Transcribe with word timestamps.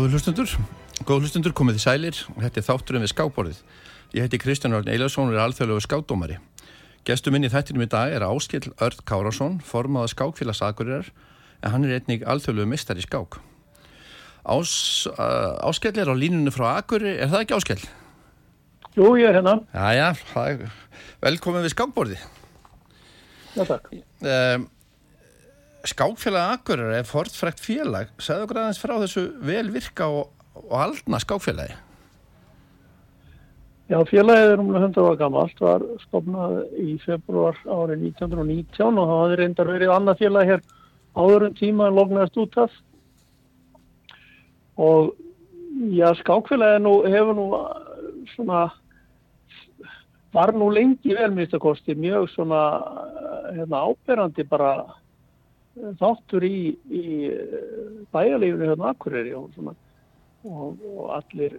Góður 0.00 0.14
hlustundur, 0.16 0.52
góður 1.04 1.26
hlustundur 1.26 1.52
komið 1.52 1.76
í 1.76 1.80
sælir 1.82 2.18
og 2.32 2.38
þetta 2.40 2.56
er 2.56 2.64
þátturinn 2.64 3.02
við 3.04 3.10
skáborðið. 3.10 3.58
Ég 4.16 4.24
heiti 4.24 4.38
Kristján 4.40 4.72
Örn 4.78 4.88
Eilarsson 4.88 5.28
og 5.28 5.34
er 5.34 5.42
alþjóðlegu 5.42 5.82
skákdómari. 5.84 6.38
Gestur 7.04 7.34
minn 7.34 7.44
í 7.44 7.50
þættinum 7.52 7.84
í 7.84 7.88
dag 7.92 8.14
er 8.16 8.24
Áskill 8.24 8.70
Örd 8.80 9.02
Kárásson, 9.04 9.58
formaða 9.60 10.08
skákfélagsakurirar, 10.14 11.10
en 11.60 11.74
hann 11.74 11.84
er 11.84 11.98
einnig 11.98 12.24
alþjóðlegu 12.24 12.72
mistar 12.72 12.96
í 12.96 13.04
skák. 13.04 13.42
Ás, 14.48 14.72
uh, 15.12 15.68
Áskill 15.68 16.00
er 16.00 16.08
á 16.08 16.16
línunni 16.16 16.56
frá 16.56 16.70
Akuri, 16.78 17.18
er 17.20 17.28
það 17.28 17.44
ekki 17.44 17.58
Áskill? 17.60 17.84
Jú, 18.96 19.12
ég 19.20 19.28
er 19.28 19.42
hérna. 19.42 19.58
Jæja, 19.76 20.72
velkomin 21.20 21.68
við 21.68 21.76
skákborðið. 21.76 22.24
Já, 23.52 23.66
takk. 23.68 23.92
Um, 24.24 24.70
skákfélag 25.88 26.56
Akureyri 26.56 26.98
er 27.00 27.06
fortfrækt 27.08 27.60
félag. 27.62 28.10
Segðu 28.20 28.46
okkur 28.46 28.60
aðeins 28.62 28.80
frá 28.82 28.96
þessu 29.00 29.24
vel 29.44 29.70
virka 29.72 30.08
og, 30.10 30.28
og 30.66 30.74
aldna 30.76 31.20
skákfélagi? 31.22 31.76
Já, 33.90 33.98
félagið 34.06 34.52
er 34.52 34.60
umlega 34.62 34.84
100 34.86 35.02
ára 35.02 35.18
gammalt 35.18 35.62
var 35.64 35.84
stopnað 36.04 36.60
í 36.78 36.92
februar 37.02 37.56
árið 37.64 38.04
1919 38.12 39.00
og 39.00 39.08
það 39.08 39.16
hafði 39.16 39.38
reyndar 39.40 39.72
verið 39.72 39.94
annað 39.94 40.20
félag 40.20 40.52
hér 40.52 40.62
áður 41.18 41.46
um 41.48 41.56
tíma 41.58 41.88
en 41.88 41.98
lognaðist 41.98 42.38
út 42.38 42.60
af. 42.62 42.76
Og 44.78 45.10
já, 45.96 46.06
skákfélagið 46.20 46.84
nú 46.86 46.94
hefur 47.10 47.34
nú 47.40 47.48
svona 48.36 48.68
var 50.30 50.52
nú 50.54 50.70
lengi 50.70 51.16
velminnstakosti 51.16 51.96
mjög 51.98 52.28
svona 52.30 52.62
hérna, 53.50 53.82
áberandi 53.90 54.46
bara 54.46 54.99
þáttur 56.00 56.44
í, 56.46 56.74
í 56.90 57.04
bæjarlífinu 58.14 58.72
hérna 58.72 58.90
Akureyri 58.90 59.34
og, 59.38 59.50
svona, 59.54 59.74
og, 60.44 60.80
og 60.90 61.12
allir 61.20 61.58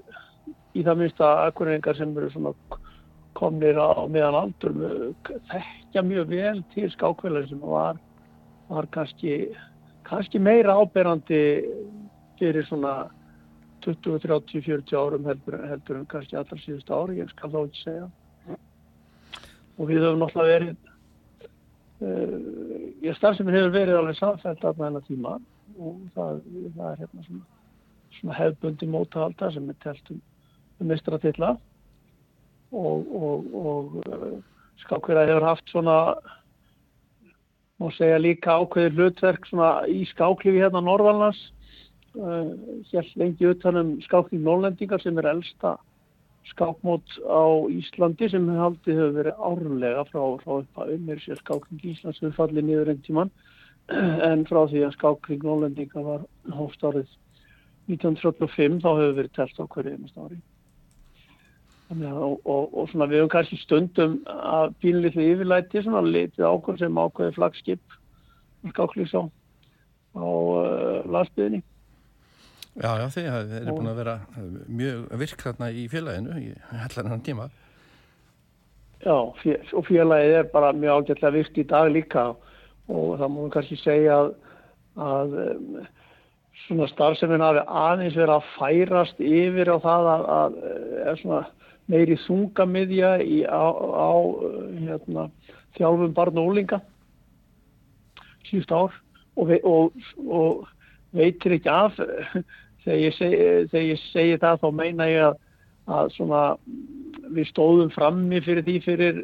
í 0.75 0.83
það 0.83 0.99
minnst 0.99 1.23
að 1.23 1.43
Akureyringar 1.47 1.99
sem 1.99 2.15
eru 2.17 2.45
komnir 3.37 3.79
á 3.79 4.03
meðan 4.11 4.37
aldur 4.41 4.75
þekkja 5.49 6.03
mjög 6.03 6.33
vel 6.33 6.59
til 6.73 6.89
skákvelar 6.91 7.47
sem 7.49 7.61
var, 7.63 7.99
var 8.67 8.87
kannski, 8.91 9.55
kannski 10.07 10.41
meira 10.43 10.75
áberandi 10.75 11.41
fyrir 12.39 12.67
svona 12.67 13.09
20, 13.85 14.19
30, 14.21 14.61
40 14.61 14.97
árum 14.99 15.25
heldur, 15.25 15.57
heldur 15.65 16.01
en 16.01 16.09
kannski 16.09 16.37
allra 16.37 16.57
síðust 16.61 16.91
ári, 16.93 17.17
ég 17.21 17.31
skal 17.31 17.49
þá 17.49 17.61
ekki 17.63 17.81
segja. 17.81 18.09
Og 19.79 19.87
við 19.89 20.03
höfum 20.03 20.21
náttúrulega 20.21 20.51
verið 20.51 20.90
Uh, 22.01 22.89
ég 23.05 23.13
starfsefinn 23.13 23.53
hefur 23.53 23.75
verið 23.75 23.99
alveg 23.99 24.15
samfælt 24.17 24.63
af 24.65 24.77
þennan 24.79 25.03
tíma 25.05 25.35
og 25.77 25.97
það, 26.15 26.39
það 26.75 26.87
er 26.87 27.01
hérna 27.03 27.25
svona, 27.27 27.43
svona 28.17 28.37
hefbundi 28.39 28.89
mótahalda 28.89 29.49
sem 29.53 29.67
er 29.69 29.77
telt 29.83 30.09
um, 30.09 30.21
um 30.81 30.89
mistratilla 30.89 31.51
og, 32.71 33.11
og, 33.21 33.53
og 33.53 33.99
uh, 34.01 34.33
skákverða 34.81 35.27
hefur 35.29 35.45
haft 35.45 35.69
svona 35.69 35.97
má 37.81 37.89
segja 37.99 38.17
líka 38.21 38.57
ákveðir 38.57 38.97
hlutverk 38.97 39.45
svona 39.49 39.71
í 39.85 40.01
skáklifi 40.15 40.57
hérna 40.57 40.81
Norðalans 40.85 41.39
uh, 42.17 42.49
hér 42.89 43.13
lengi 43.21 43.53
utanum 43.53 43.99
skákling 44.07 44.41
Norrlendingar 44.45 45.05
sem 45.05 45.21
er 45.21 45.29
elsta 45.35 45.77
skákmót 46.49 47.17
á 47.27 47.43
Íslandi 47.69 48.29
sem 48.31 48.47
haldið 48.49 48.99
hefur 48.99 49.17
verið 49.17 49.41
árlega 49.47 50.05
frá, 50.09 50.21
frá 50.41 50.53
upp 50.57 50.79
að 50.81 50.93
unnir 50.95 51.21
sér 51.21 51.39
skákring 51.41 51.83
Íslands 51.93 52.21
hefur 52.21 52.37
fallið 52.39 52.67
niður 52.67 52.93
einn 52.93 53.03
tíman 53.05 53.33
en 54.29 54.45
frá 54.49 54.63
því 54.71 54.85
að 54.87 54.95
skákring 54.97 55.45
Nólendinga 55.45 56.05
var 56.05 56.25
hófstárið 56.57 57.09
1935 57.91 58.81
þá 58.81 58.89
hefur 58.89 59.15
verið 59.19 59.37
telt 59.37 59.61
á 59.61 59.65
hverju 59.65 59.95
einast 59.95 60.17
ári. 60.17 60.41
Og, 61.91 62.37
og, 62.47 62.69
og 62.71 62.85
svona 62.87 63.09
við 63.11 63.19
hefum 63.19 63.31
kannski 63.33 63.57
stundum 63.59 64.13
að 64.31 64.77
bínlitlu 64.83 65.25
yfirlæti 65.33 65.81
svona 65.83 66.05
litið 66.07 66.47
ákvörð 66.47 66.85
sem 66.85 67.01
ákveði 67.01 67.35
flagskip 67.35 67.97
skáklings 68.71 69.11
á, 69.17 69.27
uh, 70.15 71.01
landsbyðinni 71.11 71.59
Já, 72.79 72.91
já, 72.95 73.07
þið 73.11 73.55
eru 73.57 73.73
búin 73.75 73.89
að 73.91 73.97
vera 73.99 74.13
mjög 74.71 75.09
virk 75.19 75.41
þarna 75.43 75.67
í 75.75 75.87
félaginu 75.91 76.37
í 76.39 76.51
hellar 76.71 77.09
hann 77.11 77.23
tíma. 77.25 77.49
Já, 79.01 79.15
og 79.17 79.87
félagið 79.87 80.37
er 80.37 80.47
bara 80.53 80.71
mjög 80.77 81.01
ágætlega 81.01 81.35
virkt 81.35 81.59
í 81.59 81.65
dag 81.67 81.91
líka 81.91 82.29
og 82.91 83.17
það 83.19 83.33
múum 83.33 83.51
kannski 83.51 83.79
segja 83.81 84.21
að, 84.21 84.31
að 85.03 85.35
um, 85.41 85.81
svona 86.63 86.87
starfseminn 86.91 87.43
hafi 87.43 87.65
aðeins 87.67 88.15
verið 88.15 88.35
að 88.37 88.49
færast 88.55 89.23
yfir 89.25 89.73
á 89.73 89.77
það 89.83 90.09
að, 90.13 90.25
að 90.37 90.57
er 91.03 91.21
svona 91.21 91.43
meiri 91.91 92.17
þungamiðja 92.23 93.13
í, 93.25 93.41
á, 93.51 93.67
á 93.67 94.11
hérna, 94.79 95.27
þjálfum 95.75 96.15
barn 96.15 96.39
og 96.39 96.51
ólinga 96.51 96.79
síðust 98.47 98.71
ár 98.71 98.95
og, 99.35 99.51
og, 99.63 100.05
og 100.27 100.69
veitir 101.15 101.57
ekki 101.57 101.71
af 101.71 101.99
þegar 102.85 102.99
ég, 103.01 103.15
seg, 103.17 103.37
þegar 103.71 103.87
ég 103.87 104.03
segi 104.09 104.41
það 104.41 104.61
þá 104.63 104.67
meina 104.77 105.07
ég 105.09 105.25
að, 105.29 105.39
að 105.97 106.11
svona, 106.17 106.43
við 107.31 107.49
stóðum 107.51 107.91
frammi 107.93 108.41
fyrir 108.45 108.67
því 108.67 108.77
fyrir 108.85 109.23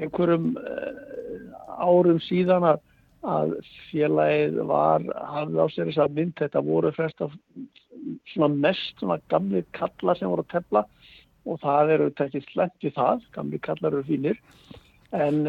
einhverjum 0.00 0.54
uh, 0.60 1.50
árum 1.80 2.20
síðan 2.24 2.66
að, 2.72 2.82
að 3.26 3.54
félagið 3.90 4.62
var 4.70 5.04
hafði 5.34 5.60
á 5.60 5.66
sér 5.72 5.90
þess 5.90 6.04
að 6.04 6.16
mynd 6.18 6.36
þetta 6.40 6.64
voru 6.66 6.92
frest 6.96 7.24
af 7.24 7.34
svona 8.32 8.50
mest 8.66 9.00
svona 9.00 9.18
gamli 9.32 9.62
kallar 9.76 10.18
sem 10.18 10.30
voru 10.30 10.46
að 10.46 10.54
tefla 10.54 10.84
og 11.48 11.60
það 11.62 11.94
eru 11.94 12.08
ekki 12.24 12.42
slemt 12.50 12.84
við 12.84 12.94
það, 12.96 13.22
gamli 13.34 13.60
kallar 13.64 13.94
eru 13.94 14.06
fínir. 14.08 14.40
En, 15.16 15.42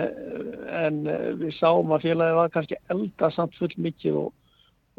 en 0.73 1.01
við 1.37 1.51
sáum 1.59 1.91
að 1.93 2.07
félagið 2.07 2.37
var 2.39 2.53
kannski 2.53 2.79
elda 2.89 3.29
samt 3.35 3.57
full 3.59 3.73
mikið 3.77 4.17
og 4.23 4.31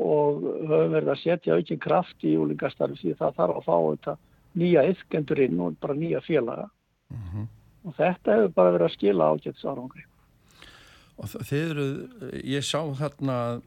og 0.03 0.45
höfum 0.69 0.95
verið 0.97 1.11
að 1.15 1.23
setja 1.23 1.57
aukinn 1.57 1.83
kraft 1.83 2.25
í 2.27 2.37
úlingastarfi 2.41 3.01
því 3.01 3.17
það 3.19 3.37
þarf 3.41 3.59
að 3.59 3.67
fá 3.67 3.77
þetta 3.89 4.17
nýja 4.63 4.87
yfkendur 4.93 5.43
inn 5.47 5.61
og 5.65 5.77
bara 5.81 5.99
nýja 5.99 6.21
félaga 6.21 6.69
mm 7.11 7.27
-hmm. 7.29 7.47
og 7.85 7.95
þetta 7.97 8.37
hefur 8.37 8.57
bara 8.57 8.73
verið 8.73 8.89
að 8.89 8.97
skila 8.97 9.31
ágættis 9.33 9.65
árangri 9.65 10.09
Og 11.23 11.29
þeir 11.29 11.71
eru, 11.71 12.09
ég 12.45 12.65
sá 12.65 12.81
þarna 12.99 13.61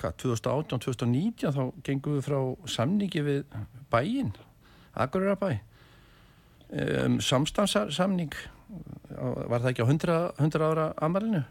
2018-2019 0.00 1.52
þá 1.52 1.72
gengum 1.82 2.14
við 2.16 2.24
frá 2.24 2.40
samningi 2.64 3.22
við 3.22 3.44
bæinn, 3.90 4.32
Akureyra 4.94 5.36
um, 6.70 7.20
samstansamning 7.20 8.32
var 9.50 9.60
það 9.60 9.70
ekki 9.72 9.82
á 9.82 9.90
100, 9.90 10.18
100 10.38 10.66
ára 10.70 10.92
amarinu? 11.02 11.42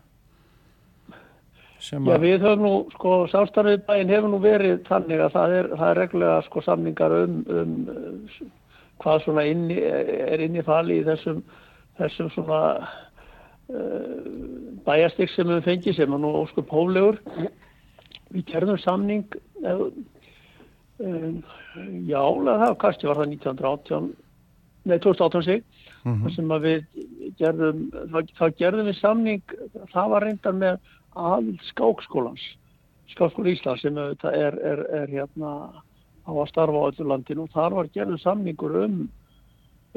Já, 1.80 2.18
við 2.20 2.42
höfum 2.44 2.64
nú, 2.66 2.72
sko, 2.92 3.12
sástæðið 3.32 3.86
bæinn 3.88 4.10
hefur 4.12 4.32
nú 4.34 4.40
verið 4.44 4.82
þannig 4.90 5.22
að 5.24 5.36
það 5.36 5.54
er, 5.56 5.70
það 5.80 5.92
er 5.92 6.00
reglulega, 6.02 6.42
sko, 6.50 6.64
samningar 6.66 7.16
um, 7.16 7.38
um 7.48 8.50
hvað 9.00 9.24
svona 9.24 9.46
inni, 9.48 9.78
er 9.80 10.44
inni 10.44 10.64
fali 10.68 11.00
í 11.00 11.06
þessum, 11.08 11.40
þessum 12.00 12.32
svona 12.36 12.62
uh, 12.84 14.28
bæjastik 14.88 15.32
sem 15.32 15.48
við 15.48 15.64
fengið 15.70 16.00
sem 16.02 16.16
er 16.16 16.24
nú 16.24 16.34
óskur 16.42 16.68
póflegur. 16.68 17.22
Við 18.34 18.46
gerðum 18.52 18.80
samning, 18.84 19.40
um, 19.64 20.04
já, 22.10 22.20
það 22.20 22.78
kannski 22.84 23.08
var 23.08 23.22
það 23.22 23.38
1918, 23.38 24.12
nei, 24.84 24.98
2018 25.00 25.48
sig, 25.48 25.64
mm 26.04 26.14
-hmm. 26.14 26.36
sem 26.36 26.52
að 26.52 26.68
við 26.68 26.80
gerðum, 27.40 27.84
þá, 28.12 28.20
þá 28.36 28.46
gerðum 28.60 28.92
við 28.92 29.00
samning, 29.00 29.60
það 29.94 30.10
var 30.12 30.28
reyndar 30.28 30.54
með 30.60 30.80
að 31.18 31.54
skákskólans 31.72 32.44
skákskóla 33.14 33.54
Íslands 33.54 33.82
sem 33.82 33.98
er, 33.98 34.16
er, 34.58 34.84
er 34.94 35.08
hérna 35.10 35.54
á 36.26 36.32
að 36.32 36.50
starfa 36.52 36.84
á 36.86 36.90
öllu 36.92 37.08
landinu. 37.10 37.48
Og 37.48 37.56
þar 37.56 37.78
var 37.78 37.90
gerðið 37.96 38.22
samningur 38.24 38.78
um, 38.84 39.00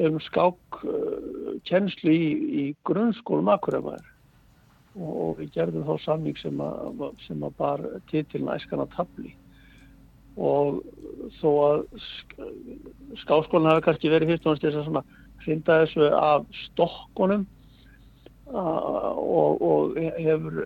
um 0.01 0.17
skákkennslu 0.27 2.13
uh, 2.13 2.17
í, 2.17 2.31
í 2.63 2.65
grunnskólum 2.87 3.51
Akureyfaðir 3.53 4.09
og, 4.97 5.13
og 5.13 5.39
við 5.41 5.53
gerðum 5.57 5.87
þá 5.87 5.95
samning 6.05 6.41
sem 6.41 6.61
að, 6.63 7.07
sem 7.27 7.45
að 7.45 7.57
bar 7.61 7.87
titilna 8.11 8.57
æskana 8.57 8.89
tabli 8.95 9.35
og 10.33 10.79
þó 11.37 11.49
að 11.67 11.83
skákskólan 13.21 13.69
hafi 13.69 13.85
kannski 13.85 14.09
verið 14.09 14.33
fyrst 14.33 14.47
og 14.47 14.55
náttúrulega 14.55 14.81
þess 14.81 14.97
að 14.97 15.19
hrinda 15.43 15.75
þessu 15.83 16.07
af 16.17 16.47
stokkonum 16.63 17.43
og, 18.49 19.61
og 19.61 19.97
hefur 20.17 20.63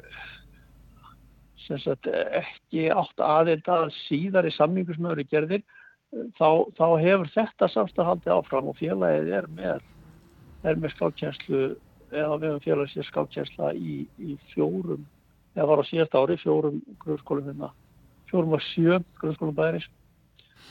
sagt, 1.68 2.08
ekki 2.08 2.88
átt 2.94 3.24
aðeins 3.24 3.68
að 3.72 3.90
síðar 4.06 4.48
í 4.48 4.54
sammingu 4.56 4.96
sem 4.96 5.10
eru 5.12 5.26
gerðir 5.28 5.64
þá, 6.38 6.50
þá 6.78 6.88
hefur 7.04 7.30
þetta 7.34 7.70
samstað 7.74 8.10
haldið 8.12 8.36
áfram 8.38 8.72
og 8.72 8.80
félagið 8.80 9.34
er 9.42 9.50
með, 9.58 9.84
með 10.64 10.90
skákjænslu 10.96 11.62
eða 12.14 12.40
við 12.40 12.48
hefum 12.48 12.64
félagsið 12.64 13.08
skákjænsla 13.10 13.74
í, 13.76 14.00
í 14.24 14.38
fjórum 14.54 15.04
eða 15.58 15.70
var 15.72 15.84
á 15.84 15.90
síðast 15.90 16.16
ári 16.16 16.40
fjórum 16.40 16.82
grunnskólum 17.02 17.50
hérna, 17.50 17.72
fjórum 18.32 18.56
og 18.56 18.66
sjö 18.70 19.00
grunnskólum 19.20 19.58
bæðirins 19.58 19.90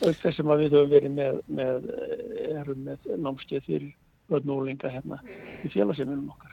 auk 0.05 0.19
þessum 0.23 0.53
að 0.53 0.65
við 0.65 0.77
höfum 0.77 0.93
verið 0.93 1.17
með, 1.17 1.41
með, 1.49 1.89
erum 2.53 2.85
með 2.85 3.09
námskeið 3.17 3.69
fyrir 3.69 3.95
völdnúlinga 4.33 4.91
hérna 4.93 5.21
í 5.65 5.71
félagsefnum 5.73 6.29
okkar. 6.35 6.53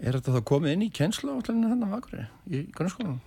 Er 0.00 0.16
þetta 0.16 0.34
þá 0.36 0.48
komið 0.48 0.74
inn 0.74 0.84
í 0.86 0.90
kjenslu 0.94 1.36
átluninu 1.36 1.70
þannig 1.72 1.92
á 1.92 1.96
Akureyri 1.98 2.26
í 2.50 2.64
grunnskólanum? 2.74 3.20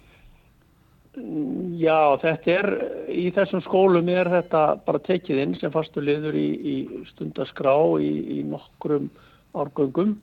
Já, 1.18 2.18
þetta 2.22 2.52
er, 2.54 2.68
í 3.10 3.30
þessum 3.34 3.62
skólum 3.66 4.10
er 4.14 4.30
þetta 4.30 4.64
bara 4.86 5.02
tekið 5.02 5.40
inn 5.42 5.56
sem 5.58 5.72
fastu 5.74 6.02
liður 6.04 6.36
í, 6.38 6.48
í 6.54 6.76
stundaskrá 7.10 7.74
í, 8.04 8.12
í 8.38 8.40
nokkrum 8.46 9.08
árgöngum. 9.58 10.18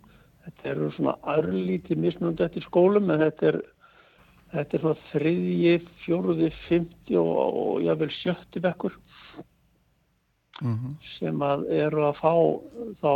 Þetta 0.44 0.68
eru 0.70 0.90
svona 0.94 1.16
arlítið 1.34 1.98
mismunandi 2.04 2.44
eftir 2.46 2.66
skólum 2.68 3.10
en 3.10 3.24
þetta 3.24 3.48
er, 3.50 3.58
þetta 4.52 4.76
er 4.76 4.84
svona 4.84 5.08
þriðji, 5.08 5.74
fjóruði, 6.04 6.52
fymti 6.68 7.18
og, 7.18 7.32
og 7.64 7.82
jável 7.82 8.10
sjötti 8.20 8.62
bekkur 8.62 8.94
mm 10.60 10.74
-hmm. 10.74 10.94
sem 11.18 11.42
að 11.42 11.66
eru 11.70 12.06
að 12.06 12.20
fá 12.20 12.34
þá, 13.02 13.12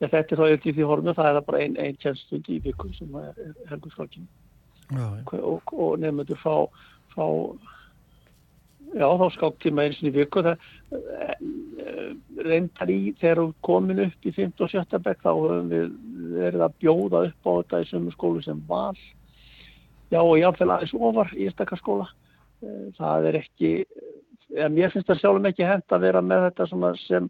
ja, 0.00 0.08
þetta 0.08 0.34
er 0.34 0.42
þá 0.42 0.46
eftir 0.48 0.74
því 0.74 0.90
horfum 0.90 1.14
það 1.14 1.36
er 1.36 1.48
bara 1.52 1.62
einn 1.62 1.78
ein 1.78 1.96
kjænstund 2.02 2.48
í 2.48 2.60
viku 2.66 2.92
sem 2.98 3.14
er, 3.14 3.34
er 3.70 3.78
helgurskrákinu 4.92 5.50
og, 5.52 5.74
og 5.74 5.98
nefndur 6.02 6.40
fá, 6.42 6.54
fá 7.14 7.26
já 8.94 9.08
þá 9.20 9.26
skáktíma 9.34 9.84
eins 9.84 10.00
og 10.00 10.08
í 10.08 10.14
viku. 10.16 10.42
Það 10.46 10.54
eh, 10.96 12.08
reyndar 12.46 12.90
í 12.92 12.98
þegar 13.20 13.42
við 13.42 13.54
komin 13.66 14.04
upp 14.06 14.28
í 14.28 14.32
15 14.32 14.64
og 14.64 14.72
17 14.72 15.04
bekk 15.04 15.24
þá 15.24 15.30
höfum 15.34 15.72
við 15.72 15.88
verið 16.38 16.64
að 16.64 16.76
bjóða 16.82 17.24
upp 17.28 17.48
á 17.48 17.50
þetta 17.58 17.82
í 17.82 17.88
sömu 17.90 18.14
skólu 18.14 18.44
sem 18.44 18.60
val 18.68 18.96
já 20.08 20.20
og 20.22 20.38
jáfnveil 20.40 20.70
aðeins 20.72 20.94
ofar 20.96 21.32
í 21.36 21.48
Ístakarskóla 21.48 22.06
eh, 22.08 22.86
það 22.96 23.28
er 23.30 23.40
ekki 23.42 23.72
eða 24.54 24.70
mér 24.72 24.94
finnst 24.94 25.10
það 25.10 25.20
sjálfum 25.22 25.50
ekki 25.50 25.68
hend 25.68 25.92
að 25.92 26.06
vera 26.06 26.22
með 26.24 26.46
þetta 26.46 26.68
sem 27.02 27.28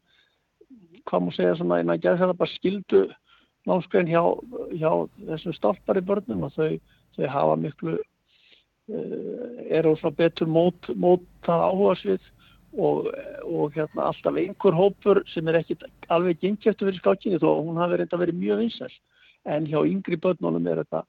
hvað 1.08 1.25
múið 1.25 1.38
segja 1.38 1.56
svona 1.58 1.81
eina 1.81 1.99
gerð 1.99 2.22
þetta 2.22 2.38
bara 2.38 2.55
skildu 2.55 3.02
námskveðin 3.69 4.12
hjá, 4.12 4.22
hjá 4.78 4.93
þessum 5.32 5.56
stálpari 5.56 6.05
börnum 6.05 6.46
og 6.46 6.55
þau 6.55 6.78
þau 7.19 7.31
hafa 7.35 7.61
miklu 7.61 7.99
uh, 7.99 9.69
eru 9.69 9.94
svona 9.99 10.17
betur 10.23 10.50
mót, 10.50 10.91
mótað 10.94 11.67
áhuga 11.69 11.99
svið 12.00 12.32
og, 12.79 13.09
og 13.44 13.76
hérna 13.76 14.09
alltaf 14.09 14.41
einhver 14.41 14.76
hópur 14.76 15.23
sem 15.32 15.49
er 15.49 15.61
ekki 15.62 15.79
alveg 16.12 16.41
gengjöftu 16.43 16.87
fyrir 16.87 17.00
skákinni 17.00 17.41
þó 17.43 17.50
hún 17.59 17.81
hafi 17.81 18.00
reynda 18.00 18.20
verið 18.20 18.41
mjög 18.43 18.65
vinsæl 18.65 18.93
en 19.49 19.69
hjá 19.69 19.81
yngri 19.87 20.19
börnunum 20.20 20.67
er 20.69 20.82
þetta 20.82 21.05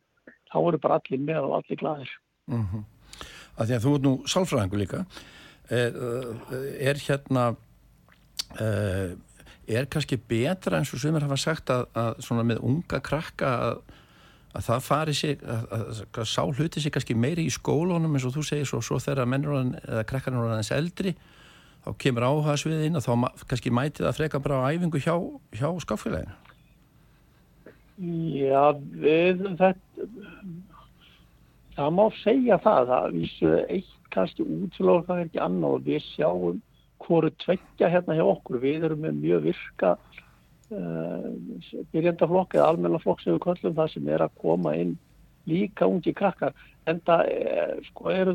þá 0.50 0.58
eru 0.62 0.82
bara 0.82 1.00
allir 1.00 1.26
með 1.26 1.48
og 1.48 1.58
allir 1.60 1.82
gladir 1.82 2.14
mm 2.48 2.66
-hmm. 2.66 2.88
Því 3.60 3.76
að 3.76 3.84
þú 3.84 3.94
ert 3.96 4.04
nú 4.04 4.14
sálfræðingu 4.26 4.78
líka 4.80 5.06
er, 5.70 5.92
er 6.80 6.96
hérna 6.96 7.56
er, 8.60 9.16
er 9.68 9.86
kannski 9.86 10.18
betra 10.18 10.80
eins 10.80 10.94
og 10.94 11.00
sumir 11.00 11.26
hafa 11.26 11.38
sagt 11.38 11.70
að, 11.70 11.86
að 11.94 12.22
svona 12.26 12.44
með 12.44 12.64
unga 12.64 13.00
krakka 13.00 13.50
að 13.70 13.82
að 14.50 14.66
það 14.66 14.86
fari 14.86 15.16
sig, 15.18 15.42
að, 15.44 15.66
að, 15.76 16.00
að 16.22 16.30
sá 16.32 16.42
hluti 16.46 16.82
sig 16.82 16.94
kannski 16.94 17.18
meiri 17.18 17.46
í 17.46 17.54
skólunum 17.54 18.16
eins 18.18 18.26
og 18.26 18.34
þú 18.38 18.46
segir 18.48 18.70
svo, 18.70 18.82
svo 18.86 18.98
þegar 19.04 19.30
mennur 19.30 19.60
eða 19.84 20.06
krakkarnir 20.10 20.48
er 20.48 20.56
aðeins 20.56 20.74
eldri 20.74 21.14
þá 21.86 21.92
kemur 22.02 22.28
áhuga 22.28 22.58
sviðin 22.60 23.00
og 23.00 23.06
þá 23.06 23.12
kannski 23.46 23.74
mæti 23.74 24.04
það 24.04 24.18
freka 24.18 24.42
bara 24.44 24.64
á 24.66 24.72
æfingu 24.74 25.02
hjá, 25.04 25.16
hjá 25.54 25.70
skáfélaginu 25.86 26.38
Já, 28.00 28.72
við 28.80 29.44
þetta 29.60 30.08
það 31.76 31.96
má 31.96 32.06
segja 32.24 32.58
það 32.64 32.92
það 32.94 33.16
vísu 33.16 33.54
eitt 33.68 33.96
kannski 34.14 34.46
útlóð 34.46 35.06
það 35.08 35.22
er 35.22 35.28
ekki 35.28 35.42
annað 35.44 35.76
og 35.78 35.86
við 35.86 36.06
sjáum 36.08 36.62
hvoru 37.00 37.32
tveggja 37.44 37.90
hérna 37.92 38.18
hjá 38.18 38.26
okkur. 38.28 38.60
Við 38.62 38.88
erum 38.90 39.04
með 39.06 39.20
mjög 39.24 39.46
virka 39.50 39.94
byrjandaflokk 40.70 42.58
eða 42.58 42.72
almennaflokk 42.74 43.24
sem 43.24 43.34
við 43.36 43.44
köllum 43.46 43.78
það 43.78 43.94
sem 43.94 44.12
er 44.14 44.26
að 44.26 44.36
koma 44.42 44.76
inn 44.78 44.98
líka 45.50 45.88
ungi 45.90 46.14
krakkar. 46.14 46.54
En 46.90 47.02
það 47.08 47.32
eh, 47.34 47.74
sko, 47.90 48.12
er, 48.14 48.34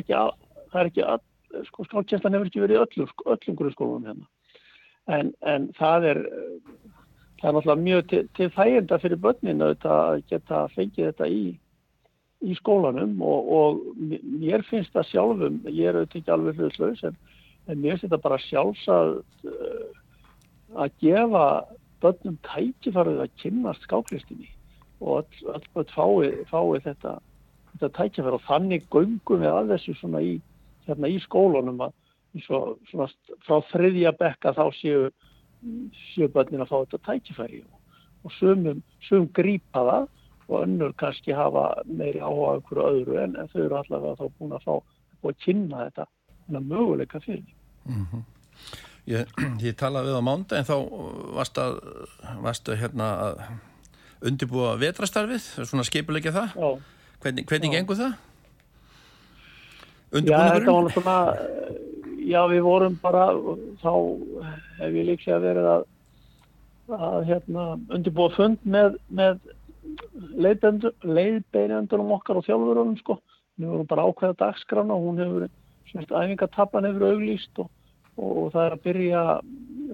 ekki 0.00 0.16
að, 0.18 0.34
það 0.72 0.80
er 0.82 0.90
ekki 0.90 1.06
að, 1.14 1.26
sko, 1.70 1.88
skákjenslan 1.88 2.36
hefur 2.36 2.50
ekki 2.50 2.64
verið 2.64 2.82
öllum, 2.84 3.12
öllum 3.36 3.58
grunnskólum 3.60 4.08
hérna. 4.10 4.30
En, 5.14 5.34
en 5.44 5.68
það 5.76 6.08
er 6.12 6.22
það 7.40 7.48
er 7.50 7.56
náttúrulega 7.58 7.82
mjög 7.82 8.06
til, 8.08 8.22
til 8.36 8.48
þæginda 8.54 8.98
fyrir 9.02 9.20
börnin 9.20 9.64
að 9.64 10.22
geta 10.30 10.64
fengið 10.72 11.10
þetta 11.10 11.28
í 11.28 11.42
í 12.44 12.54
skólanum 12.58 13.20
og, 13.24 13.50
og 13.56 13.82
mér 13.96 14.64
finnst 14.68 14.92
það 14.94 15.10
sjálfum, 15.10 15.60
ég 15.70 15.88
er 15.88 15.98
auðvitað 15.98 16.20
ekki 16.20 16.34
alveg 16.34 16.60
hlutlaus 16.60 17.04
en, 17.08 17.18
en 17.68 17.80
mér 17.80 17.94
finnst 17.94 18.06
þetta 18.08 18.20
bara 18.24 18.40
sjálfsað 18.44 19.12
uh, 19.48 20.02
að 20.74 20.94
gefa 21.02 21.46
börnum 22.02 22.38
tækifarið 22.44 23.22
að 23.24 23.36
kynast 23.40 23.86
skáklistinni 23.86 24.50
og 25.00 25.26
öll 25.52 25.68
börn 25.74 25.92
fái, 25.92 26.44
fái 26.48 26.80
þetta, 26.84 27.18
þetta 27.72 27.90
tækifæri. 27.98 28.38
Og 28.38 28.46
þannig 28.48 28.88
göngum 28.92 29.42
við 29.42 29.52
að 29.52 29.74
þessu 29.74 29.94
svona 29.98 30.22
í, 30.24 30.34
hérna 30.88 31.10
í 31.10 31.20
skólunum 31.24 31.82
að 31.84 31.94
svo, 32.46 32.60
svona 32.90 33.08
frá 33.46 33.60
þriðja 33.72 34.14
bekka 34.18 34.54
þá 34.56 34.64
séu, 34.78 35.08
séu 36.12 36.28
börnin 36.32 36.64
að 36.64 36.72
fá 36.72 36.76
þetta 36.78 37.02
tækifæri. 37.10 37.62
Og, 37.64 38.02
og 38.24 38.36
sumum, 38.38 38.82
sum 39.08 39.28
grípa 39.36 39.84
það 39.90 40.08
og 40.44 40.58
önnur 40.60 40.92
kannski 41.00 41.32
hafa 41.32 41.70
meiri 41.88 42.20
áhuga 42.20 42.58
okkur 42.58 42.82
öðru 42.84 43.20
en, 43.22 43.36
en 43.40 43.48
þau 43.52 43.62
eru 43.64 43.78
allavega 43.80 44.18
þá 44.20 44.26
búin 44.38 44.56
að 44.56 44.66
fá 44.66 44.74
að 45.24 45.38
kynna 45.40 45.86
þetta 45.86 46.60
möguleika 46.60 47.20
fyrir. 47.24 47.54
Mm 47.88 48.06
-hmm. 48.10 48.24
Ég, 49.10 49.30
ég 49.66 49.76
talaði 49.76 50.10
við 50.12 50.18
á 50.20 50.22
mánda 50.24 50.58
en 50.58 50.68
þá 50.68 50.76
varst 51.36 51.60
að, 51.60 51.80
varstu 52.44 52.76
hérna 52.80 53.08
að 53.26 53.42
undirbúa 54.24 54.74
vetrastarfið, 54.80 55.48
svona 55.68 55.84
skipulegja 55.84 56.32
það 56.32 56.54
já. 56.56 56.68
hvernig, 57.24 57.48
hvernig 57.50 57.68
já. 57.68 57.76
gengur 57.76 58.00
það? 58.00 58.14
Já, 60.14 60.38
þetta 60.54 60.76
var 60.76 60.92
svona 60.94 61.16
já, 62.24 62.40
við 62.48 62.62
vorum 62.64 62.96
bara 63.02 63.26
þá 63.82 63.92
hef 64.78 64.96
ég 64.96 65.10
líka 65.10 65.40
verið 65.42 65.68
að 65.74 65.90
að 66.92 67.22
hérna 67.28 67.66
undirbúa 67.96 68.32
fund 68.34 68.64
með, 68.68 68.98
með 69.08 69.38
leiðbeinandunum 70.36 72.12
okkar 72.18 72.40
og 72.40 72.46
þjálfurunum 72.46 72.98
sko. 73.00 73.18
Við 73.60 73.70
vorum 73.70 73.88
bara 73.88 74.04
ákveða 74.08 74.36
dagskrána 74.42 74.96
og 74.96 75.06
hún 75.08 75.22
hefur, 75.22 75.46
svona 75.88 76.24
æfingatabban 76.24 76.88
hefur 76.88 77.06
auglýst 77.12 77.62
og, 77.62 77.70
og, 78.16 78.30
og 78.30 78.52
það 78.54 78.64
er 78.64 78.76
að 78.76 78.84
byrja, 78.88 79.22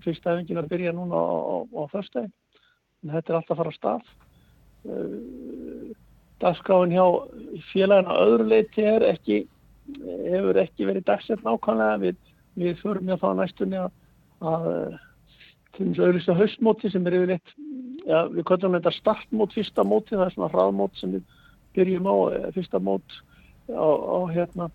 fyrsta 0.05 0.35
æfingin 0.35 0.63
að 0.63 0.71
byrja 0.73 0.95
núna 0.97 1.21
á, 1.21 1.37
á, 1.37 1.57
á 1.67 1.83
þörstæðin. 1.95 2.33
Þetta 3.11 3.33
er 3.33 3.39
alltaf 3.39 3.55
að 3.55 3.61
fara 3.63 3.73
að 3.73 3.79
stað. 3.79 4.11
Uh, 4.91 5.93
dagskráin 6.41 6.95
hjá 6.95 7.07
félagina 7.71 8.17
öðru 8.25 8.49
leiti 8.49 8.85
er 8.89 9.05
ekki, 9.11 9.43
hefur 10.01 10.61
ekki 10.61 10.89
verið 10.89 11.09
dagsett 11.09 11.45
nákvæmlega. 11.45 12.01
Við, 12.05 12.21
við 12.61 12.79
förum 12.81 13.11
já 13.13 13.19
þá 13.21 13.29
næstunni 13.39 13.81
að, 13.81 13.91
að 14.41 14.71
til 15.77 15.91
þess 15.91 16.01
að 16.01 16.07
auðvitað 16.09 16.41
haustmóti 16.41 16.93
sem 16.93 17.07
er 17.07 17.19
yfirleitt 17.19 17.53
ja, 18.09 18.25
við 18.31 18.45
kallum 18.49 18.77
þetta 18.79 18.93
startmót 18.97 19.55
fyrsta 19.55 19.85
móti, 19.87 20.17
það 20.17 20.27
er 20.27 20.35
svona 20.35 20.51
hraðmót 20.53 21.01
sem 21.01 21.15
við 21.17 21.25
byrjum 21.77 22.09
á, 22.11 22.17
eh, 22.35 22.47
fyrsta 22.57 22.81
mót 22.83 23.17
á, 23.71 23.87
á 23.87 24.19
hérna 24.33 24.71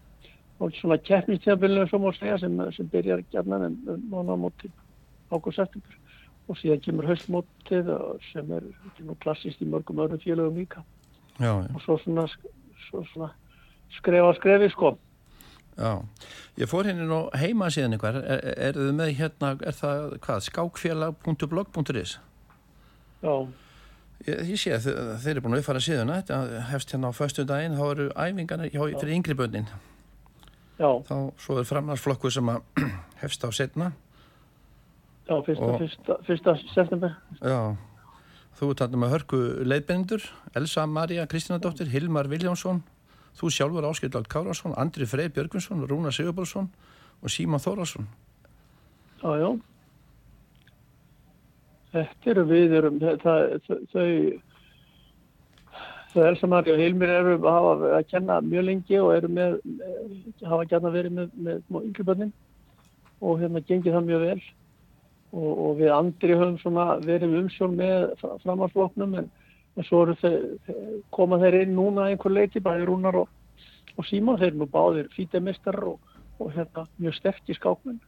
á 0.56 0.64
svona 0.80 0.98
keppnistjafilinu 0.98 1.88
sem, 1.90 2.40
sem, 2.40 2.60
sem 2.78 2.90
byrjar 2.92 3.24
gætna 3.32 3.60
en 3.68 3.78
mánaðmóti 4.12 4.72
ágúst-september 5.32 5.98
og 6.48 6.60
síðan 6.60 6.84
kemur 6.86 7.10
haustmótið 7.10 7.90
sem 8.32 8.52
er 8.56 8.68
klassist 9.24 9.64
í 9.64 9.70
mörgum 9.70 10.04
öðrum 10.04 10.22
félögum 10.22 10.62
líka 10.62 10.84
já, 11.40 11.50
já. 11.50 11.72
og 11.74 11.82
svo 11.84 11.98
svona, 12.04 12.28
svo 12.88 13.04
svona 13.12 13.32
skrefa 13.98 14.36
skrefi 14.40 14.70
sko 14.74 14.96
Já, 15.76 16.00
ég 16.56 16.70
fór 16.72 16.88
henni 16.88 17.04
nú 17.04 17.26
heima 17.36 17.68
síðan 17.68 17.98
ykkur, 17.98 18.22
er, 18.24 18.46
er 18.56 18.78
þið 18.80 18.94
með 18.96 19.10
hérna, 19.18 19.50
er 19.60 19.76
það 19.76 20.14
hvað, 20.24 20.46
skákfélag.blog.is? 20.46 22.14
Já. 23.26 23.34
Ég, 24.24 24.54
ég 24.54 24.62
sé 24.62 24.72
að 24.72 24.86
þeir, 24.86 25.10
þeir 25.26 25.34
eru 25.34 25.44
búin 25.44 25.58
að 25.58 25.64
uppfara 25.66 25.82
síðuna, 25.84 26.22
þetta 26.22 26.62
hefst 26.70 26.96
hérna 26.96 27.12
á 27.12 27.20
förstu 27.20 27.44
daginn, 27.50 27.76
þá 27.76 27.84
eru 27.90 28.08
æfingarnir 28.16 28.72
hjá, 28.72 28.80
fyrir 29.02 29.18
yngri 29.18 29.36
bönnin. 29.36 29.68
Já. 29.68 29.95
Þá 30.80 31.16
svo 31.40 31.60
er 31.62 31.68
framnarsflokku 31.70 32.32
sem 32.34 32.50
að 32.52 32.86
hefst 33.22 33.46
á 33.46 33.50
setna. 33.56 33.92
Já, 35.26 35.38
fyrsta, 35.42 35.68
og, 35.68 35.78
fyrsta, 35.82 36.18
fyrsta 36.28 36.56
september. 36.74 37.16
Já, 37.40 37.60
þú 38.60 38.72
er 38.72 38.82
talað 38.82 39.00
með 39.02 39.16
hörku 39.16 39.40
leiðbendur, 39.66 40.28
Elsa 40.56 40.84
Maria 40.86 41.26
Kristínadóttir, 41.30 41.90
Hilmar 41.90 42.30
Viljánsson, 42.30 42.84
Þú 43.36 43.52
sjálfur 43.52 43.88
Áskildald 43.90 44.30
Kárasson, 44.32 44.76
Andri 44.80 45.06
Frey 45.08 45.28
Björgvinsson, 45.28 45.84
Rúna 45.90 46.12
Sigurbalsson 46.16 46.70
og 47.20 47.32
Síma 47.32 47.60
Þórasson. 47.60 48.08
Já, 49.20 49.32
já. 49.42 49.50
Þetta 51.96 52.32
eru 52.32 52.46
við 52.48 52.76
erum, 52.80 53.00
það, 53.00 53.52
þau, 53.92 54.08
Svo 56.16 56.24
Elsamari 56.24 56.72
og 56.72 56.78
Hilmir 56.80 57.10
eru 57.12 57.34
hafa 57.44 57.88
að 57.98 58.06
kenna 58.08 58.38
mjög 58.40 58.64
lengi 58.64 59.00
og 59.04 59.10
eru 59.18 59.28
með, 59.36 59.56
hafa 60.48 60.68
gætna 60.72 60.92
verið 60.94 61.16
með, 61.18 61.32
með 61.44 61.80
ynglubönnin 61.90 62.30
og 63.20 63.42
hérna 63.42 63.60
gengið 63.68 63.98
það 63.98 64.06
mjög 64.08 64.22
vel. 64.24 64.38
Og, 65.36 65.50
og 65.52 65.74
við 65.82 65.92
andri 65.92 66.38
höfum 66.40 66.56
svona 66.62 66.86
verið 67.04 67.36
umsjón 67.42 67.76
með 67.76 68.06
framhalsloknum 68.46 69.18
en, 69.20 69.28
en 69.76 69.88
svo 69.90 70.06
þeir, 70.22 70.38
koma 71.18 71.42
þeir 71.42 71.58
inn 71.66 71.76
núna 71.76 72.06
einhver 72.14 72.32
leiti, 72.32 72.62
bæði 72.64 72.88
Rúnar 72.88 73.18
og, 73.26 73.34
og 73.98 74.08
Símon, 74.08 74.40
þeir 74.40 74.56
nú 74.56 74.70
báðir 74.72 75.10
fítemistar 75.18 75.82
og, 75.84 76.16
og 76.40 76.54
hérna 76.56 76.86
mjög 76.96 77.18
sterkir 77.20 77.60
skákmenn. 77.60 78.00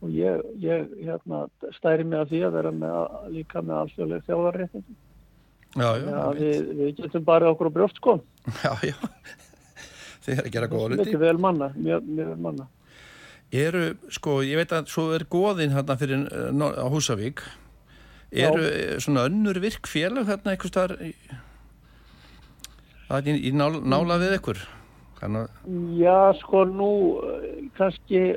Og 0.00 0.16
ég, 0.16 0.40
ég 0.64 0.88
hérna, 1.02 1.44
stæri 1.76 2.08
mig 2.08 2.22
að 2.22 2.32
því 2.32 2.42
að 2.48 2.56
vera 2.56 2.72
með, 2.72 3.20
líka 3.36 3.60
með 3.60 3.82
alþjóðlega 3.82 4.28
þjóðarréttindi. 4.30 4.98
Já, 5.76 5.88
já. 6.00 6.08
ja, 6.08 6.24
við, 6.38 6.72
við 6.78 6.96
getum 7.02 7.24
bara 7.26 7.52
okkur 7.52 7.68
á 7.68 7.72
brjóft 7.76 8.00
sko. 8.00 8.18
Já, 8.64 8.72
já. 8.88 8.96
Þið 10.24 10.34
er 10.34 10.46
að 10.46 10.52
gera 10.54 10.68
góða 10.72 10.90
luti. 10.92 11.08
Mjög 11.12 11.22
vel 11.24 11.38
manna, 11.40 11.70
mjög, 11.76 12.08
mjög 12.08 12.30
vel 12.32 12.42
manna. 12.46 12.68
Eru, 13.58 13.84
sko, 14.12 14.40
ég 14.44 14.60
veit 14.60 14.72
að 14.76 14.90
svo 14.92 15.06
er 15.16 15.24
góðinn 15.32 15.72
hérna 15.72 15.96
fyrir 16.00 16.26
á 16.28 16.86
Húsavík. 16.92 17.44
Eru 18.28 18.64
já. 18.64 18.72
Eh, 18.72 18.96
svona 19.00 19.24
önnur 19.28 19.60
virk 19.62 19.88
félag 19.88 20.28
hérna 20.28 20.52
eitthvað 20.52 20.74
starf 20.74 21.00
í, 21.00 21.14
í, 23.08 23.36
í 23.48 23.54
nál, 23.56 23.78
nála 23.80 24.18
við 24.20 24.36
ykkur? 24.36 24.60
Kannu... 25.18 25.46
Já, 25.98 26.34
sko, 26.42 26.66
nú 26.68 26.90
kannski 27.78 28.36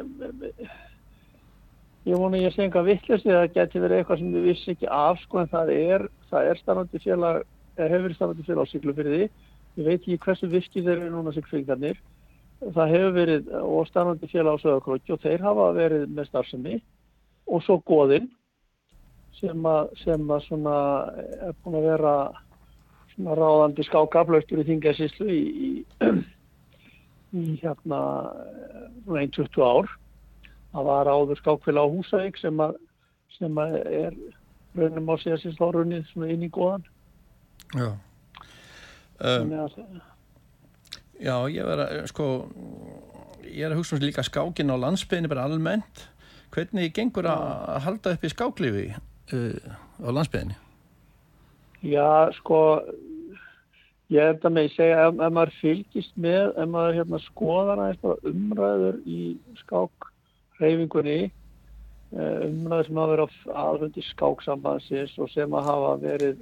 Ég 2.01 2.17
vona 2.17 2.39
ég 2.41 2.53
sé 2.55 2.63
enga 2.65 2.81
vittlust 2.81 3.27
eða 3.27 3.43
það 3.43 3.58
geti 3.60 3.79
verið 3.84 4.00
eitthvað 4.01 4.22
sem 4.22 4.29
við 4.34 4.46
vissi 4.50 4.72
ekki 4.74 4.88
af 4.89 5.20
sko 5.22 5.41
en 5.41 5.51
það 5.51 5.72
er, 5.75 6.05
það 6.31 6.48
er 6.50 6.62
starfandi 6.62 7.01
félag, 7.03 7.43
eða 7.77 7.89
hefur 7.91 8.15
starfandi 8.17 8.46
félag 8.48 8.65
á 8.65 8.72
Siglufyrði. 8.72 9.27
Ég 9.77 9.86
veit 9.86 10.00
ekki 10.00 10.17
hversu 10.24 10.50
virkið 10.50 10.88
þeir 10.88 10.96
eru 10.96 11.12
núna 11.13 11.36
Siglufyrðarnir. 11.36 12.01
Það 12.62 12.96
hefur 12.96 13.13
verið 13.20 13.53
og 13.62 13.86
starfandi 13.91 14.31
félag 14.34 14.58
á 14.58 14.62
Söðakróki 14.63 15.13
og 15.13 15.22
þeir 15.22 15.46
hafa 15.46 15.70
verið 15.77 16.10
með 16.10 16.29
starfsemi 16.31 16.81
og 17.51 17.63
svo 17.67 17.77
Góðinn 17.86 18.31
sem 19.38 19.70
að, 19.70 19.93
sem 20.01 20.25
að 20.34 20.43
svona 20.50 20.75
er 21.38 21.55
búin 21.62 21.79
að 21.84 21.89
vera 21.91 22.17
svona 23.13 23.38
ráðandi 23.38 23.86
skákaflaustur 23.86 24.62
í 24.62 24.70
Þingasíslu 24.72 25.29
í, 25.29 25.41
í, 25.70 25.72
í 27.41 27.48
hérna 27.62 28.03
einn 29.05 29.34
20 29.38 29.65
ár 29.70 29.98
það 30.72 30.88
var 30.92 31.12
áður 31.12 31.42
skákfélag 31.42 31.88
á 31.88 31.94
Húsavík 31.94 32.40
sem 32.42 32.63
að, 32.63 32.78
sem 33.38 33.62
að 33.63 33.75
er 33.82 34.16
raunum 34.78 35.12
á 35.12 35.16
síðan 35.22 35.60
þá 35.60 35.68
runnið 35.75 36.08
svona 36.12 36.32
inn 36.32 36.48
í 36.48 36.51
góðan 36.54 36.88
Já. 37.72 37.92
Um, 39.22 39.51
að, 39.54 39.75
Já, 41.22 41.36
ég 41.54 41.68
verða 41.68 42.08
sko 42.10 42.28
ég 43.46 43.68
er 43.68 43.74
að 43.74 43.82
hugsa 43.82 43.98
um 43.98 44.01
líka 44.04 44.24
skákin 44.25 44.74
á 44.74 44.75
landsbygðinu 44.80 45.32
bara 45.32 45.46
almennt. 45.48 46.08
Hvernig 46.51 46.92
gengur 46.96 47.28
að 47.32 47.78
halda 47.86 48.16
upp 48.16 48.25
í 48.25 48.32
skáklifi 48.32 48.88
uh, 48.92 49.78
á 50.04 50.10
landsbygðinu? 50.12 50.58
Já, 51.82 52.32
sko 52.38 52.60
ég 54.12 54.22
er 54.22 54.36
þetta 54.36 54.51
með 54.54 54.68
að 54.68 54.75
segja 54.75 55.04
ef, 55.06 55.16
ef 55.16 55.36
maður 55.38 55.54
fylgist 55.62 56.18
með 56.20 56.50
ef 56.51 56.72
maður 56.74 56.98
hérna, 57.00 57.22
skoðar 57.25 57.84
aðeins 57.86 58.28
umræður 58.34 59.00
í 59.08 59.22
skák 59.63 60.11
reyfingunni 60.62 61.20
eh, 61.27 62.39
umræður 62.48 62.88
sem 62.88 63.01
hafa 63.01 63.12
verið 63.15 63.36
á 63.51 63.62
aðhundi 63.65 64.06
skáksambansins 64.08 65.20
og 65.22 65.32
sem 65.34 65.53
að 65.58 65.70
hafa 65.70 65.94
verið 66.06 66.41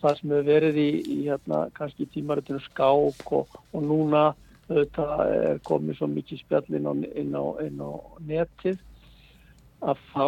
það 0.00 0.18
sem 0.18 0.34
hefur 0.34 0.50
verið 0.50 0.80
í, 0.80 0.90
í 1.02 1.18
hérna, 1.26 1.62
kannski 1.76 2.08
tímaritinu 2.12 2.60
skák 2.66 3.32
og, 3.32 3.56
og 3.72 3.86
núna 3.86 4.26
þetta 4.66 5.06
er 5.30 5.58
komið 5.66 5.98
svo 5.98 6.10
mikið 6.10 6.42
spjallin 6.42 6.88
inn, 6.90 7.04
inn, 7.14 7.34
inn 7.64 7.82
á 7.82 7.92
netið 8.26 8.80
að 9.86 10.00
þá 10.12 10.26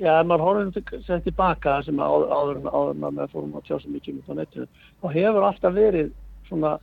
já, 0.00 0.12
ef 0.20 0.28
maður 0.28 0.44
horfum 0.46 1.02
sér 1.06 1.24
tilbaka 1.24 1.80
sem 1.86 2.00
áður, 2.00 2.30
áður, 2.30 2.60
áður 2.70 3.00
með 3.02 3.34
fórum 3.34 3.56
að 3.58 3.66
tjá 3.66 3.76
svo 3.80 3.92
mikið 3.94 4.20
um 4.20 4.30
á 4.30 4.34
netinu, 4.40 4.68
þá 5.00 5.06
hefur 5.16 5.48
alltaf 5.48 5.76
verið 5.76 6.12
svona, 6.48 6.76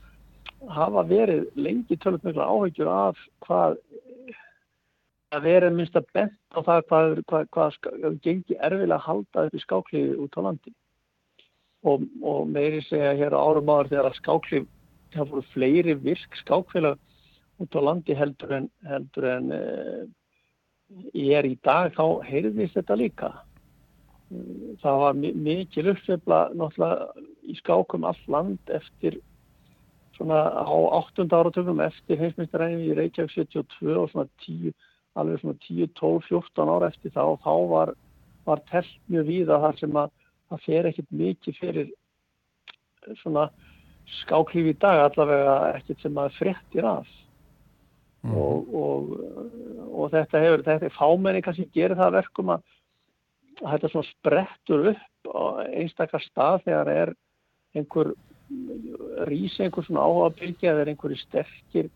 hafa 0.73 1.05
verið 1.07 1.47
lengi 1.55 1.97
tölvöld 1.97 2.27
mikla 2.27 2.49
áhyggjur 2.51 2.91
af 2.91 3.23
hvað 3.45 3.79
að 5.35 5.47
vera 5.49 5.69
minnst 5.73 5.97
að 5.99 6.07
bent 6.15 6.37
á 6.55 6.59
það 6.63 6.83
hvað, 6.89 7.15
hvað, 7.27 7.79
hvað 7.83 8.19
gengi 8.23 8.57
erfilega 8.57 8.99
að 8.99 9.07
halda 9.07 9.47
upp 9.47 9.57
í 9.57 9.63
skáklífi 9.63 10.19
út 10.23 10.37
á 10.39 10.41
landi 10.45 10.73
og, 11.83 12.05
og 12.23 12.47
meiri 12.51 12.79
segja 12.85 13.15
hér 13.19 13.35
á 13.35 13.39
árum 13.39 13.71
áður 13.71 13.91
þegar 13.91 14.09
að 14.11 14.19
skáklíf 14.21 14.69
það 15.15 15.33
voru 15.33 15.49
fleiri 15.53 15.97
virk 16.03 16.39
skákfélag 16.43 16.97
út 17.63 17.75
á 17.75 17.81
landi 17.81 18.15
heldur 18.15 18.55
en, 18.59 18.69
heldur 18.87 19.29
en 19.33 19.51
eh, 19.55 20.01
ég 21.13 21.35
er 21.39 21.49
í 21.49 21.57
dag 21.65 21.91
þá 21.95 22.23
heyrðist 22.27 22.77
þetta 22.77 22.99
líka 22.99 23.31
það 24.83 24.99
var 25.03 25.17
mikil 25.19 25.87
uppsefla 25.93 26.41
náttúrulega 26.55 27.25
í 27.47 27.55
skákum 27.61 28.07
all 28.07 28.19
land 28.27 28.73
eftir 28.75 29.19
svona 30.17 30.41
á 30.51 30.67
8. 30.67 31.27
áratöfum 31.31 31.79
eftir 31.85 32.19
heimsmyndaræðin 32.19 32.83
í 32.89 32.95
Reykjavík 32.97 33.35
72 33.35 33.95
og 33.95 34.09
svona 34.11 34.27
10 34.43 34.73
alveg 35.17 35.41
svona 35.41 35.59
10, 35.67 35.93
12, 35.99 36.25
14 36.29 36.73
ára 36.73 36.91
eftir 36.91 37.13
þá 37.15 37.23
og 37.25 37.39
þá 37.45 37.53
var, 37.71 37.93
var 38.47 38.63
telt 38.71 38.97
mjög 39.11 39.29
víða 39.31 39.61
þar 39.65 39.79
sem 39.81 40.01
að 40.03 40.11
það 40.47 40.65
fer 40.65 40.89
ekkert 40.89 41.15
mikið 41.21 41.61
fyrir 41.61 41.93
svona 43.21 43.47
skáklífi 44.21 44.73
í 44.73 44.79
dag 44.79 45.03
allavega 45.05 45.55
ekkert 45.75 46.03
sem 46.03 46.19
að 46.21 46.35
frettir 46.37 46.87
af 46.87 47.07
mm. 48.23 48.35
og, 48.39 48.73
og, 48.81 49.11
og 49.91 50.11
þetta 50.15 50.43
hefur, 50.43 50.65
þetta 50.67 50.89
er 50.89 50.95
fámenni 50.95 51.43
kannski 51.45 51.67
gerir 51.75 51.99
það 51.99 52.17
verkum 52.21 52.53
að, 52.55 52.63
þetta 53.63 53.91
svona 53.91 54.11
sprettur 54.11 54.89
upp 54.93 55.31
á 55.33 55.43
einstakar 55.75 56.23
stað 56.23 56.63
þegar 56.67 56.93
er 56.93 57.13
einhver 57.75 58.13
rýs 59.27 59.57
einhver 59.59 59.83
svona 59.83 60.05
áhuga 60.07 60.35
bylgi 60.39 60.69
eða 60.69 60.85
er 60.85 60.91
einhverju 60.93 61.19
sterkir 61.25 61.89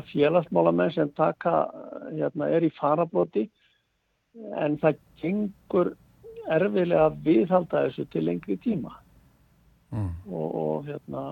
félagsmálamenn 0.00 0.92
sem 0.94 1.10
taka, 1.16 1.66
hérna, 2.10 2.48
er 2.48 2.64
í 2.64 2.72
farabloti 2.78 3.48
en 4.56 4.78
það 4.80 5.00
gengur 5.20 5.92
erfilega 6.50 7.08
að 7.10 7.18
viðhalda 7.26 7.84
þessu 7.86 8.06
til 8.10 8.24
lengri 8.26 8.56
tíma 8.62 8.94
mm. 9.92 10.08
og, 10.32 10.48
og 10.62 10.88
hérna 10.88 11.24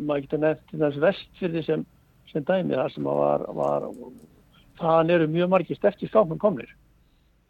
maður 0.00 0.26
getur 0.26 0.42
nefnt 0.44 0.74
þess 0.82 1.00
vestfyrði 1.06 1.64
sem, 1.66 1.86
sem 2.32 2.44
dæmi 2.46 2.76
þar 2.76 2.94
sem 2.94 3.08
var, 3.08 3.46
var 3.56 3.88
það 4.80 5.14
eru 5.16 5.30
mjög 5.32 5.50
margir 5.54 5.80
sterkir 5.80 6.12
skápum 6.12 6.38
komnir 6.38 6.70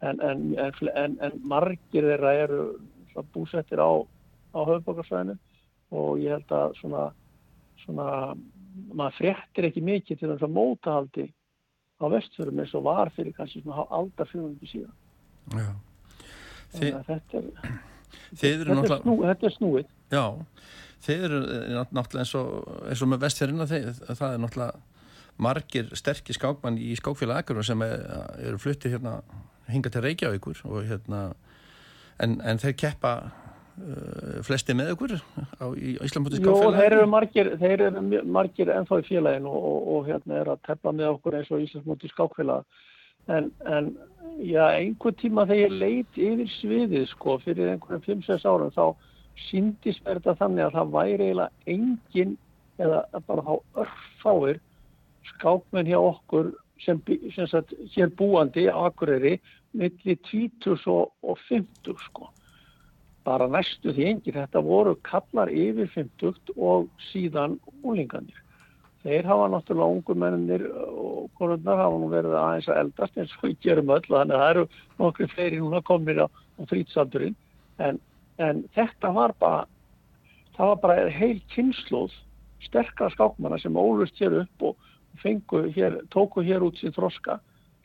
en, 0.01 0.21
en, 0.23 0.47
en, 0.57 1.17
en 1.21 1.37
margir 1.43 2.07
þeirra 2.07 2.33
eru 2.45 2.63
búsettir 3.35 3.81
á, 3.83 3.91
á 4.55 4.59
höfðbókarsvæðinu 4.63 5.37
og 5.91 6.21
ég 6.23 6.37
held 6.37 6.55
að 6.55 6.77
svona, 6.79 7.05
svona 7.83 8.07
maður 8.93 9.17
fréttir 9.19 9.67
ekki 9.69 9.83
mikið 9.85 10.19
til 10.19 10.29
þess 10.31 10.47
að 10.47 10.55
mótahaldi 10.57 11.27
á 12.01 12.05
vestfjörðum 12.11 12.61
eins 12.63 12.75
og 12.77 12.85
var 12.87 13.11
fyrir 13.15 13.35
kannski 13.37 13.61
svona 13.61 13.85
aldar 13.93 14.29
fjóðungi 14.31 14.69
síðan. 14.69 14.93
Þi... 16.71 16.91
þetta, 17.07 17.41
er, 17.41 17.49
þetta, 18.41 18.85
er 18.87 19.01
snú, 19.01 19.17
þetta 19.25 19.49
er 19.49 19.55
snúið. 19.57 19.91
Já, 20.11 20.25
þeir 21.05 21.25
eru 21.27 21.41
náttúrulega 21.91 22.23
eins 22.23 22.33
og, 22.39 22.49
eins 22.87 23.03
og 23.03 23.11
með 23.11 23.27
vestfjörðina 23.27 23.69
það 23.69 24.25
er 24.29 24.41
náttúrulega 24.45 24.87
margir 25.41 25.93
sterkir 25.97 26.37
skákmann 26.37 26.77
í 26.77 26.91
skákfélag 26.99 27.41
akkur 27.41 27.63
sem 27.65 27.81
eru 27.85 28.51
er 28.51 28.59
fluttið 28.61 28.97
hérna 28.97 29.21
hinga 29.71 29.91
til 29.93 30.03
Reykjavíkur 30.05 30.61
og 30.67 30.83
hérna 30.89 31.21
en, 32.21 32.37
en 32.45 32.59
þeir 32.61 32.75
keppa 32.77 33.13
flesti 34.45 34.75
með 34.77 34.93
ykkur 34.95 35.15
á, 35.17 35.65
í 35.73 35.95
Íslandbútið 36.05 36.41
skáfélagi? 36.41 36.63
Jó, 36.63 36.77
þeir 36.77 36.95
eru 36.97 37.09
margir, 37.09 37.51
þeir 37.61 37.83
eru 37.87 38.23
margir 38.37 38.71
ennþá 38.75 39.01
í 39.01 39.05
félagin 39.07 39.49
og, 39.49 39.59
og, 39.71 39.91
og 39.95 40.09
hérna 40.09 40.39
er 40.41 40.51
að 40.53 40.63
teppa 40.67 40.93
með 40.95 41.13
okkur 41.15 41.37
eins 41.39 41.51
og 41.51 41.65
Íslandbútið 41.65 42.13
skáfélag 42.15 42.81
en, 43.27 43.51
en 43.65 43.91
já, 44.41 44.63
einhver 44.77 45.15
tíma 45.19 45.45
þegar 45.49 45.63
ég 45.63 45.77
leit 45.83 46.19
yfir 46.19 46.51
sviðið 46.57 47.07
sko 47.11 47.37
fyrir 47.43 47.73
einhverjum 47.73 48.21
5-6 48.23 48.47
árum 48.49 48.73
þá 48.75 48.85
síndist 49.49 50.03
verða 50.05 50.35
þannig 50.39 50.67
að 50.67 50.75
það 50.77 50.95
væri 50.95 51.29
eiginlega 51.29 51.75
engin 51.75 52.35
eða 52.81 53.21
bara 53.27 53.45
þá 53.45 53.53
örfáir 53.83 54.61
skákmenn 55.35 55.89
hjá 55.89 55.99
okkur 56.01 56.51
sem, 56.81 57.01
sem 57.35 57.47
sagt, 57.49 57.73
hér 57.93 58.09
búandi 58.17 58.65
á 58.69 58.89
Akureyri 58.89 59.37
millir 59.77 60.17
20 60.29 60.87
og 60.89 61.37
50 61.47 61.99
sko 62.07 62.31
bara 63.27 63.47
næstu 63.51 63.93
því 63.95 64.07
engir. 64.11 64.37
Þetta 64.39 64.63
voru 64.65 64.95
kallar 65.07 65.51
yfir 65.53 65.89
50 65.95 66.55
og 66.57 66.87
síðan 67.11 67.59
úlinganir. 67.83 68.37
Þeir 69.01 69.25
hafa 69.25 69.47
náttúrulega 69.49 69.97
ungu 69.97 70.15
mennir 70.21 70.67
og 70.77 71.29
konundar 71.39 71.79
hafa 71.81 71.97
nú 71.97 72.09
verið 72.11 72.37
aðeins 72.37 72.69
að 72.69 72.81
eldast 72.83 73.17
eins 73.17 73.33
og 73.39 73.47
við 73.47 73.55
gerum 73.65 73.93
öll 73.95 74.03
þannig 74.05 74.35
að 74.35 74.43
það 74.43 74.51
eru 74.53 74.65
nokkru 74.99 75.29
fleiri 75.31 75.61
núna 75.61 75.81
komir 75.87 76.21
á, 76.21 76.27
á 76.29 76.61
frýtsaldurinn 76.69 77.37
en, 77.81 77.97
en 78.37 78.61
þetta 78.77 79.13
var 79.15 79.33
bara 79.41 79.63
það 80.53 80.69
var 80.73 80.81
bara 80.83 81.09
heil 81.09 81.39
kynnslóð 81.55 82.13
sterkara 82.67 83.09
skákmanna 83.15 83.57
sem 83.57 83.77
ólust 83.77 84.21
hér 84.21 84.43
upp 84.43 84.67
og 84.69 84.89
fengu 85.23 85.63
hér, 85.73 85.97
tóku 86.13 86.45
hér 86.45 86.61
út 86.61 86.77
sín 86.77 86.93
þroska 86.93 87.39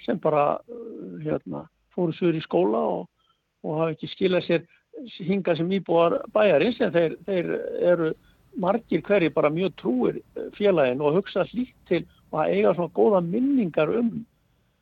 sem 0.05 0.21
bara 0.21 0.59
uh, 0.69 1.17
hérna, 1.25 1.65
fóru 1.97 2.13
sur 2.13 2.37
í 2.37 2.43
skóla 2.45 2.83
og, 2.99 3.09
og 3.65 3.81
hafa 3.81 3.97
ekki 3.97 4.13
skilað 4.13 4.47
sér 4.51 4.67
hinga 5.19 5.57
sem 5.57 5.71
íbúar 5.77 6.21
bæjarins 6.35 6.81
en 6.81 6.93
þeir, 6.95 7.17
þeir 7.27 7.51
eru 7.93 8.13
margir 8.61 9.03
hverji 9.05 9.33
bara 9.35 9.53
mjög 9.53 9.75
trúir 9.81 10.21
félagin 10.57 11.03
og 11.05 11.19
hugsa 11.19 11.45
hlýtt 11.51 11.77
til 11.89 12.05
að 12.33 12.53
eiga 12.55 12.75
svona 12.75 12.95
góða 12.97 13.23
minningar 13.25 13.93
um, 14.01 14.13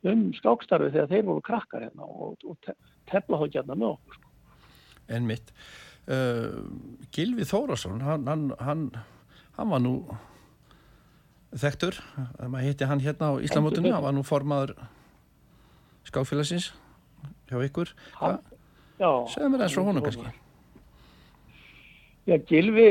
um 0.07 0.27
skákstarfi 0.37 0.93
þegar 0.93 1.11
þeir 1.11 1.25
voru 1.29 1.43
krakkar 1.45 1.87
hérna 1.87 2.07
og, 2.07 2.37
og 2.47 2.55
te, 2.65 2.75
tefla 3.11 3.41
þá 3.41 3.57
gætna 3.57 3.77
með 3.77 3.91
okkur. 3.95 4.19
Sko. 4.19 4.31
En 5.15 5.27
mitt, 5.29 5.51
uh, 6.09 6.63
Gilvi 7.15 7.45
Þórasson, 7.47 8.01
hann, 8.05 8.25
hann, 8.31 8.47
hann, 8.63 8.87
hann 9.59 9.71
var 9.75 9.83
nú 9.83 9.95
þekktur, 11.55 11.99
maður 12.41 12.67
hitti 12.67 12.89
hann 12.89 13.03
hérna 13.03 13.31
á 13.31 13.33
Íslamótunni, 13.43 13.93
hann 13.93 14.03
var 14.03 14.15
nú 14.15 14.25
formaður 14.27 14.75
skákfélagsins 16.09 16.71
hjá 17.49 17.61
ykkur. 17.63 17.93
Segð 18.97 19.49
mér 19.51 19.65
eins 19.65 19.75
frá 19.75 19.83
honum 19.83 20.03
kannski. 20.05 20.33
Já, 22.25 22.37
Gilvi 22.47 22.89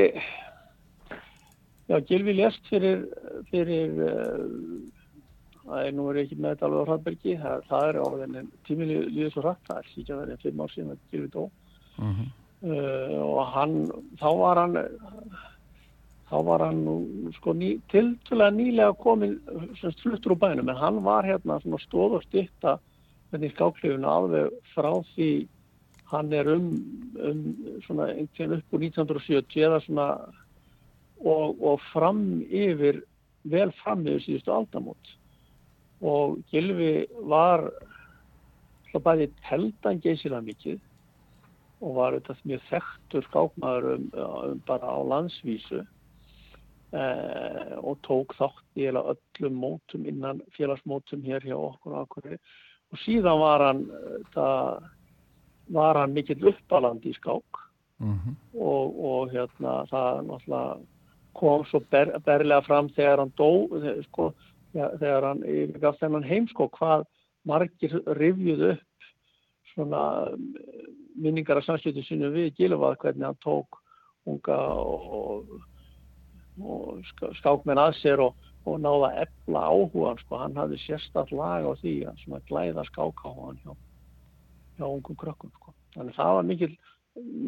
Já, 1.88 1.98
Gilvi 2.08 2.32
lest 2.36 2.68
fyrir, 2.70 3.02
fyrir 3.50 3.90
það 3.98 5.74
uh, 5.74 5.80
er 5.82 5.96
nú 5.96 6.06
er 6.10 6.22
ekki 6.22 6.38
með 6.38 6.54
þetta 6.54 6.68
alveg 6.68 6.80
á 6.80 6.86
Hraðbergi, 6.88 7.34
það, 7.42 7.66
það 7.68 7.88
er 7.88 7.98
á 8.00 8.06
þenni 8.20 8.44
tímili 8.68 9.00
líður 9.08 9.34
svo 9.34 9.44
hratt, 9.44 9.66
það 9.68 9.80
er 9.80 9.90
síkja 9.92 10.20
verið 10.20 10.46
fimm 10.46 10.62
ár 10.64 10.72
síðan 10.72 10.94
að 10.94 11.02
Gilvi 11.12 11.32
dó 11.34 11.42
uh 11.44 12.06
-huh. 12.06 12.30
uh, 12.70 13.18
og 13.26 13.52
hann, 13.56 13.76
þá 14.20 14.28
var 14.40 14.62
hann 14.62 14.78
þá 16.30 16.36
var 16.48 16.64
hann 16.64 16.82
sko 17.36 17.52
ný, 17.52 17.70
tiltúlega 17.92 18.50
nýlega 18.50 18.96
komin 19.04 19.36
semst 19.80 20.00
fluttur 20.00 20.32
úr 20.32 20.40
bænum, 20.40 20.68
en 20.68 20.76
hann 20.76 21.02
var 21.04 21.24
hérna 21.24 21.60
svona 21.60 21.80
stóð 21.84 22.16
og 22.20 22.24
styrta 22.24 22.78
hérna 23.32 23.46
í 23.46 23.52
skáklifinu 23.52 24.08
alveg 24.08 24.50
frá 24.72 24.92
því 25.14 25.48
hann 26.12 26.32
er 26.32 26.48
um, 26.52 26.70
um 27.18 27.42
svona 27.86 28.10
einhvern 28.12 28.58
upp 28.58 28.76
úr 28.76 28.86
1970 28.88 29.66
eða 29.68 29.80
svona 29.86 30.08
og, 31.24 31.60
og 31.62 31.80
fram 31.92 32.42
yfir, 32.50 33.02
vel 33.48 33.72
fram 33.82 34.04
yfir 34.06 34.24
síðustu 34.26 34.52
aldamót. 34.52 35.14
Og 36.04 36.40
Gilvi 36.52 37.06
var 37.24 37.70
bæði 39.02 39.30
teldan 39.48 39.98
geysilega 40.02 40.44
mikið 40.44 40.82
og 41.84 41.96
var 41.96 42.14
auðvitað 42.14 42.44
mjög 42.48 42.68
þekktur 42.68 43.26
skákmaður 43.28 43.88
um, 43.94 44.04
um 44.14 44.60
bara 44.68 44.92
á 44.94 44.98
landsvísu 45.10 45.80
eh, 46.94 47.72
og 47.80 47.98
tók 48.06 48.36
þátt 48.38 48.78
í 48.80 48.86
öllum 48.92 49.58
mótum 49.58 50.06
innan 50.08 50.42
félagsmótum 50.56 51.24
hér 51.26 51.44
hjá 51.44 51.56
okkur 51.58 51.96
og 51.96 52.06
okkur. 52.06 52.36
Og 52.94 53.02
síðan 53.02 53.42
var 53.42 53.66
hann, 53.66 53.82
það, 54.36 54.86
var 55.72 55.98
hann 55.98 56.14
mikill 56.14 56.50
uppalandi 56.50 57.10
í 57.10 57.18
skák 57.18 57.60
mm 57.98 58.18
-hmm. 58.18 58.34
og, 58.60 59.04
og 59.04 59.32
hérna 59.32 59.84
það 59.90 60.26
náttúrulega 60.26 60.80
kom 61.34 61.64
svo 61.64 61.80
ber, 61.90 62.12
berlega 62.24 62.62
fram 62.62 62.88
þegar 62.88 63.18
hann 63.18 63.32
dó 63.38 63.68
sko, 64.02 64.32
ja, 64.72 64.90
þegar 64.98 65.22
hann 65.22 65.42
gaf 65.80 65.98
þennan 65.98 66.24
heim 66.24 66.48
sko, 66.48 66.68
hvað 66.68 67.04
margir 67.44 68.02
rivjuð 68.06 68.70
upp 68.70 69.08
svona 69.74 70.02
minningar 71.16 71.56
af 71.56 71.64
samslutu 71.64 72.02
sinu 72.02 72.30
við 72.34 72.54
Gilvað 72.58 72.98
hvernig 73.02 73.26
hann 73.26 73.42
tók 73.44 73.80
unga 74.26 74.58
og, 74.80 75.48
og 76.62 77.02
skákmenn 77.40 77.82
að 77.82 77.96
sér 78.00 78.22
og, 78.24 78.36
og 78.64 78.78
náða 78.80 79.10
ebla 79.24 79.66
áhugan 79.68 80.20
sko. 80.22 80.38
hann 80.40 80.56
hafði 80.56 80.80
sérstaklega 80.84 81.42
lag 81.42 81.68
á 81.68 81.72
því 81.82 81.94
að 82.08 82.46
glæða 82.48 82.86
skákáhugan 82.90 83.60
hjá, 83.64 83.74
hjá 84.78 84.86
ungum 84.86 85.16
krökkum 85.16 85.50
sko. 85.54 85.74
þannig 85.96 86.16
það 86.16 86.36
var 86.38 86.48
mikil 86.50 86.70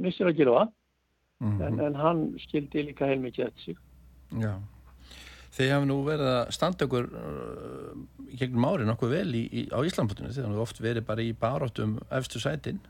missir 0.07 0.31
að 0.31 0.39
Gilvað 0.41 0.75
Mm 1.41 1.59
-hmm. 1.59 1.67
en, 1.67 1.81
en 1.81 1.95
hann 1.95 2.35
skildi 2.39 2.83
líka 2.83 3.07
heilmikið 3.07 3.47
eftir 3.47 3.63
sig. 3.63 3.77
Já. 4.41 4.55
Þeir 5.53 5.73
hafa 5.73 5.87
nú 5.89 5.97
verið 6.05 6.29
að 6.33 6.51
standa 6.53 6.85
okkur 6.85 7.05
uh, 7.13 7.93
gegnum 8.39 8.65
árið 8.65 8.87
nokkuð 8.87 9.11
vel 9.11 9.35
í, 9.35 9.45
í, 9.53 9.63
á 9.73 9.79
Íslandbútinu 9.85 10.33
þegar 10.33 10.49
hann 10.49 10.65
oft 10.65 10.81
verið 10.81 11.05
bara 11.07 11.23
í 11.23 11.33
baróttum 11.33 11.99
efstu 12.11 12.41
sætin. 12.41 12.81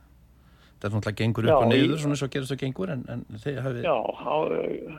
Það 0.79 0.89
er 0.89 0.95
náttúrulega 0.95 1.19
gengur 1.19 1.45
upp 1.45 1.51
já, 1.51 1.59
og 1.59 1.69
niður 1.73 1.99
svona 1.99 2.17
svo 2.17 2.29
gerist 2.29 2.53
það 2.53 2.63
gengur 2.63 2.91
en, 2.91 3.05
en 3.09 3.25
þeir 3.43 3.61
hafi 3.63 3.83
Já, 3.83 3.97
á 4.31 4.37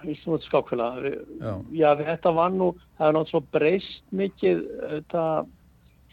Íslandbútinu 0.04 0.48
skákfélag. 0.48 1.04
Já. 1.40 1.54
já, 1.72 1.90
þetta 2.04 2.34
var 2.36 2.52
nú 2.52 2.72
það 2.98 3.08
er 3.08 3.14
náttúrulega 3.20 3.52
breyst 3.52 4.04
mikið 4.12 4.64
þetta 4.92 5.24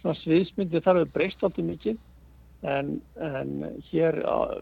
svona 0.00 0.16
sviðsmyndi 0.22 0.80
þar 0.80 1.02
hefur 1.02 1.14
breyst 1.18 1.42
alltaf 1.42 1.64
mikið 1.64 1.98
En, 2.64 2.94
en 3.20 3.50
hér 3.90 4.16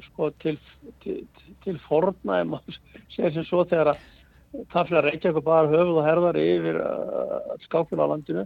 sko, 0.09 0.33
til, 0.43 0.57
til, 1.05 1.21
til 1.63 1.77
forna 1.87 2.41
segir 3.13 3.31
sem 3.37 3.45
svo 3.47 3.63
þegar 3.71 3.93
að 3.93 4.01
tafla 4.73 5.03
Reykjavík 5.05 5.45
bara 5.45 5.71
höfuð 5.71 6.01
og 6.01 6.07
herðar 6.07 6.39
yfir 6.41 6.79
uh, 6.83 7.53
skákfélag 7.67 8.11
á 8.11 8.13
landinu 8.13 8.45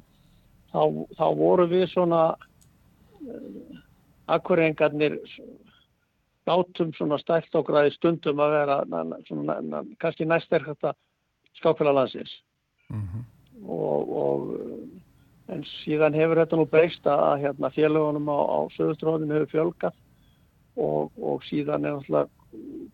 þá, 0.73 0.83
þá 1.19 1.27
voru 1.38 1.66
við 1.71 1.87
svona 1.90 2.21
uh, 2.37 3.81
akkurengarnir 4.37 5.19
látum 6.47 6.92
svona 6.95 7.19
stælt 7.23 7.57
og 7.59 7.66
græði 7.71 7.97
stundum 7.97 8.42
að 8.45 8.55
vera 8.55 8.79
na, 8.92 9.03
na, 9.09 9.19
svona, 9.27 9.59
na, 9.64 9.83
kannski 10.03 10.29
næstverkata 10.29 10.95
skákfélag 11.59 11.97
landsins 11.97 12.37
mm 12.90 13.03
-hmm. 13.03 13.25
og, 13.64 14.16
og 14.23 14.40
en 15.53 15.63
síðan 15.83 16.17
hefur 16.19 16.41
þetta 16.43 16.59
nú 16.59 16.67
breyst 16.71 17.07
að 17.11 17.45
hérna, 17.45 17.71
félagunum 17.75 18.31
á, 18.33 18.39
á 18.39 18.59
söðustróðinu 18.77 19.39
hefur 19.39 19.53
fjölgat 19.53 19.97
og, 20.77 21.13
og 21.17 21.45
síðan 21.47 21.87
er 21.87 21.97
náttúrulega 21.97 22.33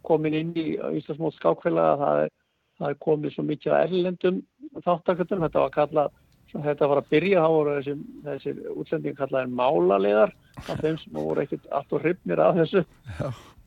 komin 0.07 0.37
inn 0.37 0.53
í 0.59 0.67
Íslandsmótt 0.99 1.39
skákfélaga 1.39 1.99
það 2.03 2.25
er, 2.25 2.35
það 2.81 2.91
er 2.91 3.01
komið 3.07 3.35
svo 3.35 3.47
mikið 3.47 3.77
að 3.77 3.87
erlendum 3.87 4.43
þáttakundum, 4.83 5.47
þetta 5.47 5.65
var 5.65 5.75
kallað 5.77 6.21
þetta 6.61 6.89
var 6.91 7.01
að 7.01 7.11
byrja, 7.13 7.43
voru 7.49 7.75
þessi, 7.79 7.95
þessi 8.27 8.53
útlendingi 8.75 9.17
kallaði 9.17 9.57
málaliðar. 9.57 10.35
Af 10.69 10.81
þeim 10.83 10.99
sem 11.01 11.17
voru 11.17 11.45
ekkert 11.45 11.69
allt 11.73 11.95
og 11.97 12.03
hrifnir 12.05 12.43
af 12.43 12.59
þessu. 12.61 12.83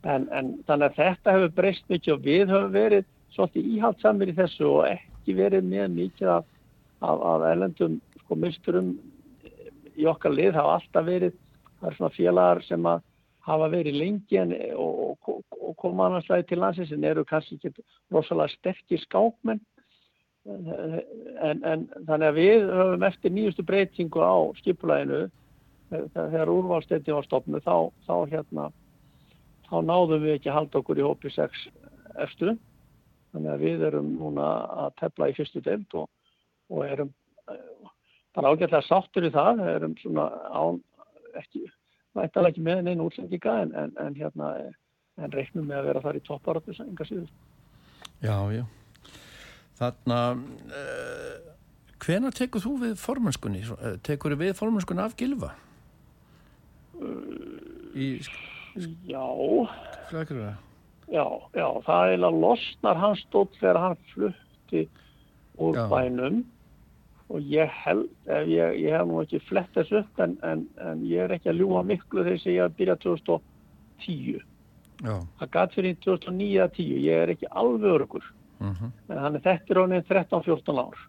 En, 0.05 0.27
en 0.29 0.51
þannig 0.67 0.91
að 0.91 0.97
þetta 0.99 1.33
hefur 1.33 1.53
breyst 1.57 1.87
mikið 1.89 2.13
og 2.13 2.25
við 2.27 2.51
höfum 2.53 2.73
verið 2.75 3.07
svolítið 3.33 3.69
íhaldsamir 3.73 4.31
í 4.31 4.35
þessu 4.37 4.67
og 4.69 4.83
ekki 4.91 5.37
verið 5.39 5.65
með 5.71 5.95
mikið 5.95 6.29
af, 6.35 6.45
af, 7.01 7.23
af 7.31 7.45
erlendum 7.49 7.95
sko 8.25 8.37
misturum 8.41 8.95
í 9.95 10.07
okkar 10.09 10.33
lið 10.35 10.57
hafa 10.57 10.79
alltaf 10.79 11.05
verið 11.07 11.35
það 11.79 11.89
er 11.89 11.97
svona 11.99 12.15
félagar 12.15 12.63
sem 12.65 12.89
að 12.89 13.03
hafa 13.45 13.69
verið 13.69 13.99
lengi 13.99 14.39
en, 14.41 14.53
og, 14.81 15.17
og, 15.29 15.43
og 15.53 15.75
koma 15.81 16.09
annarslæði 16.09 16.47
til 16.49 16.61
landsins 16.63 16.93
en 16.95 17.05
eru 17.05 17.25
kannski 17.29 17.59
ekki 17.59 17.85
rosalega 18.13 18.53
sterkir 18.55 19.01
skákmenn. 19.03 19.61
En, 20.45 21.61
en 21.65 21.85
þannig 22.05 22.27
að 22.27 22.37
við 22.37 22.67
höfum 22.69 23.05
eftir 23.07 23.33
nýjustu 23.33 23.65
breytingu 23.65 24.21
á 24.21 24.35
skipulæginu 24.59 25.23
þegar 25.89 26.51
úrvalsteytti 26.53 27.13
var 27.13 27.25
stopnu 27.25 27.61
þá, 27.65 27.89
þá 28.05 28.15
hérna 28.29 28.67
þá 29.65 29.75
náðum 29.85 30.21
við 30.21 30.35
ekki 30.35 30.51
að 30.51 30.57
halda 30.59 30.81
okkur 30.81 31.01
í 31.01 31.05
hópi 31.05 31.31
6 31.33 31.65
eftir 32.21 32.53
þannig 33.33 33.51
að 33.55 33.65
við 33.65 33.85
erum 33.89 34.11
núna 34.19 34.49
að 34.85 34.93
tefla 35.01 35.31
í 35.31 35.35
fyrstu 35.37 35.63
deild 35.65 35.97
og, 35.97 36.09
og 36.69 36.85
erum 36.85 37.13
bara 38.35 38.51
ágætlega 38.51 38.83
sáttur 38.85 39.27
í 39.27 39.31
það, 39.33 39.61
það 39.61 39.73
erum 39.73 39.97
svona 40.01 40.25
án, 40.51 40.79
ekki, 41.39 41.65
vættalega 42.17 42.53
ekki 42.53 42.65
með 42.65 42.81
neina 42.85 43.05
útsendinga 43.05 43.59
en, 43.63 43.75
en, 43.79 43.93
en 44.03 44.17
hérna 44.19 44.53
en 45.15 45.31
reiknum 45.31 45.67
með 45.67 45.81
að 45.81 45.89
vera 45.89 46.03
þar 46.03 46.19
í 46.19 46.23
topparötu 46.25 46.75
enga 46.83 47.07
síður. 47.07 47.29
Já, 48.23 48.37
já. 48.51 48.63
Þannig 49.79 50.15
að 50.15 50.41
uh, 50.79 51.53
hvena 52.05 52.31
tekur 52.35 52.63
þú 52.63 52.73
við 52.83 52.97
formönskunni? 52.99 53.63
Eh, 53.75 53.95
tekur 54.05 54.35
við 54.39 54.53
formönskunni 54.59 55.03
af 55.03 55.15
Gilva? 55.19 55.53
Uh, 56.95 57.95
í, 57.95 58.09
já. 59.07 59.23
Flækir 60.11 60.41
það? 60.41 60.61
Já, 61.05 61.25
já, 61.53 61.67
það 61.85 62.11
er 62.15 62.23
að 62.25 62.39
losnar 62.41 62.97
hans 62.97 63.23
stótt 63.27 63.57
þegar 63.59 63.81
hann 63.83 63.99
flutti 64.11 64.85
úr 65.61 65.77
já. 65.77 65.85
bænum 65.91 66.39
og 67.29 67.41
ég 67.49 67.71
held, 67.83 68.09
ég, 68.45 68.75
ég 68.83 68.93
hef 68.93 69.07
nú 69.09 69.21
ekki 69.23 69.41
flett 69.47 69.71
þessu 69.73 70.03
upp 70.03 70.21
en, 70.21 70.35
en, 70.45 70.65
en 70.77 71.01
ég 71.09 71.23
er 71.23 71.33
ekki 71.35 71.49
að 71.49 71.63
ljúa 71.63 71.81
miklu 71.87 72.25
þess 72.27 72.45
að 72.45 72.53
ég 72.53 72.67
hef 72.67 72.75
byrjað 72.77 73.01
2010 73.05 74.43
Já. 75.05 75.15
það 75.39 75.51
gæti 75.55 75.79
fyrir 75.79 75.97
2009-10 76.05 76.91
ég 77.03 77.23
er 77.23 77.33
ekki 77.33 77.49
alveg 77.49 77.97
örgur 77.97 78.25
uh 78.25 78.67
mhm. 78.67 78.75
-huh. 78.77 78.91
en 79.09 79.23
þannig 79.23 79.45
þetta 79.47 79.73
er 79.73 79.81
ánið 79.81 80.07
13-14 80.11 80.83
ár 80.85 80.99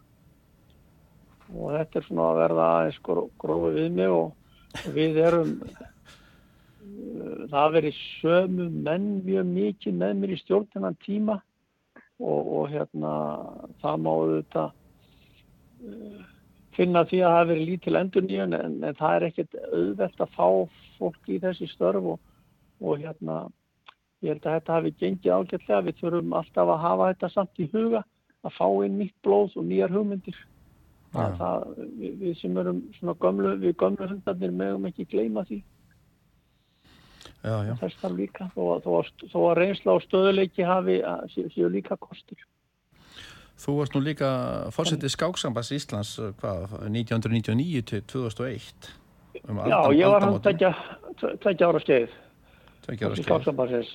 og 1.53 1.77
þetta 1.77 1.99
er 1.99 2.07
svona 2.07 2.25
að 2.31 2.39
verða 2.41 2.71
aðeins 2.77 2.99
grófið 3.39 3.77
við 3.77 3.91
mig 3.91 4.09
og, 4.09 4.33
við 4.93 5.17
erum 5.17 5.53
það 7.51 7.71
verið 7.77 8.01
sömu 8.21 8.69
menn 8.69 9.07
mjög 9.25 9.45
mikið 9.45 9.93
með 9.93 10.17
mér 10.17 10.33
í 10.33 10.41
stjórn 10.41 10.67
þennan 10.73 10.97
tíma 11.05 11.37
og, 12.19 12.41
og 12.57 12.69
hérna 12.73 13.13
það 13.81 14.03
má 14.03 14.11
auðvitað 14.11 14.67
uh, 14.73 14.86
finna 16.77 17.03
því 17.09 17.21
að 17.21 17.31
það 17.31 17.39
hefur 17.39 17.51
verið 17.51 17.69
lítil 17.69 17.99
endur 17.99 18.25
nýjun 18.25 18.57
en, 18.57 18.75
en 18.85 18.97
það 18.97 19.15
er 19.15 19.27
ekkert 19.29 19.55
auðvelt 19.67 20.25
að 20.25 20.35
fá 20.35 20.47
fólk 20.97 21.31
í 21.31 21.39
þessi 21.43 21.69
störf 21.71 22.11
og, 22.13 22.19
og 22.81 23.01
hérna 23.01 23.37
ég 24.25 24.33
held 24.33 24.45
að 24.45 24.57
þetta 24.57 24.75
hafi 24.77 24.93
gengið 25.01 25.33
ágætlega 25.33 25.85
við 25.87 25.97
þurfum 26.01 26.37
alltaf 26.39 26.73
að 26.73 26.83
hafa 26.85 27.09
þetta 27.13 27.31
samt 27.33 27.61
í 27.61 27.69
huga 27.73 28.03
að 28.45 28.55
fá 28.57 28.67
inn 28.85 28.99
nýtt 29.01 29.17
blóð 29.25 29.57
og 29.57 29.65
nýjar 29.67 29.93
hugmyndir 29.93 30.37
ja. 30.37 31.31
það, 31.39 31.65
við, 31.99 32.13
við 32.21 32.37
sem 32.41 32.61
erum 32.61 32.83
svona 32.97 33.17
gömlu 33.21 33.55
við 33.61 33.75
gömlu 33.81 34.09
hundarnir 34.11 34.53
meðum 34.61 34.87
ekki 34.89 35.07
gleyma 35.13 35.45
því 35.47 35.61
já, 37.43 37.55
já. 37.69 37.73
þess 37.81 38.01
þarf 38.01 38.17
líka 38.17 38.49
þó, 38.55 38.63
þó, 38.85 38.91
þó 39.31 39.39
að 39.47 39.57
reynsla 39.61 39.97
og 39.97 40.05
stöðuleiki 40.05 40.67
hafi 40.67 40.99
séu 41.33 41.71
líka 41.73 41.97
kostur 42.01 42.41
Þú 43.57 43.75
varst 43.79 43.95
nú 43.97 44.03
líka 44.05 44.29
fórsetið 44.75 45.13
skáksambas 45.13 45.71
Íslands 45.73 46.13
hvað, 46.41 46.77
1999 46.85 47.83
til 47.89 48.03
2001 48.13 48.89
um 49.49 49.61
Já, 49.65 49.79
ég 49.93 50.11
var 50.11 50.25
hann 50.25 50.37
tveggja 50.41 51.69
ára 51.69 51.81
skeið. 51.81 52.13
Tveggja 52.85 53.09
ára 53.09 53.17
skeið. 53.17 53.91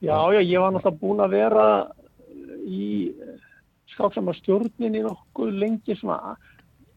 Já, 0.00 0.16
já, 0.32 0.40
ég 0.40 0.62
var 0.62 0.72
náttúrulega 0.72 1.00
búin 1.00 1.20
að 1.20 1.34
vera 1.36 1.66
í 2.64 3.12
skáksambastjórnin 3.94 4.96
í 4.96 5.04
nokkuð 5.04 5.54
lengi 5.60 5.96
svona 5.98 6.36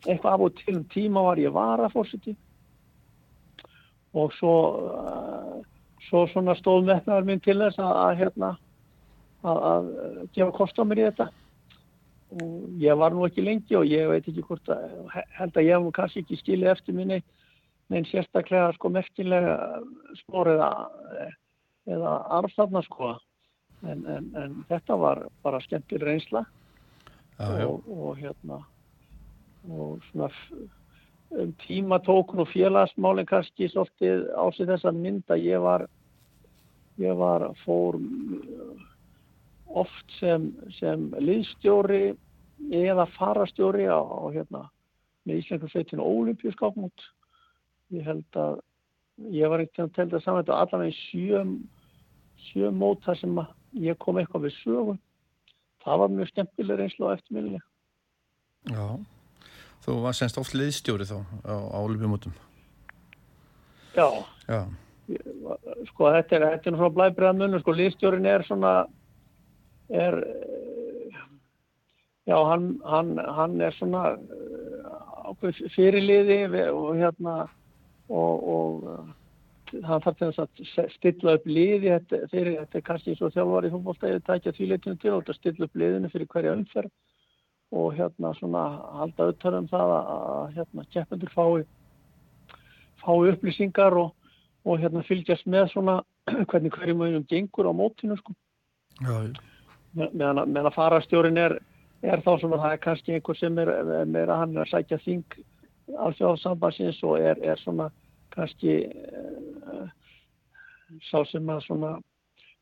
eitthvað 0.07 0.33
af 0.33 0.45
og 0.47 0.57
til 0.59 0.77
um 0.77 0.85
tíma 0.91 1.23
var 1.25 1.41
ég 1.41 1.53
varafórseti 1.53 2.35
og 4.13 4.33
svo 4.37 4.55
uh, 4.87 5.61
svo 6.07 6.25
svona 6.31 6.55
stóð 6.59 6.89
metnaðar 6.89 7.27
minn 7.27 7.41
til 7.43 7.57
þess 7.59 7.79
að, 7.81 7.93
að 8.05 8.17
hérna 8.21 8.49
að, 9.43 9.61
að 9.69 9.87
gefa 10.35 10.51
kost 10.57 10.79
á 10.79 10.83
mér 10.87 11.01
í 11.01 11.07
þetta. 11.09 11.29
Og 12.33 12.81
ég 12.81 12.97
var 12.97 13.13
nú 13.13 13.27
ekki 13.27 13.45
lengi 13.45 13.77
og 13.77 13.85
ég 13.85 14.09
veit 14.09 14.25
ekki 14.25 14.45
hvort 14.47 14.73
að 14.73 14.83
held 15.37 15.57
að 15.57 15.67
ég 15.67 15.77
hef 15.77 15.95
kannski 15.97 16.23
ekki 16.23 16.39
skilið 16.41 16.71
eftir 16.73 16.97
minni 16.97 17.21
neins 17.91 18.09
sérstaklega 18.09 18.71
sko 18.77 18.89
merkilega 18.89 19.55
spór 20.23 20.53
eða, 20.55 20.69
eða 21.89 22.17
arfþarna 22.39 22.81
sko. 22.87 23.13
En, 23.83 24.05
en, 24.07 24.29
en 24.39 24.59
þetta 24.69 24.97
var 24.97 25.25
bara 25.43 25.59
skemmtileg 25.61 26.07
reynsla. 26.07 26.45
Ah, 27.41 27.59
og, 27.65 27.83
og 27.89 28.17
hérna 28.21 28.61
og 29.63 29.99
svona 30.09 30.29
um 31.33 31.53
tímatókun 31.63 32.43
og 32.43 32.49
félagsmálinn 32.51 33.25
kannski 33.25 33.69
svolítið 33.71 34.27
á 34.37 34.43
sig 34.53 34.67
þess 34.69 34.85
að 34.85 34.99
mynda 35.01 35.37
ég 35.39 35.61
var 35.63 35.87
ég 37.01 37.15
var 37.17 37.47
fór 37.63 37.97
oft 39.79 40.15
sem, 40.19 40.51
sem 40.77 41.09
liðstjóri 41.21 42.13
eða 42.73 43.07
farastjóri 43.17 43.87
á, 43.89 43.99
á 43.99 44.23
hérna 44.33 44.67
með 45.27 45.41
Íslengur 45.41 45.71
sveitinu 45.71 46.05
ólimpíuskápmút 46.05 47.07
ég 47.95 48.05
held 48.07 48.39
að 48.39 48.59
ég 49.33 49.51
var 49.51 49.63
ekkert 49.63 49.87
að 49.87 49.95
telja 49.97 50.17
það 50.17 50.25
saman 50.25 50.43
þetta 50.43 50.59
allavega 50.63 50.95
sjö, 50.97 51.41
sjö 52.49 52.71
mót 52.75 53.03
þar 53.05 53.19
sem 53.21 53.41
ég 53.83 53.99
kom 54.01 54.19
eitthvað 54.19 54.47
við 54.47 54.55
sögum 54.61 55.01
það 55.83 56.03
var 56.03 56.13
mjög 56.13 56.31
skemmtileg 56.31 56.79
reynslu 56.79 57.09
á 57.11 57.15
eftirminnileg. 57.17 57.65
Já, 58.71 58.85
þú 59.83 59.97
var 60.05 60.15
semst 60.17 60.39
oft 60.39 60.55
liðstjóri 60.55 61.07
þá 61.09 61.17
á, 61.43 61.55
á 61.55 61.77
ólimpíumótum 61.83 62.35
Já, 63.93 64.07
Já. 64.47 64.63
Sko 65.91 66.07
þetta 66.15 66.37
er, 66.37 66.43
þetta 66.55 66.69
er 66.69 66.77
svona 66.77 66.95
blæbreða 66.95 67.35
munum 67.35 67.61
sko 67.61 67.73
liðstjórin 67.75 68.27
er 68.29 68.45
svona 68.47 68.71
er 69.93 70.17
já, 72.25 72.37
hann, 72.49 72.81
hann, 72.85 73.17
hann 73.17 73.59
er 73.61 73.75
svona 73.77 74.13
uh, 74.15 75.51
fyrirliði 75.75 76.39
og 76.71 76.95
hérna 76.97 77.35
og, 78.09 78.47
og 78.55 78.87
uh, 78.87 79.11
hann 79.83 80.03
þarf 80.05 80.19
til 80.19 80.31
þess 80.31 80.43
að 80.43 80.91
stilla 80.93 81.37
upp 81.37 81.47
liði 81.49 81.91
þetta, 81.91 82.21
fyrir, 82.31 82.57
þetta 82.61 82.79
er 82.79 82.85
kannski 82.89 83.15
svo 83.17 83.31
þjálfar 83.33 83.67
í 83.67 83.73
fólkváltæði 83.73 84.19
að 84.19 84.27
tækja 84.29 84.55
þvíleitinu 84.57 85.01
til 85.01 85.13
og 85.17 85.31
stilla 85.37 85.67
upp 85.67 85.79
liðinu 85.81 86.11
fyrir 86.13 86.29
hverja 86.33 86.55
umferð 86.57 86.91
og 87.73 87.95
hérna 87.97 88.33
svona 88.37 88.65
halda 88.99 89.29
auðvitað 89.29 89.59
um 89.59 89.69
það 89.71 89.95
að 89.99 90.57
hérna 90.57 90.89
keppendur 90.93 91.33
fái 91.33 91.63
fái 93.03 93.31
upplýsingar 93.33 93.97
og, 93.97 94.13
og 94.63 94.83
hérna 94.83 95.01
fylgjast 95.07 95.49
með 95.49 95.71
svona 95.73 95.97
hvernig 96.51 96.75
hverjum 96.77 97.01
auðvitað 97.01 97.31
gengur 97.33 97.67
á 97.67 97.73
mótinu 97.75 98.19
sko. 98.21 98.37
Já, 99.01 99.15
já 99.25 99.52
meðan 99.93 100.43
að, 100.43 100.53
með 100.55 100.69
farastjórin 100.75 101.37
er, 101.37 101.57
er 102.01 102.23
þá 102.25 102.31
sem 102.41 102.53
að 102.53 102.63
það 102.65 102.75
er 102.75 102.83
kannski 102.85 103.17
einhver 103.17 103.39
sem 103.39 103.59
er 103.63 103.73
meira 104.05 104.39
hann 104.41 104.57
að 104.57 104.71
sækja 104.71 105.01
þing 105.03 105.37
alþjóðarsambansins 106.05 107.03
og 107.03 107.19
er, 107.19 107.39
er 107.43 107.59
svona 107.61 107.89
kannski 108.33 108.79
uh, 108.89 109.85
sá 111.09 111.23
sem 111.29 111.49
að 111.49 111.65
svona 111.67 111.93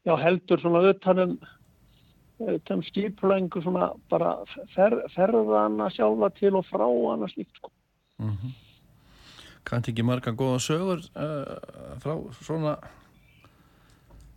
já, 0.06 0.16
heldur 0.20 0.62
svona 0.62 0.84
utanum 0.90 1.38
utanum 2.42 2.84
skiplöngu 2.84 3.62
svona 3.62 3.92
bara 4.10 4.34
fer, 4.74 4.96
ferðana 5.16 5.90
sjálfa 5.94 6.32
til 6.40 6.56
og 6.58 6.66
frá 6.66 6.88
hana 6.88 7.30
slíkt 7.30 7.56
sko. 7.58 7.72
Mm 8.18 8.30
-hmm. 8.30 8.52
Kannt 9.64 9.88
ekki 9.88 10.04
marga 10.04 10.32
góða 10.32 10.60
sögur 10.60 11.00
uh, 11.16 11.58
frá 12.02 12.34
svona 12.42 12.78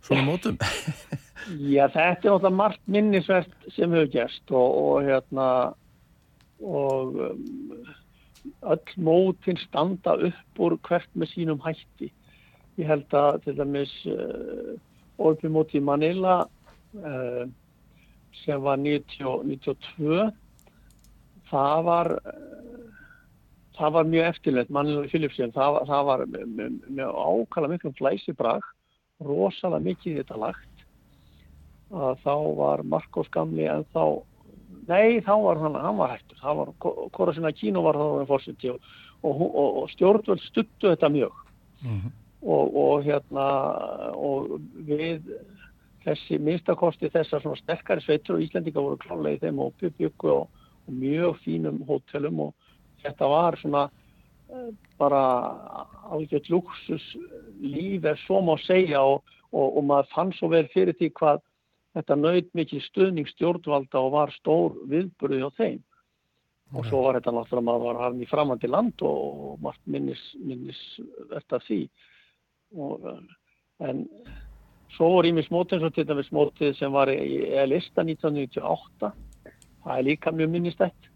svona 0.05 0.25
mótum 0.27 0.59
Já, 1.45 1.85
þetta 1.93 2.09
er 2.09 2.15
náttúrulega 2.15 2.57
margt 2.57 2.81
minnisvert 2.89 3.67
sem 3.75 3.91
hefur 3.93 4.09
gerst 4.13 4.53
og, 4.53 4.77
og 4.81 5.05
hérna 5.05 5.47
og 6.65 7.19
um, 7.21 7.89
öll 8.65 8.95
mótin 8.97 9.59
standa 9.61 10.15
upp 10.29 10.61
úr 10.61 10.77
hvert 10.87 11.11
með 11.13 11.33
sínum 11.33 11.61
hætti. 11.61 12.09
Ég 12.79 12.89
held 12.89 13.13
að 13.13 13.43
til 13.45 13.57
dæmis 13.59 13.93
uh, 14.09 14.73
orðbymóti 15.21 15.77
í 15.79 15.85
Manila 15.85 16.39
uh, 16.45 17.45
sem 18.41 18.65
var 18.65 18.81
1992 18.81 20.31
það 21.51 21.85
var 21.89 22.11
uh, 22.17 22.89
það 23.77 23.97
var 23.99 24.09
mjög 24.15 24.31
eftirleitt 24.31 24.73
Manila 24.73 25.05
Philipsson, 25.11 25.53
það, 25.53 25.83
það 25.91 26.09
var 26.09 26.25
með 26.31 27.13
ákala 27.13 27.69
miklu 27.69 27.93
flæsi 27.99 28.33
brag 28.33 28.65
rosalega 29.23 29.83
mikið 29.85 30.21
þetta 30.21 30.39
lagt 30.39 30.85
að 31.95 32.21
þá 32.25 32.35
var 32.57 32.83
Marcos 32.83 33.29
gamli 33.31 33.67
en 33.69 33.85
þá 33.93 34.21
nei 34.89 35.21
þá 35.23 35.33
var 35.43 35.61
hann, 35.61 35.77
hann 35.79 35.97
var 35.97 36.15
hættur 36.15 36.41
það 36.41 36.59
var, 36.59 36.71
hvora 37.15 37.33
sinna 37.35 37.53
kínu 37.55 37.83
var 37.85 37.99
það 37.99 38.13
með 38.19 38.29
fórsiti 38.33 38.71
og, 38.73 38.79
og, 39.21 39.41
og, 39.45 39.81
og 39.83 39.89
stjórnvöld 39.93 40.43
stuttu 40.43 40.91
þetta 40.91 41.09
mjög 41.13 41.37
mm 41.81 41.99
-hmm. 41.99 42.11
og 42.41 43.03
hérna 43.05 43.45
og 44.13 44.59
við 44.87 45.21
þessi 46.05 46.39
minnstakosti 46.39 47.09
þessar 47.09 47.41
svona 47.41 47.61
sterkari 47.61 48.01
sveitur 48.01 48.35
og 48.35 48.41
Íslandika 48.45 48.81
voru 48.81 48.97
klálega 48.97 49.35
í 49.35 49.41
þeim 49.45 49.59
og 49.59 49.73
byggu 49.79 50.29
og 50.29 50.49
mjög 50.87 51.39
fínum 51.45 51.81
hótelum 51.87 52.39
og 52.39 52.53
þetta 53.03 53.29
var 53.29 53.57
svona 53.61 53.89
bara 54.99 55.21
alveg 56.13 56.49
luxus 56.49 57.03
líf 57.61 58.05
er 58.05 58.19
svo 58.25 58.41
má 58.45 58.55
segja 58.63 59.01
og, 59.01 59.23
og, 59.51 59.77
og 59.77 59.83
maður 59.83 60.11
fann 60.13 60.33
svo 60.37 60.51
vel 60.53 60.67
fyrir 60.73 60.95
því 60.99 61.11
hvað 61.19 61.41
þetta 61.95 62.17
nöyð 62.19 62.49
mikið 62.59 62.85
stuðning 62.89 63.29
stjórnvalda 63.31 64.01
og 64.01 64.15
var 64.15 64.33
stór 64.35 64.75
viðbúrið 64.91 65.47
á 65.47 65.51
þeim. 65.57 65.83
Og 66.75 66.87
svo 66.89 67.03
var 67.05 67.19
þetta 67.19 67.31
náttúrulega 67.31 67.67
maður 67.69 67.85
var 67.85 68.01
hafn 68.03 68.23
í 68.25 68.27
framandi 68.27 68.67
land 68.67 69.03
og 69.05 69.59
margt 69.63 69.83
minnis, 69.85 70.21
minnis 70.41 70.81
af 71.31 71.61
því. 71.67 71.85
Og, 72.75 73.05
en 73.85 74.03
svo 74.95 75.11
voru 75.13 75.31
ími 75.31 75.43
smótið 75.45 75.77
eins 75.77 75.87
og 75.87 75.95
til 75.95 76.07
dæmis 76.09 76.29
smótið 76.31 76.75
sem 76.79 76.93
var 76.95 77.11
í 77.11 77.39
lista 77.69 78.03
1998 78.03 79.11
það 79.85 79.97
er 79.97 80.07
líka 80.07 80.33
mjög 80.33 80.51
minnistætt 80.53 81.09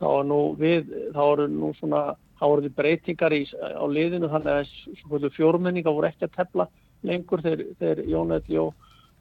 þá 0.00 0.06
er 0.10 0.28
nú 0.28 0.40
eru 0.60 1.48
nú 1.52 1.72
svona 1.78 2.02
þá 2.36 2.44
voru 2.46 2.72
breytingar 2.76 3.34
í, 3.36 3.42
á 3.54 3.84
liðinu 3.88 4.30
þannig 4.32 4.52
að 4.52 5.30
fjórmenninga 5.36 5.94
voru 5.94 6.10
ekki 6.10 6.28
að 6.28 6.36
tefla 6.36 6.68
lengur 7.06 7.42
þegar, 7.44 7.64
þegar 7.80 8.02
Jónætti 8.12 8.58
og 8.60 8.74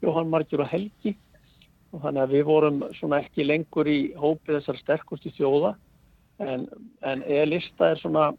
Jóhann 0.04 0.32
Margjur 0.32 0.66
og 0.66 0.72
Helgi. 0.72 1.16
Og 1.94 2.02
þannig 2.04 2.26
að 2.26 2.34
við 2.36 2.48
vorum 2.50 2.82
svona 2.98 3.22
ekki 3.24 3.46
lengur 3.46 3.88
í 3.88 4.00
hópið 4.20 4.60
þessar 4.60 4.82
sterkusti 4.82 5.32
þjóða. 5.38 5.76
En, 6.44 6.66
en 7.08 7.22
e-lista 7.32 7.94
er 7.94 8.02
svona 8.02 8.34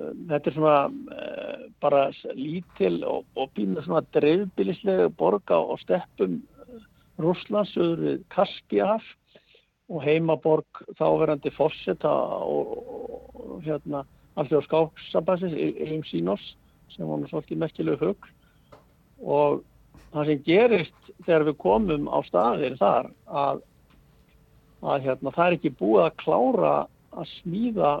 þetta 0.00 0.50
er 0.50 0.54
svona 0.54 0.76
uh, 0.88 1.64
bara 1.82 2.04
lítil 2.36 3.02
og, 3.08 3.26
og 3.36 3.50
býna 3.56 3.82
svona 3.84 4.04
dreifbilislega 4.14 5.10
borga 5.18 5.58
og 5.60 5.80
steppum 5.82 6.40
Rúslands 7.20 7.74
söður 7.74 8.04
við 8.06 8.20
Kaspíahaf 8.32 9.04
og 9.90 10.04
heimaborg 10.04 10.84
þáverandi 10.98 11.50
og, 11.58 12.70
og 12.78 12.89
hérna 13.66 14.04
alltaf 14.38 14.66
skáksabansins 14.68 15.56
Eim 15.56 16.04
Sínós 16.08 16.42
sem 16.94 17.06
var 17.06 17.20
náttúrulega 17.20 17.58
merkilegu 17.60 18.10
hugl. 18.10 18.30
Og 19.20 19.60
það 20.12 20.30
sem 20.30 20.44
gerist 20.46 21.10
þegar 21.26 21.46
við 21.48 21.58
komum 21.62 22.08
á 22.10 22.18
staðir 22.26 22.78
þar 22.80 23.10
að, 23.26 23.60
að 24.82 25.04
hérna, 25.06 25.34
það 25.36 25.46
er 25.46 25.58
ekki 25.58 25.74
búið 25.80 26.06
að 26.06 26.16
klára 26.24 26.72
að 27.10 27.28
smíða 27.40 27.92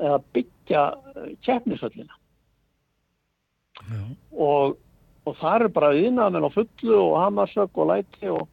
eða 0.00 0.18
byggja 0.32 0.82
keppnisöllina 1.44 2.16
og, 4.32 4.76
og 5.26 5.38
það 5.40 5.66
er 5.66 5.74
bara 5.76 5.92
viðnaðamenn 5.96 6.48
á 6.48 6.56
fullu 6.56 6.98
og 6.98 7.16
hamarsök 7.20 7.80
og 7.82 7.90
læti 7.90 8.30
og, 8.32 8.46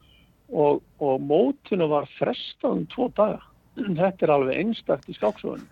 og, 0.52 0.82
og 1.00 1.22
mótinu 1.24 1.88
var 1.92 2.08
frestað 2.18 2.76
um 2.76 2.84
tvo 2.92 3.08
daga 3.16 3.40
þetta 3.88 4.26
er 4.26 4.34
alveg 4.34 4.60
einstakt 4.60 5.08
í 5.10 5.16
skáksögunum 5.16 5.68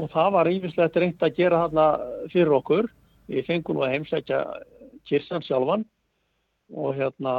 og 0.00 0.10
það 0.12 0.28
var 0.36 0.50
ífislegt 0.50 0.98
reynd 1.00 1.24
að 1.24 1.36
gera 1.36 1.62
þarna 1.64 1.86
fyrir 2.32 2.54
okkur. 2.56 2.88
Við 3.30 3.46
fengum 3.46 3.78
nú 3.78 3.84
að 3.84 3.96
heimsækja 3.96 4.38
Kirsan 5.08 5.44
sjálfan. 5.44 5.84
Og 6.70 6.94
hérna 6.94 7.34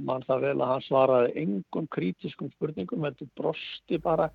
mann 0.00 0.24
það 0.24 0.46
vel 0.46 0.56
að 0.56 0.70
hann 0.70 0.84
svaraði 0.86 1.32
engum 1.42 1.88
kritiskum 1.92 2.48
spurningum 2.54 3.04
heldur 3.04 3.28
brosti 3.36 3.98
bara 4.00 4.30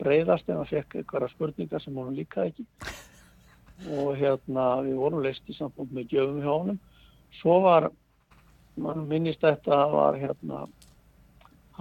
breyðast 0.00 0.50
en 0.50 0.58
hann 0.58 0.68
fekk 0.68 0.98
eitthvað 0.98 1.28
spurningar 1.30 1.82
sem 1.82 1.96
hann 1.96 2.16
líka 2.16 2.48
ekki. 2.50 2.66
Og 3.94 4.16
hérna 4.18 4.66
við 4.82 4.98
vorum 4.98 5.22
leist 5.22 5.46
í 5.46 5.56
sambund 5.56 5.94
með 5.94 6.10
gjöfum 6.16 6.42
hjá 6.42 6.50
honum. 6.50 6.80
Svo 7.38 7.60
var, 7.64 7.88
mann 8.76 9.06
minnist 9.08 9.46
þetta 9.46 9.78
var 9.94 10.18
hérna 10.18 10.66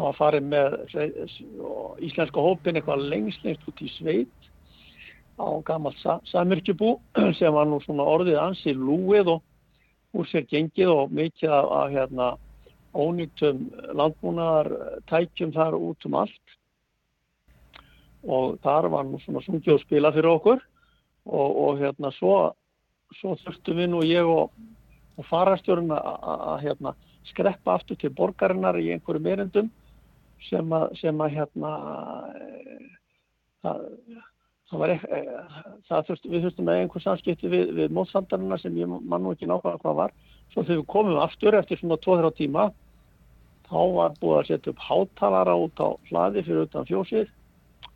hann 0.02 0.10
var 0.10 0.18
farið 0.18 0.48
með 0.50 0.78
íslenska 2.02 2.42
hópin 2.42 2.80
eitthvað 2.80 3.06
lengst 3.12 3.44
lengst 3.46 3.68
út 3.70 3.82
í 3.86 3.90
sveit 3.98 4.50
á 5.38 5.48
gammalt 5.66 5.98
sa 6.02 6.20
samyrkjubú 6.32 6.96
sem 7.40 7.54
var 7.54 7.70
nú 7.70 7.82
svona 7.86 8.06
orðið 8.10 8.40
ansi 8.42 8.74
lúið 8.74 9.36
og 9.36 10.18
úr 10.18 10.28
sér 10.28 10.48
gengið 10.50 10.92
og 10.92 11.14
mikið 11.16 11.54
af, 11.54 11.70
af 11.72 11.94
hérna 11.94 12.32
ónýttum 12.92 13.70
landbúnaðar 13.96 14.72
tækjum 15.08 15.54
þar 15.56 15.78
út 15.78 16.08
um 16.10 16.18
allt. 16.20 16.58
Og 18.28 18.58
þar 18.66 18.90
var 18.92 19.08
nú 19.08 19.22
svona 19.22 19.44
sungið 19.46 19.78
og 19.78 19.86
spila 19.86 20.12
fyrir 20.12 20.34
okkur. 20.34 20.60
Og, 21.32 21.50
og 21.64 21.80
hérna 21.80 22.12
svo, 22.18 22.36
svo 23.20 23.38
þurftum 23.46 23.80
við 23.80 23.92
nú 23.94 24.02
ég 24.04 24.28
og, 24.28 24.52
og 25.16 25.28
farastjórun 25.30 25.94
að 25.96 26.66
hérna, 26.66 26.96
skreppa 27.30 27.78
aftur 27.78 28.00
til 28.02 28.12
borgarinnar 28.18 28.80
í 28.82 28.90
einhverju 28.92 29.22
meirindum 29.24 29.70
sem 30.48 30.76
að, 30.76 30.88
sem 31.00 31.24
að 31.24 31.36
hérna 31.36 31.72
það, 33.62 33.82
það 34.70 34.84
var 34.84 34.94
ekki 34.96 35.22
það 35.90 36.06
þurft, 36.10 36.30
við 36.34 36.46
þurftum 36.46 36.72
að 36.72 36.82
einhver 36.82 37.06
samskipti 37.06 37.52
við, 37.52 37.74
við 37.80 37.96
mótsandarina 37.98 38.60
sem 38.62 38.78
ég 38.80 38.92
mann 38.92 39.26
nú 39.26 39.36
ekki 39.36 39.50
nákvæmlega 39.50 39.84
hvað 39.86 40.00
var. 40.02 40.16
Svo 40.52 40.66
þegar 40.66 40.82
við 40.82 40.88
komum 40.92 41.22
aftur 41.24 41.58
eftir 41.60 41.80
svona 41.80 42.00
2-3 42.04 42.34
tíma 42.42 42.68
þá 43.70 43.80
var 43.96 44.20
búið 44.20 44.38
að 44.40 44.50
setja 44.50 44.74
upp 44.74 44.86
hátalara 44.90 45.56
út 45.60 45.80
á 45.80 45.90
hlaði 46.10 46.46
fyrir 46.48 46.68
utan 46.68 46.88
fjósið 46.90 47.32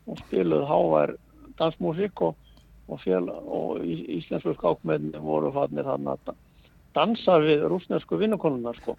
og 0.05 0.19
spiluð 0.23 0.67
hávær 0.69 1.15
dansmusík 1.59 2.21
og 2.23 2.35
og, 2.87 2.99
og 3.47 3.85
íslensku 3.85 4.53
skákmenni 4.53 5.19
voru 5.21 5.51
fannir 5.53 5.87
hann 5.89 6.07
að 6.07 6.33
dansa 6.95 7.39
við 7.43 7.65
rúsnesku 7.69 8.19
vinnukonunar 8.19 8.77
sko 8.77 8.95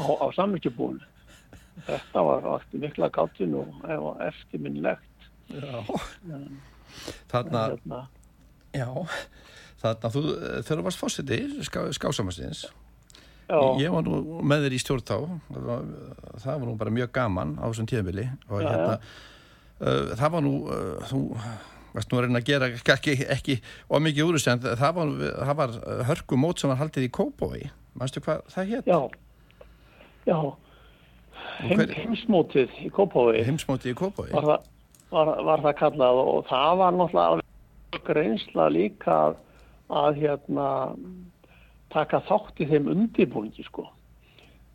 á, 0.00 0.08
á 0.08 0.26
samvikjubúinu 0.36 1.04
þetta 1.86 2.24
var 2.26 2.50
alltaf 2.56 2.82
mikla 2.84 3.10
gáttinn 3.14 3.56
og 3.56 4.20
eftirminnlegt 4.26 5.10
Já. 5.50 5.82
Þarna 7.30 7.62
hérna, 7.72 8.00
já. 8.74 8.88
Þarna 9.80 10.12
þú 10.12 10.22
þegar 10.28 10.68
þú 10.68 10.84
varst 10.86 11.00
fósiti 11.00 11.40
ská, 11.66 11.82
skásamastins 11.96 12.68
ég 13.80 13.90
var 13.90 14.04
nú 14.06 14.40
með 14.46 14.66
þér 14.66 14.76
í 14.76 14.78
stjórn 14.78 15.06
þá. 15.08 15.16
Það 16.38 16.52
var 16.52 16.66
nú 16.68 16.76
bara 16.78 16.94
mjög 16.94 17.10
gaman 17.16 17.56
á 17.58 17.66
þessum 17.66 17.90
tíðanbili 17.90 18.28
og 18.46 18.62
já, 18.62 18.68
hérna 18.68 18.94
uh, 18.94 20.12
það 20.14 20.34
var 20.36 20.46
nú 20.46 20.56
uh, 20.68 20.96
þú 21.10 21.26
Vast 21.90 22.12
nú 22.12 22.20
er 22.20 22.28
hérna 22.28 22.38
að 22.38 22.46
gera 22.46 22.66
ekki, 22.70 23.14
ekki 23.34 23.54
og 23.90 24.02
mikið 24.04 24.28
úr 24.28 24.36
þessu 24.36 24.52
en 24.52 24.60
það 24.78 24.92
var, 24.94 25.08
það 25.26 25.56
var 25.58 25.72
hörku 26.06 26.36
mót 26.38 26.62
sem 26.62 26.70
var 26.70 26.78
haldið 26.78 27.08
í 27.08 27.10
Kópói 27.16 27.64
mannstu 27.98 28.22
hvað 28.22 28.44
það 28.52 28.68
hétt? 28.70 28.86
Já, 28.86 29.00
já 30.30 30.38
Heim, 31.60 31.84
heimsmótið 31.92 32.74
í 32.84 32.90
Kópói 32.94 33.42
Heimsmótið 33.44 33.92
í 33.92 33.96
Kópói 33.98 34.28
var, 34.32 34.64
var, 35.12 35.30
var 35.44 35.64
það 35.66 35.78
kallað 35.80 36.20
og 36.24 36.42
það 36.48 36.76
var 36.80 36.98
náttúrulega 36.98 38.02
greinsla 38.06 38.68
líka 38.72 39.16
að, 39.28 39.40
að 40.02 40.20
hérna 40.24 40.68
taka 41.90 42.22
þátt 42.28 42.62
í 42.62 42.68
þeim 42.70 42.86
undirbúingi 42.92 43.64
sko. 43.66 43.88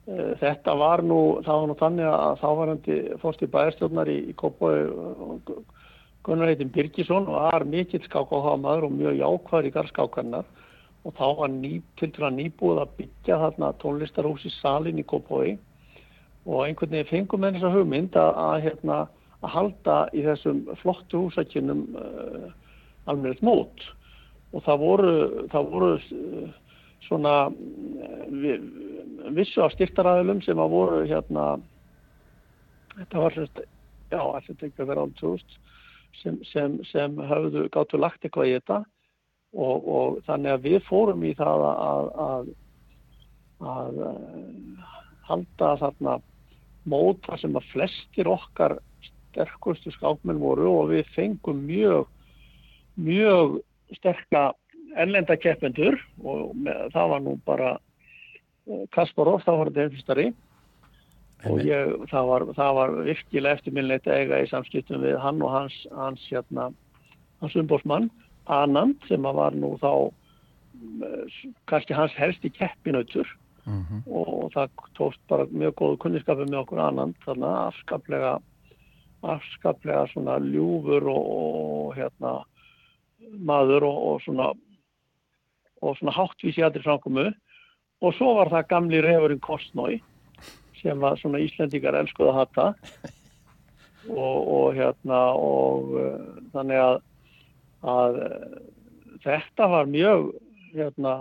Eh, 0.06 0.34
Þetta 0.42 0.76
var 0.78 1.04
nú, 1.06 1.20
það 1.46 1.62
var 1.62 1.70
nú 1.72 1.78
þannig 1.80 2.12
að 2.12 2.42
þávarandi 2.44 3.00
fórst 3.24 3.46
í 3.46 3.52
bæjarstjórnar 3.56 4.12
í, 4.12 4.20
í 4.30 4.36
og 4.36 5.64
Gunnar 6.26 6.50
heitin 6.50 6.72
Birgisson 6.74 7.28
og 7.30 7.38
var 7.38 7.64
mikill 7.70 8.02
skákáhamaður 8.08 8.88
og 8.88 8.94
mjög 8.98 9.20
jákvæður 9.20 9.68
í 9.70 9.74
garðskákarnar 9.76 10.48
og 11.06 11.14
þá 11.14 11.26
var 11.38 11.52
ný, 11.54 11.74
til 12.00 12.10
dæla 12.16 12.32
nýbúið 12.34 12.82
að 12.82 12.96
byggja 12.98 13.38
þarna 13.44 13.70
tónlistarhús 13.84 14.46
í 14.50 14.54
salin 14.58 15.02
í 15.02 15.06
Kópói 15.06 15.54
og 16.46 16.66
einhvern 16.66 16.94
veginn 16.94 17.12
fengum 17.12 17.42
með 17.42 17.58
þessa 17.58 17.74
hugmynd 17.74 18.18
að, 18.22 18.32
að, 18.46 18.56
hérna, 18.66 19.00
að 19.42 19.54
halda 19.56 19.98
í 20.14 20.24
þessum 20.26 20.64
flottu 20.82 21.26
húsakinnum 21.26 21.86
uh, 21.98 22.50
alveg 23.10 23.42
mót. 23.46 23.86
Og 24.54 24.64
það 24.66 24.82
voru, 24.84 25.14
það 25.52 25.72
voru 25.74 25.92
uh, 25.98 26.50
svona 27.08 27.36
uh, 27.50 28.68
vissu 29.36 29.64
af 29.66 29.74
styrtaræðilum 29.74 30.44
sem 30.46 30.62
að 30.62 30.76
voru 30.76 31.02
hérna 31.10 31.56
þetta 32.96 33.24
var 33.24 33.36
svona, 33.36 33.66
já, 34.12 34.22
þetta 34.48 34.68
ekki 34.68 34.84
að 34.84 34.92
vera 34.92 35.06
án 35.06 35.16
2000 35.20 35.64
sem, 36.22 36.38
sem, 36.52 36.78
sem 36.92 37.18
hafðu 37.30 37.66
gáttu 37.74 38.00
lagt 38.00 38.24
eitthvað 38.24 38.52
í 38.52 38.54
þetta. 38.60 38.84
Og, 39.56 39.88
og 39.88 40.16
þannig 40.28 40.52
að 40.52 40.66
við 40.68 40.78
fórum 40.84 41.22
í 41.24 41.32
það 41.38 41.62
að, 41.70 42.08
að, 42.26 42.48
að 43.72 44.00
eh, 44.04 44.88
halda 45.30 45.70
þarna 45.80 46.16
móta 46.90 47.38
sem 47.42 47.56
að 47.58 47.70
flestir 47.74 48.30
okkar 48.30 48.78
sterkustu 49.36 49.92
skákmenn 49.96 50.42
voru 50.42 50.70
og 50.82 50.94
við 50.94 51.10
fengum 51.16 51.66
mjög 51.68 52.08
mjög 52.96 53.60
sterka 53.98 54.48
ennlenda 54.96 55.36
keppendur 55.38 55.98
og 56.24 56.56
með, 56.56 56.90
það 56.96 57.12
var 57.12 57.24
nú 57.26 57.36
bara 57.48 57.72
eh, 57.76 58.86
Kasparov, 58.96 59.44
þá 59.44 59.52
var 59.52 59.72
þetta 59.72 59.88
einfistari 59.88 60.28
og 61.46 61.62
ég, 61.62 61.96
það, 62.10 62.30
var, 62.32 62.46
það 62.58 62.76
var 62.80 62.94
virkilega 63.06 63.60
eftirminnlegt 63.60 64.08
að 64.08 64.22
eiga 64.22 64.42
í 64.42 64.50
samskiptum 64.50 65.04
við 65.04 65.18
hann 65.22 65.42
og 65.44 65.52
hans 65.52 65.76
hans, 65.94 66.24
hérna, 66.32 66.70
hans 67.44 67.58
umbósmann 67.60 68.10
Anand 68.46 69.02
sem 69.10 69.26
var 69.26 69.56
nú 69.58 69.74
þá 69.82 69.92
eh, 71.04 71.42
kannski 71.70 71.98
hans 71.98 72.16
helsti 72.18 72.54
keppinautur 72.54 73.28
mm 73.66 73.86
-hmm. 73.86 74.02
og 74.08 74.52
það 74.54 74.70
tókst 74.98 75.22
bara 75.28 75.46
mjög 75.52 75.74
góðu 75.76 75.98
kunniskapi 75.98 76.46
með 76.50 76.60
okkur 76.64 76.80
Anand 76.80 77.16
þannig 77.26 77.50
að 77.50 77.68
afskaplega 77.68 78.34
afskaplega 79.22 80.08
svona 80.08 80.38
ljúfur 80.40 81.08
og, 81.10 81.26
og 81.38 81.96
hérna 81.96 82.44
maður 83.40 83.84
og, 83.84 83.98
og 84.08 84.22
svona 84.22 84.54
og 85.82 85.98
svona 85.98 86.16
háttvísi 86.16 86.64
aðri 86.66 86.84
framkomu 86.84 87.32
og 88.02 88.14
svo 88.14 88.36
var 88.38 88.52
það 88.54 88.70
gamli 88.70 89.02
reyfurinn 89.02 89.44
Kostnói 89.44 90.02
sem 90.82 91.04
að 91.04 91.20
svona 91.22 91.42
Íslendingar 91.44 91.98
elskuða 91.98 92.34
að 92.34 92.40
hata 92.40 92.66
og, 94.10 94.38
og 94.58 94.76
hérna 94.78 95.22
og 95.34 95.94
uh, 95.98 96.42
þannig 96.54 96.82
að, 96.82 96.98
að 97.82 98.20
uh, 98.26 98.58
þetta 99.26 99.70
var 99.72 99.90
mjög 99.90 100.28
hérna 100.76 101.16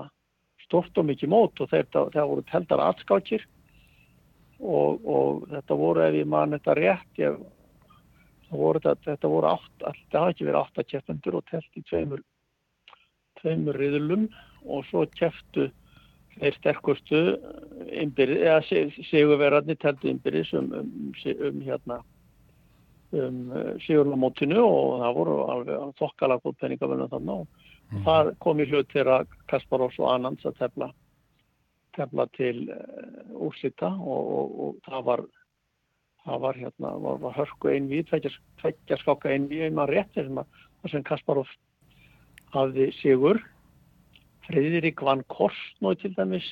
stort 0.64 0.98
og 0.98 1.08
mikið 1.10 1.32
mót 1.32 1.60
og 1.60 1.70
þetta, 1.70 2.08
þetta 2.10 2.28
voru 2.30 2.46
teldar 2.50 2.82
atskákir 2.88 3.44
og, 4.60 5.04
og 5.04 5.44
þetta 5.52 5.78
voru 5.78 6.04
ef 6.06 6.18
ég 6.20 6.30
man 6.30 6.56
þetta 6.56 6.76
rétt 6.78 7.20
ég, 7.22 7.38
voru 8.50 8.82
þetta, 8.82 9.12
þetta 9.12 9.32
voru 9.32 9.50
átt, 9.52 9.76
alltaf 9.82 10.20
hafa 10.20 10.34
ekki 10.34 10.48
verið 10.48 10.60
áttakjefendur 10.62 11.38
og 11.40 11.46
telt 11.50 11.80
í 11.80 11.84
tveimur 11.88 12.24
tveimur 13.40 13.78
riðlum 13.80 14.28
og 14.64 14.86
svo 14.88 15.04
keftu 15.18 15.68
þeir 16.38 16.56
sterkustu 16.58 17.20
innbyrði, 17.94 18.40
eða 18.42 18.86
sigurverðarnir 19.10 19.78
teldu 19.82 20.10
innbyrðis 20.10 20.50
um, 20.58 20.72
um, 20.80 21.12
um 21.48 21.60
hérna 21.62 22.00
um 23.14 23.52
uh, 23.54 23.74
sigurlamótinu 23.84 24.58
og 24.64 25.04
það 25.04 25.18
voru 25.20 25.36
alveg 25.52 25.94
þokkala 26.00 26.40
góð 26.42 26.56
peningavölu 26.62 27.06
þannig 27.12 27.44
og 27.44 27.63
mm. 27.90 28.02
það 28.06 28.34
kom 28.44 28.60
í 28.60 28.68
hlut 28.70 28.92
þegar 28.92 29.26
Kasparós 29.50 29.98
og 30.00 30.10
Anans 30.12 30.44
að 30.46 30.60
tefla 30.62 30.90
tefla 31.94 32.26
til 32.34 32.68
uh, 32.74 33.46
úrsita 33.46 33.92
og, 33.94 34.30
og, 34.38 34.54
og 34.64 34.78
það 34.88 35.08
var 35.08 35.24
það 36.24 36.40
var 36.40 36.58
hérna, 36.58 36.92
var, 37.04 37.18
var 37.22 37.36
hörku 37.36 37.70
einvið 37.70 38.08
tveggja 38.10 38.98
skáka 39.02 39.30
einvið 39.30 39.66
einmann 39.68 39.90
rétt 39.92 40.16
þar 40.16 40.90
sem 40.92 41.04
Kasparós 41.06 41.50
hafði 42.54 42.90
sigur 43.00 43.42
Friðrik 44.44 45.00
vann 45.04 45.24
Korsnói 45.32 45.94
til 46.00 46.12
dæmis 46.16 46.46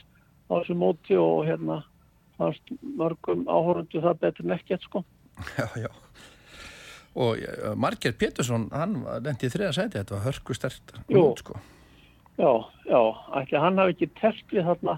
á 0.49 0.61
þessu 0.61 0.77
móti 0.79 1.16
og 1.18 1.45
hérna 1.49 1.83
fannst 2.38 2.73
mörgum 2.81 3.45
áhórundu 3.47 4.01
það 4.01 4.23
betur 4.25 4.49
en 4.49 4.57
ekkert 4.57 4.87
sko. 4.87 5.05
Já, 5.59 5.66
já. 5.81 5.88
Og 7.12 7.40
uh, 7.42 7.72
Marger 7.77 8.14
Pétursson, 8.16 8.68
hann 8.72 9.03
lendi 9.25 9.48
í 9.48 9.53
þriða 9.53 9.72
sæti, 9.77 9.98
þetta 9.98 10.16
var 10.16 10.27
hörku 10.29 10.57
stert 10.57 10.94
sko. 11.40 11.59
Já, 12.40 12.53
já, 12.88 13.01
ætli 13.37 13.61
hann 13.61 13.81
hafi 13.81 13.92
ekki 13.96 14.09
telt 14.20 14.55
við 14.55 14.64
þarna 14.70 14.94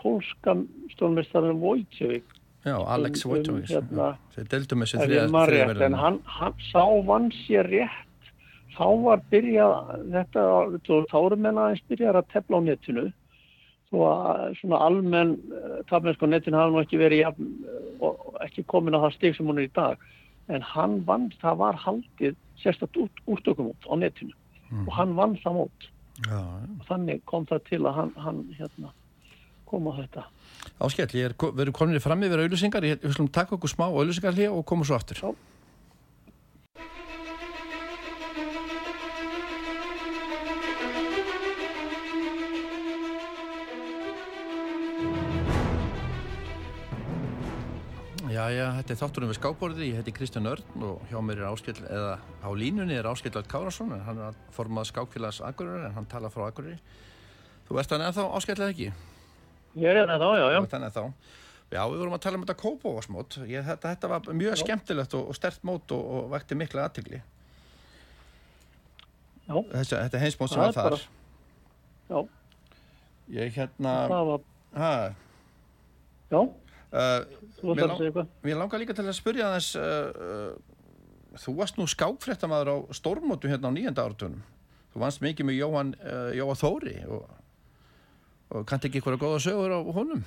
pólska 0.00 0.56
stórnmestarinn 0.96 1.60
Vojtjevík. 1.62 2.34
Já, 2.66 2.74
Alex 2.82 3.22
um, 3.22 3.32
Vojtjevík, 3.32 3.68
um, 3.70 3.76
hérna, 3.76 4.08
þeir 4.34 4.48
deldu 4.56 4.80
með 4.80 4.90
sér 4.90 5.04
þriða. 5.06 5.76
En 5.86 6.00
hann, 6.00 6.18
hann 6.38 6.58
sá 6.72 6.82
vann 7.06 7.30
sér 7.44 7.70
rétt, 7.70 8.32
þá 8.74 8.88
var 9.04 9.22
byrjað, 9.30 9.94
þetta, 10.16 10.48
þá 11.12 11.16
eru 11.20 11.38
menna 11.38 11.68
aðeins 11.68 11.86
byrjað 11.92 12.20
að 12.24 12.34
tefla 12.34 12.58
á 12.58 12.66
netinu 12.66 13.06
þó 13.86 13.98
að 14.10 14.56
svona 14.60 14.82
almenn 14.82 15.34
uh, 15.54 15.78
tafmennsku 15.90 16.26
netin 16.26 16.56
hafa 16.58 16.72
nú 16.74 16.82
ekki 16.82 16.98
verið 17.00 17.28
ekki 18.42 18.64
komin 18.66 18.96
á 18.98 19.04
það 19.04 19.14
stig 19.14 19.36
sem 19.36 19.46
hún 19.46 19.60
er 19.62 19.68
í 19.68 19.74
dag 19.76 20.02
en 20.52 20.62
hann 20.62 21.00
vann, 21.06 21.30
það 21.42 21.58
var 21.62 21.80
haldið 21.82 22.36
sérstaklega 22.60 23.06
út, 23.06 23.24
úrtökum 23.34 23.72
út 23.72 23.88
á 23.90 23.94
netinu. 23.98 24.34
Mm. 24.66 24.86
og 24.88 24.94
hann 24.96 25.12
vann 25.14 25.36
það 25.38 25.58
mót. 25.60 25.90
Ja, 26.26 26.40
og 26.80 26.86
þannig 26.88 27.20
kom 27.28 27.44
það 27.46 27.66
til 27.68 27.82
að 27.84 27.98
hann, 28.00 28.14
hann 28.18 28.38
hérna, 28.56 28.92
kom 29.68 29.86
á 29.86 29.92
þetta. 30.00 30.24
Áskell, 30.82 31.10
ég 31.14 31.28
er 31.28 31.36
verið 31.36 31.76
komin 31.76 31.98
í 31.98 32.02
fram 32.02 32.24
yfir 32.26 32.42
auðlusingar, 32.42 32.86
ég 32.88 33.04
vil 33.04 33.14
slúm 33.14 33.28
taka 33.30 33.54
okkur 33.54 33.70
smá 33.70 33.86
auðlusingar 33.86 34.40
og 34.50 34.64
koma 34.66 34.88
svo 34.88 34.98
aftur. 34.98 35.22
Já 35.22 35.30
Jæja, 48.36 48.66
þetta 48.76 48.92
er 48.92 48.98
þátturum 49.00 49.30
við 49.30 49.36
skábborði, 49.38 49.86
ég 49.88 50.00
heiti 50.00 50.12
Kristján 50.12 50.48
Örn 50.50 50.82
og 50.84 51.04
hjá 51.08 51.16
mér 51.24 51.38
er 51.40 51.46
áskill, 51.48 51.78
eða 51.88 52.16
á 52.20 52.50
línunni 52.52 52.96
er 52.98 53.06
áskill 53.08 53.32
Allt 53.38 53.48
Kárasson, 53.48 53.94
hann 54.04 54.18
er 54.26 54.36
formað 54.52 54.90
skákfélags 54.90 55.38
Akureyri 55.46 55.86
en 55.86 55.94
hann 55.96 56.08
tala 56.10 56.28
frá 56.32 56.44
Akureyri. 56.50 56.76
Þú 57.68 57.78
ert 57.80 57.94
þannig 57.94 58.10
að 58.10 58.18
þá 58.18 58.36
áskill 58.36 58.56
eða 58.58 58.74
ekki? 58.74 58.88
Ég 59.80 59.88
er 59.88 60.00
þannig 60.02 60.16
að 60.16 60.24
þá, 60.24 60.28
já, 60.42 60.46
já. 60.52 60.58
Þannig 60.74 60.90
að 60.90 60.98
þá. 60.98 61.32
Já, 61.76 61.80
við 61.80 62.02
vorum 62.02 62.18
að 62.18 62.22
tala 62.26 62.38
um 62.38 62.44
þetta 62.44 62.58
kópóasmót, 62.60 63.38
þetta, 63.46 63.78
þetta 63.86 64.12
var 64.12 64.28
mjög 64.42 64.52
já. 64.52 64.60
skemmtilegt 64.64 65.16
og, 65.16 65.32
og 65.32 65.40
stert 65.40 65.64
mót 65.66 65.96
og, 65.96 66.12
og 66.18 66.28
vekti 66.34 66.60
mikla 66.60 66.84
aðtigli. 66.90 67.22
Já. 69.46 69.56
Þessi, 69.72 69.94
þetta 69.94 70.22
heimsmót 70.26 70.52
sem 70.52 70.64
var 70.66 70.76
þar. 70.76 71.00
Já. 72.10 72.20
Ég 73.40 73.56
hérna... 73.56 73.96
Það 74.12 74.30
var... 74.34 74.46
Hæ? 74.76 74.94
Já. 76.36 76.40
Uh, 76.96 77.26
mér, 77.76 77.90
lang, 77.90 78.28
mér 78.46 78.56
langar 78.56 78.80
líka 78.80 78.94
til 78.96 79.04
að 79.04 79.18
spyrja 79.18 79.50
þess 79.52 79.76
uh, 79.76 80.06
uh, 80.16 81.40
þú 81.42 81.56
varst 81.58 81.76
nú 81.76 81.84
skákfréttamaður 81.92 82.70
á 82.72 82.76
stórmótu 82.96 83.50
hérna 83.52 83.68
á 83.68 83.76
nýjenda 83.76 84.06
áratunum 84.06 84.40
þú 84.94 85.02
vannst 85.02 85.20
mikið 85.20 85.48
með 85.50 85.58
Jóhann 85.58 85.92
Jóa 86.38 86.56
Þóri 86.56 86.94
og, 87.12 87.26
og 88.48 88.64
kannt 88.70 88.88
ekki 88.88 89.02
ykkur 89.02 89.18
að 89.18 89.24
góða 89.26 89.42
sögur 89.44 89.76
á 89.76 89.80
honum? 89.92 90.24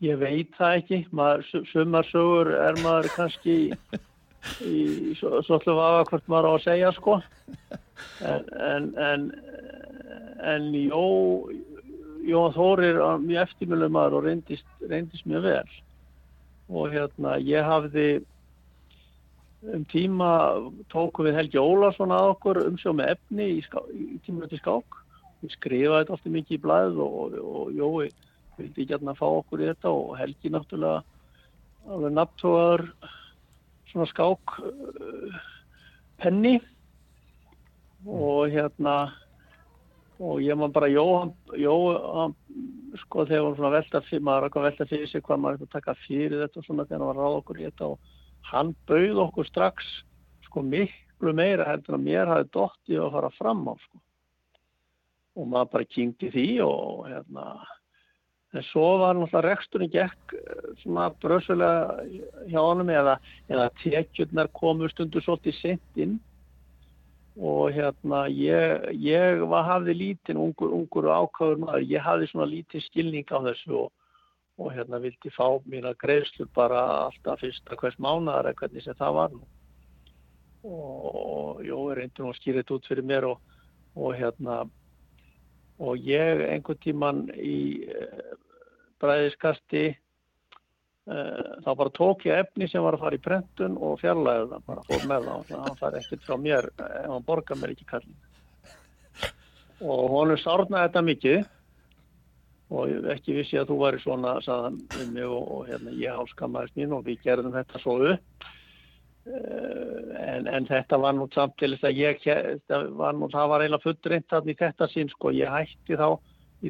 Ég 0.00 0.20
veit 0.20 0.52
það 0.56 0.76
ekki. 0.78 0.98
Maður, 1.12 1.64
sumar 1.68 2.06
sögur 2.08 2.52
er 2.56 2.78
maður 2.80 3.10
kannski 3.16 3.56
í 4.64 4.76
svolítið 5.20 5.76
vafa 5.76 6.06
hvort 6.08 6.30
maður 6.32 6.48
á 6.48 6.52
að 6.52 6.62
segja 6.64 6.92
sko. 6.96 7.16
En 8.24 8.46
en, 8.68 8.86
en, 8.96 9.26
en 10.52 10.70
Jó 10.76 11.04
Jón 12.26 12.52
Þórir 12.54 12.98
er 13.00 13.22
mjög 13.22 13.46
eftirmjölu 13.46 13.88
maður 13.92 14.18
og 14.18 14.26
reyndist, 14.26 14.66
reyndist 14.90 15.26
mjög 15.28 15.46
vel. 15.46 15.78
Og 16.70 16.92
hérna 16.92 17.36
ég 17.42 17.66
hafði 17.66 18.08
um 19.74 19.84
tíma 19.90 20.30
tóku 20.92 21.26
við 21.26 21.36
Helgi 21.36 21.60
Ólarsson 21.60 22.14
að 22.14 22.32
okkur 22.34 22.62
umsjá 22.64 22.92
með 22.96 23.14
efni 23.16 23.48
í, 23.56 23.60
í 23.60 24.18
tímuröndi 24.24 24.60
skák. 24.60 24.98
Við 25.40 25.54
skrifaði 25.56 26.04
þetta 26.04 26.16
ofta 26.16 26.32
mikið 26.32 26.56
í 26.56 26.62
blæð 26.64 27.00
og, 27.04 27.16
og, 27.20 27.38
og 27.40 27.72
Jói 27.76 28.10
vildi 28.60 28.86
að 28.96 29.16
fá 29.16 29.26
okkur 29.28 29.62
í 29.62 29.70
þetta 29.70 29.92
og 29.96 30.12
Helgi 30.20 30.52
náttúrulega 30.52 31.00
alveg 31.90 32.12
nabtóðar 32.16 32.84
svona 33.90 34.08
skák 34.10 34.58
uh, 34.64 35.40
penni. 36.20 36.58
Og 38.08 38.48
hérna 38.52 39.10
og 40.20 40.42
ég 40.44 40.58
man 40.58 40.72
bara 40.72 40.90
Jóhann, 40.92 41.32
Jóhann 41.56 42.34
sko 43.04 43.24
þegar 43.24 43.46
hann 43.46 43.56
svona 43.56 43.72
velta 43.72 44.02
fyrir 44.04 44.24
maður 44.26 44.50
að 44.50 44.66
velta 44.66 44.86
fyrir 44.90 45.08
sig 45.08 45.24
hvað 45.24 45.40
maður 45.40 45.58
eitthvað 45.58 45.74
taka 45.78 45.96
fyrir 46.04 46.42
þetta 46.42 46.60
og 46.60 46.66
svona 46.66 46.86
þegar 46.88 47.00
hann 47.00 47.10
var 47.10 47.20
ráð 47.20 47.38
okkur 47.40 47.60
í 47.60 47.66
þetta 47.68 47.88
og 47.94 47.98
hann 48.50 48.72
bauð 48.90 49.24
okkur 49.24 49.48
strax 49.48 49.90
sko 50.46 50.62
miklu 50.66 51.34
meira 51.36 51.68
heldur 51.68 51.96
en 51.96 52.04
mér 52.04 52.30
hafi 52.30 52.50
dóttið 52.52 53.04
að 53.04 53.12
fara 53.16 53.34
fram 53.38 53.66
á 53.70 53.74
sko. 53.80 54.00
Og 55.38 55.46
maður 55.48 55.72
bara 55.76 55.92
kynkti 55.94 56.32
því 56.34 56.48
og 56.66 57.06
hérna 57.08 57.46
en 58.50 58.64
svo 58.66 58.86
var 58.98 59.14
náttúrulega 59.14 59.46
reksturinn 59.46 59.92
gekk 59.92 60.34
eh, 60.34 60.70
svona 60.82 61.10
bröðsvölega 61.22 62.48
hjá 62.50 62.58
honum 62.58 62.90
eða, 62.90 63.16
eða 63.48 63.68
tekjurnar 63.82 64.50
komu 64.58 64.90
stundu 64.90 65.22
svolítið 65.22 65.60
sent 65.60 66.02
inn 66.02 66.18
og 67.38 67.70
hérna 67.74 68.24
ég, 68.32 68.90
ég 69.04 69.44
var, 69.50 69.64
hafði 69.68 69.94
lítinn 69.94 70.40
ungur, 70.40 70.72
ungur 70.74 71.10
ákáður 71.12 71.62
maður, 71.62 71.86
ég 71.86 72.02
hafði 72.04 72.30
svona 72.30 72.48
lítinn 72.50 72.84
skilning 72.88 73.30
á 73.30 73.38
þessu 73.46 73.76
og, 73.84 73.92
og 74.60 74.74
hérna 74.74 75.00
vildi 75.02 75.32
fá 75.36 75.46
mína 75.64 75.94
greiðslur 76.00 76.50
bara 76.56 76.82
alltaf 77.06 77.40
fyrsta 77.44 77.78
hvers 77.78 77.98
mánar 78.02 78.50
eða 78.50 78.58
hvernig 78.60 78.84
sem 78.84 78.98
það 78.98 79.16
var. 79.20 79.34
Nú 79.38 79.46
og 80.62 81.62
jó, 81.64 81.78
reyndi 81.96 82.20
nú 82.20 82.30
að 82.30 82.36
skýra 82.36 82.60
þetta 82.60 82.76
út 82.76 82.88
fyrir 82.90 83.06
mér 83.06 83.26
og, 83.30 83.40
og 83.96 84.12
hérna 84.18 84.60
og 85.80 86.04
ég 86.04 86.42
einhvern 86.44 86.80
tíman 86.84 87.22
í 87.40 87.88
eh, 87.88 88.34
bræðiskasti 89.00 89.84
þá 91.10 91.70
bara 91.74 91.92
tók 91.96 92.26
ég 92.28 92.44
efni 92.44 92.68
sem 92.70 92.82
var 92.84 92.94
að 92.96 93.04
fara 93.04 93.18
í 93.18 93.22
prentun 93.24 93.78
og 93.82 93.96
fjarlæði 94.02 94.50
það 94.52 94.66
bara 94.70 94.84
fór 94.88 95.06
með 95.10 95.28
það. 95.28 95.54
Og 95.54 95.64
hann 95.66 95.80
fær 95.80 95.96
ekkert 96.00 96.26
frá 96.26 96.36
mér 96.38 96.68
ef 96.70 97.08
hann 97.08 97.26
borgar 97.26 97.58
mér 97.60 97.74
ekki 97.74 97.88
kallin 97.90 98.18
og 99.80 100.10
honum 100.12 100.36
sárnaði 100.36 100.86
þetta 100.86 101.02
mikið 101.06 101.38
og 102.70 103.10
ekki 103.14 103.36
vissi 103.38 103.58
að 103.58 103.70
þú 103.72 103.76
væri 103.80 104.00
svona 104.02 104.34
saðan 104.44 104.76
um 105.00 105.12
mig 105.14 105.26
og, 105.26 105.46
og 105.56 105.62
hérna, 105.70 105.94
ég 105.98 106.14
hálskammaðist 106.14 106.76
mín 106.78 106.92
og 106.94 107.06
við 107.08 107.24
gerðum 107.24 107.56
þetta 107.56 107.80
svo 107.82 107.96
upp. 108.12 108.50
Eh, 109.30 110.12
en, 110.20 110.46
en 110.46 110.68
þetta 110.68 111.00
var 111.02 111.16
nú 111.16 111.26
samt 111.34 111.56
til 111.60 111.72
þess 111.74 111.88
að 111.88 111.98
ég 111.98 112.28
var 113.00 113.16
nú, 113.16 113.28
það 113.32 113.50
var 113.52 113.64
eiginlega 113.64 113.86
fullreint 113.86 114.28
þarna 114.30 114.52
í 114.52 114.60
þetta 114.60 114.90
sín 114.92 115.10
sko, 115.10 115.32
ég 115.34 115.50
hætti 115.50 115.98
þá 115.98 116.08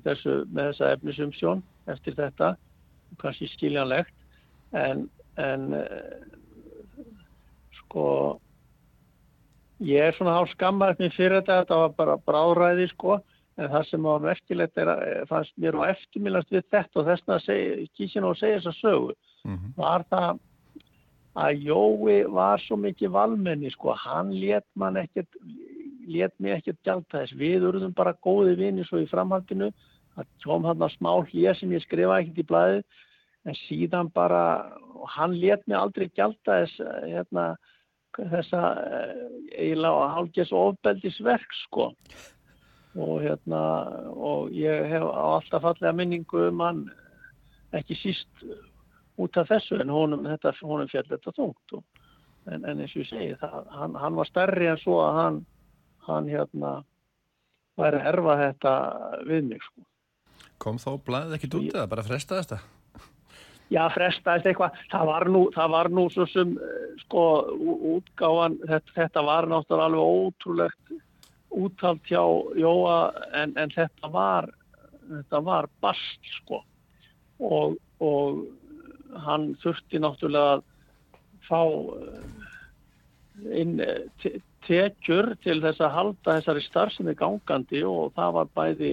þessu 0.07 0.37
með 0.49 0.71
þessa 0.71 0.91
efnisumsjón 0.97 1.63
eftir 1.91 2.17
þetta 2.19 2.55
kannski 3.19 3.49
skiljanlegt 3.51 4.15
en, 4.77 5.09
en 5.41 5.67
uh, 5.75 6.29
sko 7.81 8.07
ég 9.81 10.11
er 10.11 10.17
svona 10.17 10.37
hálf 10.37 10.53
skammað 10.55 11.01
mér 11.01 11.15
fyrir 11.17 11.41
þetta, 11.41 11.63
þetta 11.63 11.81
var 11.83 11.97
bara 11.99 12.19
bráðræði 12.29 12.91
sko, 12.93 13.19
en 13.61 13.73
það 13.73 13.89
sem 13.89 14.07
var 14.09 14.23
merkilegt 14.25 14.81
er 14.81 14.93
að 14.93 15.03
eh, 15.07 15.25
fannst 15.31 15.57
mér 15.61 15.79
á 15.81 15.83
eftirmilast 15.95 16.53
við 16.53 16.69
þetta 16.73 17.01
og 17.01 17.09
þess 17.09 17.35
að 17.35 17.51
kísin 17.97 18.29
og 18.29 18.39
segja 18.39 18.61
þess 18.61 18.73
að 18.73 18.79
sögu. 18.81 19.19
Mm 19.45 19.57
-hmm. 19.57 19.75
var 19.77 20.05
það 20.13 20.41
að 21.41 21.63
Jói 21.65 22.17
var 22.29 22.61
svo 22.61 22.77
mikið 22.77 23.13
valmenni 23.15 23.71
sko, 23.71 23.95
hann 23.95 24.33
let 24.41 24.67
mann 24.75 24.97
ekkert 25.01 25.29
let 26.11 26.35
mér 26.39 26.59
ekkert 26.59 26.83
gælta 26.85 27.21
þess. 27.21 27.37
Við 27.39 27.65
urðum 27.69 27.95
bara 27.95 28.17
góði 28.23 28.57
vini 28.59 28.85
svo 28.85 28.99
í 28.99 29.09
framhaldinu. 29.09 29.71
Það 30.17 30.27
kom 30.45 30.65
hann 30.65 30.83
að 30.83 30.97
smá 30.97 31.13
hlýja 31.23 31.55
sem 31.55 31.73
ég 31.73 31.85
skrifa 31.85 32.21
ekkert 32.21 32.43
í 32.43 32.49
blæði 32.49 32.83
en 33.49 33.57
síðan 33.65 34.11
bara, 34.13 34.43
hann 35.17 35.37
let 35.41 35.63
mig 35.69 35.79
aldrei 35.79 36.09
gælta 36.13 36.61
þess, 36.63 36.81
hérna, 37.07 37.47
þessa 38.17 38.65
eh, 38.85 39.23
eiginlega 39.57 40.11
hálfgeðs 40.17 40.53
ofbeldisverk 40.57 41.57
sko. 41.65 41.91
Og 42.99 43.21
hérna 43.23 43.61
og 44.11 44.51
ég 44.51 44.89
hef 44.91 45.07
á 45.07 45.39
alltaf 45.39 45.63
fallega 45.63 45.95
minningu 45.95 46.49
um 46.49 46.65
hann 46.65 46.83
ekki 47.77 47.95
síst 48.01 48.45
út 49.21 49.37
af 49.39 49.51
þessu 49.51 49.79
en 49.81 49.93
honum, 49.95 50.27
þetta, 50.27 50.53
honum 50.67 50.91
fjall 50.91 51.07
þetta 51.07 51.35
þungt. 51.37 51.77
Og, 51.79 52.09
en, 52.51 52.65
en 52.65 52.83
eins 52.83 52.97
og 52.97 53.05
ég 53.05 53.11
segi 53.13 53.37
það, 53.41 53.61
hann, 53.77 53.95
hann 54.03 54.19
var 54.19 54.31
stærri 54.31 54.71
en 54.73 54.81
svo 54.83 54.99
að 55.05 55.21
hann, 55.21 55.39
hann 56.09 56.33
hérna 56.33 56.75
væri 57.79 58.03
að 58.03 58.11
erfa 58.13 58.37
þetta 58.43 58.75
við 59.29 59.49
mig 59.53 59.65
sko. 59.65 59.87
Kom 60.61 60.81
þá 60.81 60.91
blæðið 61.07 61.39
ekkit 61.39 61.57
út 61.57 61.71
eða 61.73 61.89
bara 61.95 62.05
frestaðist 62.05 62.57
það? 62.57 62.69
Já, 63.71 63.83
frestaðist 63.95 64.51
eitthvað, 64.51 64.79
það 64.93 65.11
var 65.13 65.29
nú, 65.31 65.43
það 65.55 65.75
var 65.77 65.91
nú 65.95 66.07
svo 66.11 66.27
sem, 66.31 66.57
eh, 66.59 66.87
sko, 67.05 67.25
útgáfan, 67.97 68.59
þetta, 68.67 68.97
þetta 68.99 69.27
var 69.27 69.51
náttúrulega 69.51 69.91
alveg 69.91 70.15
ótrúlegt 70.25 70.97
úttalt 71.51 72.07
hjá 72.07 72.23
Jóa 72.55 72.97
en, 73.35 73.57
en 73.59 73.73
þetta 73.75 74.11
var 74.15 74.51
þetta 75.11 75.43
var 75.47 75.69
bast 75.83 76.33
sko. 76.39 76.63
Og, 77.41 77.77
og 78.05 78.45
hann 79.25 79.55
þurfti 79.63 80.01
náttúrulega 80.03 80.59
að 80.59 80.67
fá 81.49 81.61
inn 83.57 83.79
tekjur 84.67 85.33
til 85.45 85.59
þess 85.65 85.81
að 85.83 85.95
halda 85.97 86.37
þessari 86.37 86.65
starfsemi 86.67 87.17
gangandi 87.19 87.83
og 87.89 88.13
það 88.19 88.35
var 88.37 88.51
bæði 88.59 88.93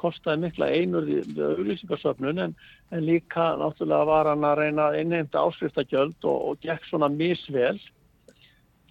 kostaði 0.00 0.42
mikla 0.44 0.70
einur 0.72 1.06
við 1.08 1.40
auðlýsingarsöfnun 1.40 2.42
en, 2.44 2.54
en 2.92 3.04
líka 3.06 3.52
náttúrulega 3.60 4.08
var 4.10 4.30
hann 4.32 4.46
að 4.46 4.58
reyna 4.62 4.88
að 4.90 4.98
innheimta 5.02 5.44
áskriftakjöld 5.44 6.28
og, 6.28 6.38
og 6.50 6.64
gekk 6.64 6.88
svona 6.88 7.10
misvel. 7.12 7.78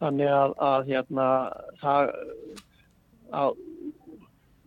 Þannig 0.02 0.32
að, 0.32 0.56
að 0.60 0.90
hérna 0.92 1.28
það 1.80 2.12
að 3.36 3.56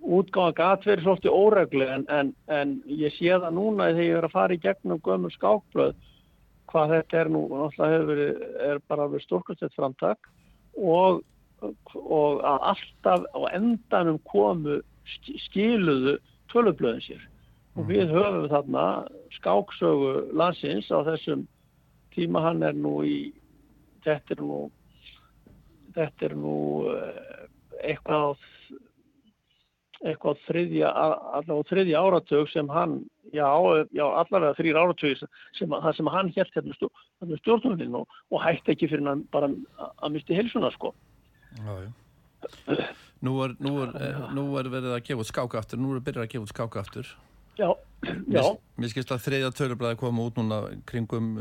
útgáðan 0.09 0.57
gæti 0.57 0.89
verið 0.89 1.05
svolítið 1.05 1.35
óreglu 1.37 1.89
en, 1.93 2.05
en, 2.09 2.31
en 2.53 2.77
ég 2.89 3.13
sé 3.17 3.33
það 3.35 3.57
núna 3.57 3.91
þegar 3.91 4.07
ég 4.07 4.19
er 4.21 4.29
að 4.29 4.37
fara 4.37 4.57
í 4.57 4.63
gegnum 4.63 5.03
gömur 5.05 5.35
skákblöð 5.35 5.97
hvað 6.69 6.95
þetta 6.95 7.21
er 7.21 7.31
nú 7.33 7.43
náttúrulega 7.51 8.07
verið, 8.09 8.45
er 8.69 8.81
bara 8.89 9.09
verið 9.09 9.27
stórkastett 9.27 9.77
framtak 9.77 10.31
og, 10.77 11.23
og 11.63 12.43
að 12.47 12.67
alltaf 12.73 13.27
á 13.35 13.41
endanum 13.57 14.21
komu 14.29 14.79
skiluðu 15.47 16.19
tölublöðin 16.53 17.05
sér 17.05 17.23
og 17.77 17.85
mhm. 17.85 17.91
við 17.93 18.15
höfum 18.17 18.49
þarna 18.53 18.85
skáksögu 19.39 20.13
landsins 20.37 20.91
á 20.91 20.99
þessum 21.07 21.47
tíma 22.17 22.43
hann 22.49 22.65
er 22.67 22.77
nú 22.77 22.99
í 23.07 23.19
þetta 24.07 24.37
er 24.37 24.45
nú 24.45 24.61
þetta 25.97 26.29
er 26.29 26.37
nú 26.39 26.59
eh, 26.93 27.47
eitthvað 27.85 28.39
eitthvað 30.07 30.43
þriðja, 30.47 30.91
allavega 30.95 31.69
þriðja 31.73 32.03
áratug 32.07 32.51
sem 32.53 32.69
hann, 32.71 33.01
já, 33.35 33.47
já 33.97 34.05
allavega 34.07 34.55
þrýr 34.59 34.79
áratug 34.79 35.19
sem, 35.59 35.75
sem 35.97 36.11
hann 36.15 36.31
hér 36.37 36.53
hérna 36.55 36.77
stjórnuminn 37.41 37.99
og, 37.99 38.07
og 38.31 38.45
hætti 38.45 38.77
ekki 38.77 38.91
fyrir 38.93 39.09
hann 39.09 39.25
bara 39.35 39.51
að 39.99 40.15
misti 40.15 40.39
helsuna 40.39 40.71
sko. 40.77 40.95
Já, 41.59 41.75
já. 41.83 41.91
Nú 43.27 43.33
er, 43.43 43.55
nú, 43.59 43.73
er, 43.83 44.19
nú 44.37 44.45
er 44.61 44.69
verið 44.71 44.93
að 44.95 45.05
gefa 45.09 45.25
út 45.25 45.31
skáka 45.31 45.59
aftur, 45.59 45.81
nú 45.83 45.95
er 45.97 46.05
byrjað 46.07 46.27
að 46.27 46.35
gefa 46.35 46.47
út 46.47 46.53
skáka 46.53 46.83
aftur. 46.85 47.09
Já, 47.59 47.71
já. 48.31 48.43
Mér, 48.79 48.93
skilst 48.93 49.11
að 49.11 49.25
þriðja 49.25 49.55
törublaði 49.59 49.99
koma 49.99 50.27
út 50.29 50.37
núna 50.39 50.61
kringum 50.87 51.33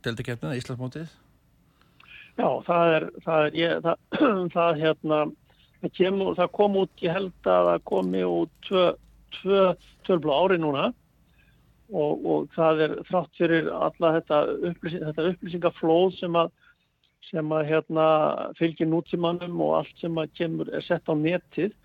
deltakeppnina, 0.00 0.56
Íslandsmótið. 0.56 1.10
Já, 2.40 2.48
það 2.64 2.94
er, 2.94 3.06
það 3.26 3.44
er, 3.44 3.58
ég, 3.58 3.84
það, 3.84 4.22
það 4.56 4.80
hérna 4.80 5.18
það, 5.80 5.92
kemur, 5.98 6.32
það 6.38 6.50
kom 6.56 6.78
út, 6.80 6.92
ég 7.04 7.16
held 7.16 7.50
að 7.52 7.68
það 7.68 7.84
komi 7.90 8.24
út 8.26 8.54
tvö, 8.68 8.86
tvö 9.40 9.66
tölbla 10.08 10.38
ári 10.44 10.58
núna 10.60 10.86
og, 11.90 12.24
og 12.24 12.48
það 12.54 12.84
er 12.86 12.96
þrátt 13.10 13.38
fyrir 13.38 13.70
alla 13.74 14.14
þetta, 14.18 14.40
upplýsing, 14.70 15.06
þetta 15.08 15.28
upplýsingaflóð 15.32 16.16
sem 16.20 16.40
að, 16.40 16.52
sem 17.30 17.52
að 17.54 17.68
hérna, 17.70 18.06
fylgir 18.58 18.88
nútímanum 18.90 19.60
og 19.62 19.76
allt 19.80 20.02
sem 20.02 20.18
að 20.18 20.32
kemur 20.38 20.72
er 20.74 20.84
sett 20.86 21.06
á 21.06 21.14
netið 21.14 21.76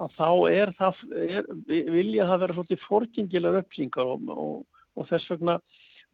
að 0.00 0.16
þá 0.18 0.28
er 0.50 0.74
það, 0.78 1.00
er, 1.22 1.48
vilja 1.94 2.28
það 2.28 2.42
vera 2.42 2.56
svolítið 2.58 2.84
forgengilegar 2.88 3.62
upplýsingar 3.62 4.12
og, 4.14 4.28
og, 4.34 4.84
og 4.98 5.08
þess 5.10 5.30
vegna 5.30 5.58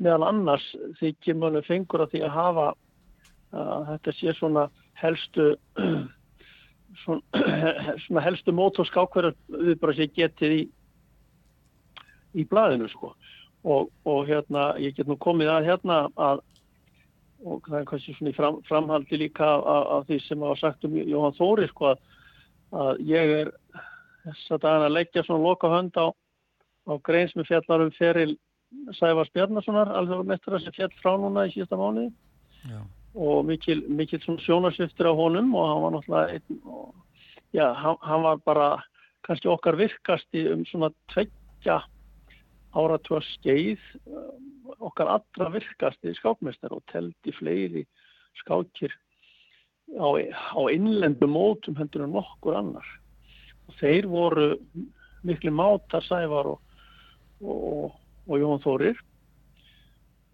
meðal 0.01 0.29
annars 0.29 0.67
því 1.01 1.15
kemur 1.25 1.61
fengur 1.67 2.05
að 2.05 2.15
því 2.15 2.25
að 2.27 2.37
hafa 2.37 2.67
að 3.51 3.87
þetta 3.91 4.17
sé 4.17 4.35
svona 4.39 4.67
helstu 5.01 5.47
svona, 7.03 7.47
svona 8.05 8.27
helstu 8.29 8.55
mótorskákverðar 8.55 9.39
við 9.49 9.81
bara 9.81 9.97
sé 9.97 10.11
getið 10.13 10.59
í 10.59 10.63
í 12.39 12.47
blæðinu 12.47 12.89
sko. 12.93 13.15
Og, 13.67 13.91
og 14.09 14.23
hérna 14.29 14.71
ég 14.81 14.95
get 14.97 15.09
nú 15.11 15.19
komið 15.21 15.51
að 15.53 15.67
hérna 15.69 15.97
að 16.17 16.41
og 17.45 17.65
það 17.67 17.79
er 17.81 17.89
kannski 17.89 18.15
svona 18.17 18.33
í 18.33 18.37
fram, 18.37 18.59
framhaldi 18.69 19.19
líka 19.21 19.49
af, 19.59 20.07
því 20.09 20.19
sem 20.25 20.45
hafa 20.45 20.59
sagt 20.61 20.87
um 20.89 20.97
Jóhann 20.99 21.37
Þóri 21.39 21.69
sko 21.71 21.93
að, 21.93 22.03
að 22.83 23.03
ég 23.09 23.35
er 23.39 23.53
þess 24.25 24.55
að 24.55 24.63
dagana 24.65 24.89
að 24.91 24.97
leggja 24.99 25.25
svona 25.27 25.45
loka 25.47 25.71
hönd 25.73 25.97
á, 25.97 26.07
á 26.13 26.93
greins 27.07 27.35
með 27.37 27.51
fjallarum 27.51 27.93
feril 27.97 28.33
Sæfars 28.95 29.33
Bjarnasonar 29.35 29.91
alveg 29.99 30.27
meðtra 30.29 30.61
sem 30.63 30.75
fjall 30.77 30.93
frá 31.01 31.15
núna 31.19 31.49
í 31.49 31.55
síðasta 31.55 31.79
mánuði. 31.81 32.11
Já. 32.71 32.81
Og 33.19 33.41
mikil, 33.49 33.81
mikil 33.91 34.21
sjónarsviftur 34.23 35.11
á 35.11 35.15
honum 35.19 35.55
og 35.59 35.67
hann 35.67 35.83
var 35.85 35.95
náttúrulega 35.97 36.37
einn, 36.37 36.61
og, 36.71 36.93
já, 37.57 37.65
hann, 37.75 37.99
hann 38.07 38.27
var 38.29 38.45
bara 38.47 38.69
kannski 39.27 39.51
okkar 39.51 39.79
virkasti 39.81 40.45
um 40.53 40.63
svona 40.69 40.93
tveggja 41.11 41.81
áratúar 42.79 43.27
skeið 43.35 43.83
okkar 44.79 45.11
allra 45.17 45.51
virkasti 45.55 46.15
skákmestar 46.19 46.75
og 46.77 46.85
teldi 46.93 47.35
fleiri 47.37 47.85
skákir 48.43 48.95
á, 49.99 50.09
á 50.55 50.61
innlendu 50.71 51.27
mótum 51.27 51.79
hendur 51.79 52.07
en 52.07 52.15
nokkur 52.15 52.59
annar. 52.59 52.87
Og 53.69 53.77
þeir 53.81 54.09
voru 54.11 54.49
miklu 55.27 55.53
mátar 55.55 56.05
sævar 56.07 56.55
og, 56.55 56.61
og, 57.43 57.97
og 58.27 58.37
Jón 58.39 58.63
Þórir. 58.65 58.99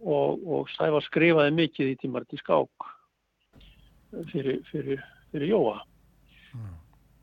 Og, 0.07 0.43
og 0.45 0.69
Sævar 0.77 1.01
skrifaði 1.07 1.55
mikið 1.57 1.95
í 1.95 1.99
tímar 2.03 2.27
til 2.29 2.39
skák 2.43 2.91
fyrir, 4.29 4.61
fyrir, 4.69 5.01
fyrir 5.33 5.49
Jóa. 5.49 5.79
Mm. 6.53 6.75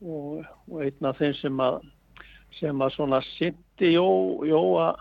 og, 0.03 0.79
einn 0.81 1.07
af 1.07 1.19
þeim 1.21 1.35
sem 1.37 1.61
að 1.63 1.77
sem 2.53 2.81
að 2.85 2.95
svona 2.95 3.19
sitti 3.33 3.93
Jó, 3.95 4.09
Jóa 4.45 4.91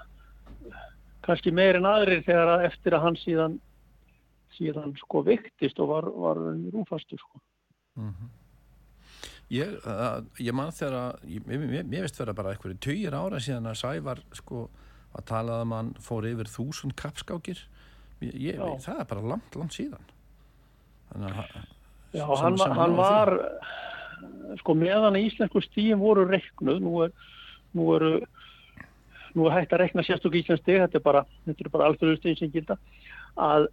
kannski 1.22 1.52
meir 1.54 1.78
en 1.78 1.88
aðrir 1.88 2.24
þegar 2.26 2.56
að 2.56 2.66
eftir 2.68 2.96
að 2.96 3.04
hann 3.06 3.18
síðan 3.20 3.58
síðan 4.56 4.94
sko 5.00 5.22
viktist 5.24 5.80
og 5.80 5.90
var, 5.94 6.08
var 6.12 6.40
rúfastur 6.74 7.20
sko. 7.20 7.40
Mm 7.96 8.12
-hmm. 8.12 8.30
Ég, 9.52 9.72
uh, 9.84 10.24
ég 10.40 10.54
man 10.56 10.72
þegar 10.72 10.94
að, 10.96 11.24
ég, 11.28 11.46
mér, 11.46 11.84
mér 11.84 12.06
veist 12.06 12.20
vera 12.20 12.32
bara 12.32 12.52
eitthvað 12.52 12.78
töyir 12.80 13.14
ára 13.14 13.40
síðan 13.40 13.68
að 13.68 13.80
Sævar 13.80 14.22
sko 14.32 14.68
að 15.12 15.24
talaða 15.28 15.62
um 15.62 15.68
mann 15.68 15.94
fór 16.00 16.24
yfir 16.24 16.48
þúsund 16.48 16.94
kapskákir 16.96 17.58
ég, 18.20 18.56
það 18.80 19.00
er 19.00 19.04
bara 19.04 19.20
langt, 19.20 19.56
langt 19.56 19.72
síðan. 19.72 20.04
Þannig 21.12 21.36
að 21.36 21.66
Já, 22.12 22.26
hann, 22.36 22.58
hann 22.76 22.96
var 22.96 23.30
sko 24.60 24.74
meðan 24.74 25.16
í 25.16 25.26
Íslensku 25.30 25.62
stíum 25.64 26.00
voru 26.04 26.26
reiknuð, 26.28 26.80
nú 26.84 27.02
er 27.06 27.12
nú 27.72 27.88
eru 27.96 28.12
nú 29.36 29.46
er 29.46 29.56
hægt 29.56 29.72
að 29.72 29.84
rekna 29.84 30.04
sérstokk 30.06 30.36
íslensk 30.40 30.62
steg, 30.62 30.82
þetta 30.82 30.98
er 30.98 31.06
bara 31.06 31.24
bara 31.72 31.88
alþjóður 31.88 32.20
stegin 32.20 32.38
sem 32.40 32.52
gilda 32.52 32.76
að, 33.40 33.68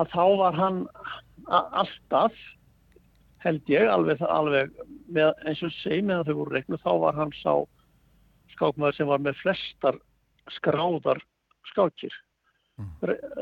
að 0.00 0.14
þá 0.14 0.24
var 0.40 0.58
hann 0.58 0.80
alltaf 1.50 2.36
held 3.44 3.72
ég 3.72 3.88
alveg, 3.88 4.20
alveg 4.20 4.72
með, 5.08 5.32
eins 5.48 5.62
og 5.64 5.72
segi 5.80 6.02
meðan 6.04 6.26
þau 6.28 6.40
voru 6.42 6.56
reiknuð 6.56 6.82
þá 6.84 6.90
var 7.04 7.18
hann 7.18 7.32
sá 7.40 7.54
skákmaður 8.54 8.98
sem 8.98 9.08
var 9.08 9.22
með 9.24 9.38
flestar 9.40 10.00
skráðar 10.56 11.22
skákir 11.70 12.14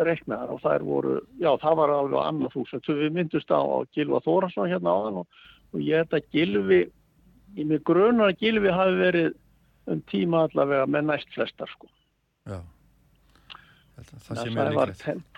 reiknaðar 0.07 0.55
og 0.55 0.63
það 0.63 0.87
voru, 0.87 1.17
já 1.39 1.51
það 1.63 1.77
var 1.81 1.93
alveg 1.95 2.23
annað 2.25 2.55
þúsund, 2.57 2.89
við 3.01 3.13
myndust 3.15 3.53
á, 3.55 3.61
á 3.63 3.79
Gilva 3.95 4.21
Þórasson 4.25 4.71
hérna 4.71 4.95
áðan 4.95 5.21
og, 5.23 5.43
og 5.75 5.85
ég 5.85 6.03
held 6.03 6.17
að 6.17 6.31
Gilvi, 6.35 6.81
í 7.55 7.67
mig 7.69 7.85
grunar 7.87 8.33
að 8.33 8.43
Gilvi 8.43 8.73
hafi 8.75 8.99
verið 8.99 9.37
um 9.93 10.03
tíma 10.11 10.45
allavega 10.47 10.89
með 10.91 11.09
næst 11.13 11.33
flestar 11.35 11.71
sko. 11.73 11.89
Já, 12.49 12.61
það 13.99 14.43
sé 14.43 14.53
mér 14.55 14.73
líklegt. 14.75 15.35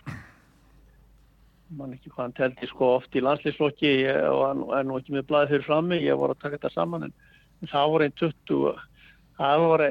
Man 1.71 1.95
ekki 1.95 2.11
hvað 2.11 2.25
hann 2.25 2.35
teldi 2.35 2.67
sko 2.67 2.95
oft 2.97 3.15
í 3.15 3.23
landslýslokki 3.23 3.93
og 4.27 4.41
hann 4.43 4.63
er 4.75 4.87
nú 4.89 4.97
ekki 4.99 5.15
með 5.15 5.29
blæði 5.29 5.53
fyrir 5.53 5.67
frammi, 5.69 6.01
ég 6.03 6.19
voru 6.19 6.35
að 6.35 6.43
taka 6.43 6.59
þetta 6.59 6.73
saman 6.75 7.07
en 7.07 7.71
það 7.71 7.93
voru 7.93 8.07
einn 8.09 8.17
20, 8.19 8.81
það 9.39 9.63
voru 9.65 9.91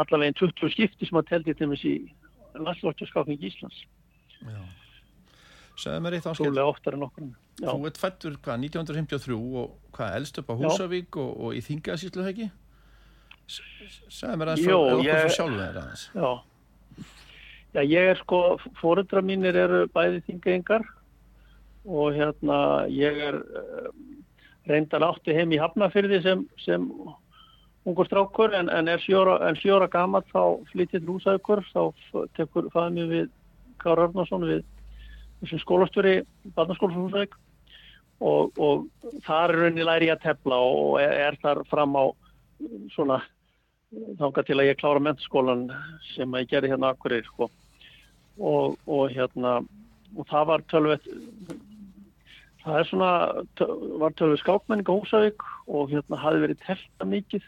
allavega 0.00 0.30
einn 0.30 0.38
20 0.40 0.72
skipti 0.72 1.08
sem 1.08 1.18
hann 1.18 1.28
teldi 1.28 1.56
til 1.58 1.68
þessi 1.74 1.92
landslokkjarskákning 2.56 3.44
Íslands. 3.44 3.82
Segðu 5.82 6.00
mér 6.04 6.16
eitt 6.16 6.28
áskilt 6.28 6.56
Þú 7.62 7.86
ert 7.88 8.00
fættur 8.00 8.36
hvað 8.40 8.64
1953 8.64 9.36
og 9.36 9.76
hvað 9.92 10.16
elst 10.16 10.40
upp 10.40 10.50
á 10.52 10.54
Húsavík 10.56 11.16
og, 11.20 11.30
og 11.36 11.56
í 11.56 11.60
Þingasíslu 11.64 12.24
heggi 12.24 12.48
Segðu 13.48 14.38
mér 14.38 14.52
aðeins 14.52 14.66
frá 14.66 14.76
okkur 14.78 15.04
fyrir 15.06 15.36
sjálfu 15.36 15.60
þeirra 15.60 15.84
aðeins. 15.84 16.08
Já. 16.14 16.30
Já, 17.72 17.80
ég 17.88 18.10
er 18.12 18.18
sko, 18.20 18.38
fórundra 18.80 19.22
mínir 19.24 19.56
eru 19.56 19.86
bæði 19.94 20.20
þingaengar 20.26 20.84
og 21.88 22.12
hérna 22.14 22.58
ég 22.92 23.20
er 23.30 23.38
uh, 23.40 23.88
reyndar 24.68 25.06
átti 25.06 25.34
heim 25.34 25.54
í 25.56 25.60
Hafnafyrði 25.60 26.20
sem, 26.22 26.44
sem 26.60 26.84
ungur 27.88 28.06
strákur 28.06 28.52
en, 28.54 28.68
en 28.70 28.90
er 28.92 29.00
sjóra 29.02 29.88
gaman 29.90 30.26
þá 30.30 30.60
flyttir 30.70 31.02
rúsaukur 31.06 31.64
þá 31.72 31.80
tekur 32.36 32.68
fæðið 32.74 32.98
mér 32.98 33.08
við 33.14 33.32
Kára 33.82 34.06
Arnarsson 34.06 34.46
við 34.46 34.62
skólastjóri 35.64 36.20
barnaskóla 36.54 36.94
frá 36.94 37.02
Húsæk 37.02 37.38
og, 38.22 38.52
og 38.60 38.84
þar 39.26 39.50
er 39.50 39.62
rauninni 39.64 39.86
læri 39.86 40.12
að 40.12 40.22
tefla 40.28 40.60
og 40.62 41.00
er, 41.02 41.16
er 41.26 41.40
þar 41.42 41.64
fram 41.70 41.96
á 41.98 42.04
svona 42.94 43.20
þánga 44.18 44.44
til 44.46 44.58
að 44.58 44.68
ég 44.70 44.78
klára 44.80 45.02
mentaskólan 45.04 45.66
sem 46.14 46.38
ég 46.40 46.48
gerði 46.50 46.72
hérna 46.72 46.92
akkurir 46.92 47.26
sko. 47.26 47.50
og, 48.38 48.78
og 48.88 49.12
hérna 49.12 49.60
og 50.16 50.28
það 50.28 50.46
var 50.48 50.64
tölvett 50.72 51.08
það 52.62 52.78
er 52.78 52.88
svona 52.88 53.10
var 54.00 54.14
tölvett 54.16 54.40
skákmenning 54.40 54.88
á 54.88 54.94
Húsavík 54.96 55.44
og 55.68 55.92
hérna 55.92 56.20
hafi 56.20 56.40
verið 56.44 56.62
telta 56.64 57.08
mikið 57.08 57.44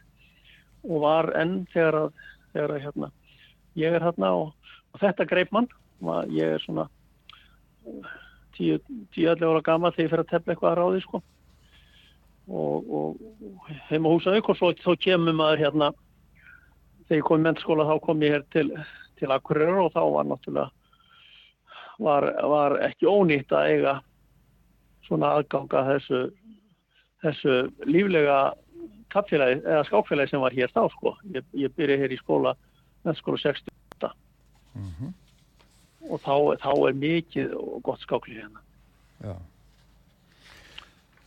og 0.84 1.00
var 1.06 1.30
enn 1.40 1.62
þegar 1.72 2.00
að, 2.02 2.10
þegar 2.52 2.74
að 2.74 2.84
hérna 2.84 3.10
ég 3.80 3.96
er 3.96 4.04
hérna 4.04 4.34
og, 4.42 4.52
og 4.92 5.00
þetta 5.00 5.28
greip 5.30 5.54
mann 5.56 5.70
ég 6.28 6.56
er 6.56 6.64
svona 6.64 6.88
10-11 8.58 9.48
ára 9.48 9.64
gama 9.64 9.92
þegar 9.94 10.04
ég 10.04 10.12
fer 10.12 10.24
að 10.24 10.32
tefla 10.32 10.54
eitthvað 10.54 10.74
að 10.74 10.80
ráði 10.82 11.04
sko 11.06 11.22
og, 12.49 12.90
og 12.90 13.68
heima 13.88 14.12
Húsavík 14.12 14.49
og 14.49 14.59
svo 14.59 14.72
þá 14.76 14.92
kemur 15.01 15.36
maður 15.36 15.64
hérna 15.64 15.92
þegar 17.09 17.20
ég 17.20 17.28
kom 17.28 17.40
í 17.40 17.47
mennskóla 17.49 17.88
þá 17.88 17.95
kom 18.05 18.24
ég 18.24 18.34
hér 18.36 18.45
til, 18.53 18.70
til 19.20 19.32
Akureyrar 19.32 19.84
og 19.86 19.92
þá 19.95 20.03
var 20.16 20.28
náttúrulega 20.28 20.70
var, 21.99 22.26
var 22.42 22.76
ekki 22.84 23.09
ónýtt 23.09 23.55
að 23.55 23.70
eiga 23.70 23.95
svona 25.07 25.34
aðganga 25.38 25.84
þessu, 25.92 26.20
þessu 27.22 27.57
líflega 27.86 28.38
kappfélagi 29.14 29.61
eða 29.62 29.84
skákfélagi 29.88 30.32
sem 30.32 30.42
var 30.42 30.57
hér 30.57 30.72
þá 30.74 30.84
sko. 30.97 31.14
Ég, 31.36 31.47
ég 31.61 31.74
byrja 31.76 32.01
hér 32.01 32.14
í 32.14 32.18
skóla, 32.18 32.55
mennskóla 33.07 33.38
68 33.40 34.11
mm 34.74 34.90
-hmm. 34.90 35.12
og 36.11 36.20
þá, 36.20 36.34
þá 36.64 36.72
er 36.88 36.95
mikið 37.05 37.55
og 37.55 37.82
gott 37.82 38.01
skáklið 38.01 38.40
hérna. 38.42 38.64
Já. 39.22 39.36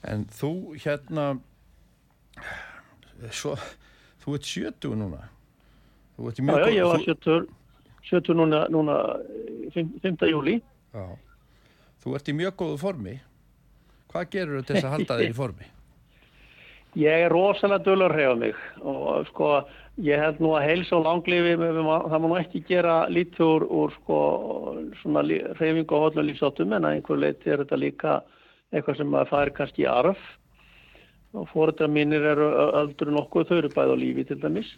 En 0.07 0.23
þú 0.31 0.51
hérna, 0.79 1.27
svo, 3.35 3.55
þú 4.23 4.35
ert 4.37 4.47
sjötu 4.47 4.93
núna? 4.95 5.25
Já, 6.17 6.31
já, 6.41 6.69
ég 6.73 6.87
var 6.87 7.03
sjötur, 7.03 7.47
sjötur 8.07 8.37
núna, 8.39 8.63
núna 8.73 8.97
5. 9.75 10.29
júli. 10.31 10.57
Já. 10.95 11.07
Þú 12.01 12.15
ert 12.17 12.29
í 12.31 12.37
mjög 12.37 12.55
góðu 12.61 12.77
formi. 12.81 13.17
Hvað 14.07 14.29
gerur 14.33 14.61
þau 14.61 14.69
til 14.69 14.79
að 14.79 14.93
halda 14.95 15.17
þig 15.19 15.33
í 15.33 15.37
formi? 15.41 15.67
Ég 16.97 17.27
er 17.27 17.29
rosalega 17.29 17.83
dölur 17.85 18.15
hrjáð 18.15 18.39
mig 18.41 18.61
og 18.79 19.27
sko 19.27 19.49
ég 20.01 20.21
held 20.21 20.39
nú 20.41 20.53
að 20.57 20.65
heilsa 20.65 20.95
og 20.97 21.03
langlifi, 21.05 21.53
það 21.59 22.21
má 22.23 22.25
nú 22.31 22.37
ekki 22.39 22.63
gera 22.65 22.95
lítið 23.11 23.43
úr, 23.45 23.65
úr 23.69 23.93
sko 23.99 24.17
svona 25.03 25.21
hreyfingu 25.59 25.93
og 25.93 26.07
hodlu 26.07 26.25
lífsáttum 26.25 26.73
en 26.73 26.87
að 26.87 26.97
einhver 26.97 27.21
leiti 27.21 27.51
er 27.53 27.61
þetta 27.61 27.79
líka 27.81 28.15
eitthvað 28.73 28.99
sem 28.99 29.15
að 29.15 29.31
fær 29.31 29.53
kannski 29.55 29.85
í 29.85 29.89
arf. 29.91 30.21
Og 31.35 31.47
fóröldra 31.51 31.89
mínir 31.91 32.23
eru 32.25 32.47
öllur 32.81 33.13
nokkuð, 33.13 33.49
þau 33.49 33.57
eru 33.61 33.71
bæð 33.75 33.93
á 33.93 33.95
lífi 33.99 34.27
til 34.27 34.39
dæmis. 34.41 34.69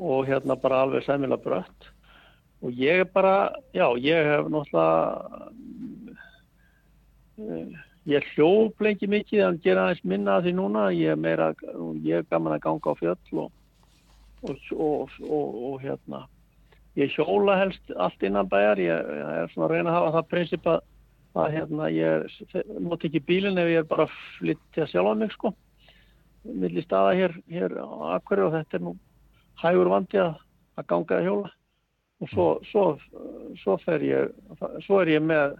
Og 0.00 0.26
hérna 0.28 0.56
bara 0.56 0.82
alveg 0.82 1.04
sæmila 1.06 1.38
brött. 1.40 1.90
Og 2.62 2.74
ég 2.78 3.02
er 3.04 3.08
bara, 3.10 3.52
já, 3.74 3.86
ég 3.98 4.28
hef 4.30 4.46
náttúrulega 4.46 5.48
uh, 7.42 7.80
ég 8.06 8.28
hljóf 8.34 8.80
lengi 8.82 9.08
mikið 9.10 9.42
en 9.46 9.58
gera 9.64 9.88
aðeins 9.88 10.04
minna 10.06 10.38
að 10.38 10.46
því 10.46 10.54
núna. 10.58 10.86
Ég 10.94 11.14
er 11.14 11.18
meira, 11.20 11.50
ég 12.06 12.22
er 12.22 12.30
gaman 12.30 12.56
að 12.56 12.64
ganga 12.68 12.94
á 12.94 13.00
fjöll 13.00 13.42
og 13.46 13.50
og, 14.42 15.10
og, 15.28 15.72
og 15.72 15.82
hérna. 15.82 16.26
Ég 16.98 17.12
hjóla 17.14 17.56
helst 17.60 17.92
allt 17.96 18.22
innan 18.26 18.48
bæjar. 18.50 18.80
Ég, 18.82 19.12
ég 19.18 19.42
er 19.42 19.52
svona 19.52 19.68
að 19.68 19.76
reyna 19.76 19.92
að 19.92 19.98
hafa 19.98 20.14
það 20.16 20.30
prinsip 20.32 20.68
að, 20.68 20.80
að 21.38 21.54
hérna 21.56 21.88
ég 21.92 22.26
noti 22.80 23.08
ekki 23.08 23.22
bílinn 23.28 23.60
ef 23.60 23.70
ég 23.70 23.82
er 23.82 23.88
bara 23.88 24.08
flyttið 24.38 24.90
sjálf 24.90 25.12
á 25.12 25.14
mig 25.16 25.32
sko 25.32 25.54
millir 26.42 26.84
staða 26.84 27.14
hér, 27.14 27.34
hér 27.50 27.74
á 27.78 28.18
Akveri 28.18 28.44
og 28.46 28.54
þetta 28.56 28.78
er 28.78 28.84
nú 28.86 28.94
hægur 29.62 29.90
vandi 29.92 30.20
að, 30.22 30.34
að 30.78 30.88
ganga 30.90 31.18
að 31.18 31.28
hjóla. 31.28 31.52
Og 32.22 32.30
svo, 32.30 32.46
svo, 32.70 32.84
svo 33.62 33.76
fer 33.82 34.04
ég 34.06 34.34
svo 34.86 35.00
er 35.02 35.10
ég 35.16 35.24
með 35.26 35.56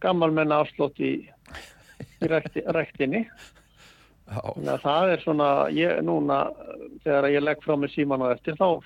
gammal 0.00 0.30
menna 0.32 0.62
afslótt 0.62 1.00
í, 1.00 1.12
í 2.24 2.30
rekti, 2.30 2.62
rektinni 2.78 3.26
þannig 4.26 4.72
að 4.72 4.84
það 4.84 5.10
er 5.12 5.24
svona 5.24 5.50
ég 5.76 6.00
núna 6.04 6.38
þegar 7.04 7.28
ég 7.30 7.44
legg 7.44 7.60
frá 7.62 7.76
mig 7.78 7.92
síman 7.92 8.24
á 8.24 8.32
eftir 8.32 8.56
þá, 8.58 8.80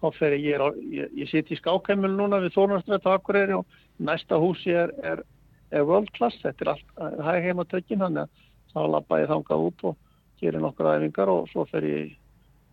þá 0.00 0.06
fer 0.16 0.36
ég 0.38 0.62
ég, 0.94 1.10
ég, 1.18 1.26
sitt 1.28 1.50
í 1.50 1.58
skákheimil 1.58 2.12
núna 2.14 2.40
við 2.40 2.54
Þórnarstrætt 2.54 3.10
og 3.10 3.18
Akureyri 3.18 3.58
og 3.58 3.76
næsta 3.98 4.38
húsi 4.40 4.72
er, 4.72 4.94
er, 5.04 5.24
er 5.70 5.86
world 5.86 6.10
class 6.16 6.38
þetta 6.42 6.64
er 6.64 6.72
allt 6.74 7.24
hæg 7.26 7.48
heima 7.48 7.66
tökkin 7.70 8.02
þannig 8.02 8.26
að 8.26 8.46
þá 8.74 8.80
lappa 8.94 9.20
ég 9.20 9.30
þangað 9.30 9.66
út 9.68 9.84
og 9.90 9.96
gerir 10.40 10.64
nokkra 10.64 10.96
æfingar 10.98 11.32
og 11.32 11.48
svo 11.50 11.66
fer 11.70 11.86
ég 11.86 12.14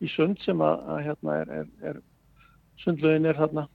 í 0.02 0.12
sund 0.14 0.40
sem 0.46 0.62
að, 0.62 0.84
að 0.94 1.04
hérna 1.08 1.40
er, 1.42 1.54
er, 1.62 1.68
er 1.92 2.02
sundluðin 2.84 3.30
er 3.30 3.40
hérna 3.40 3.68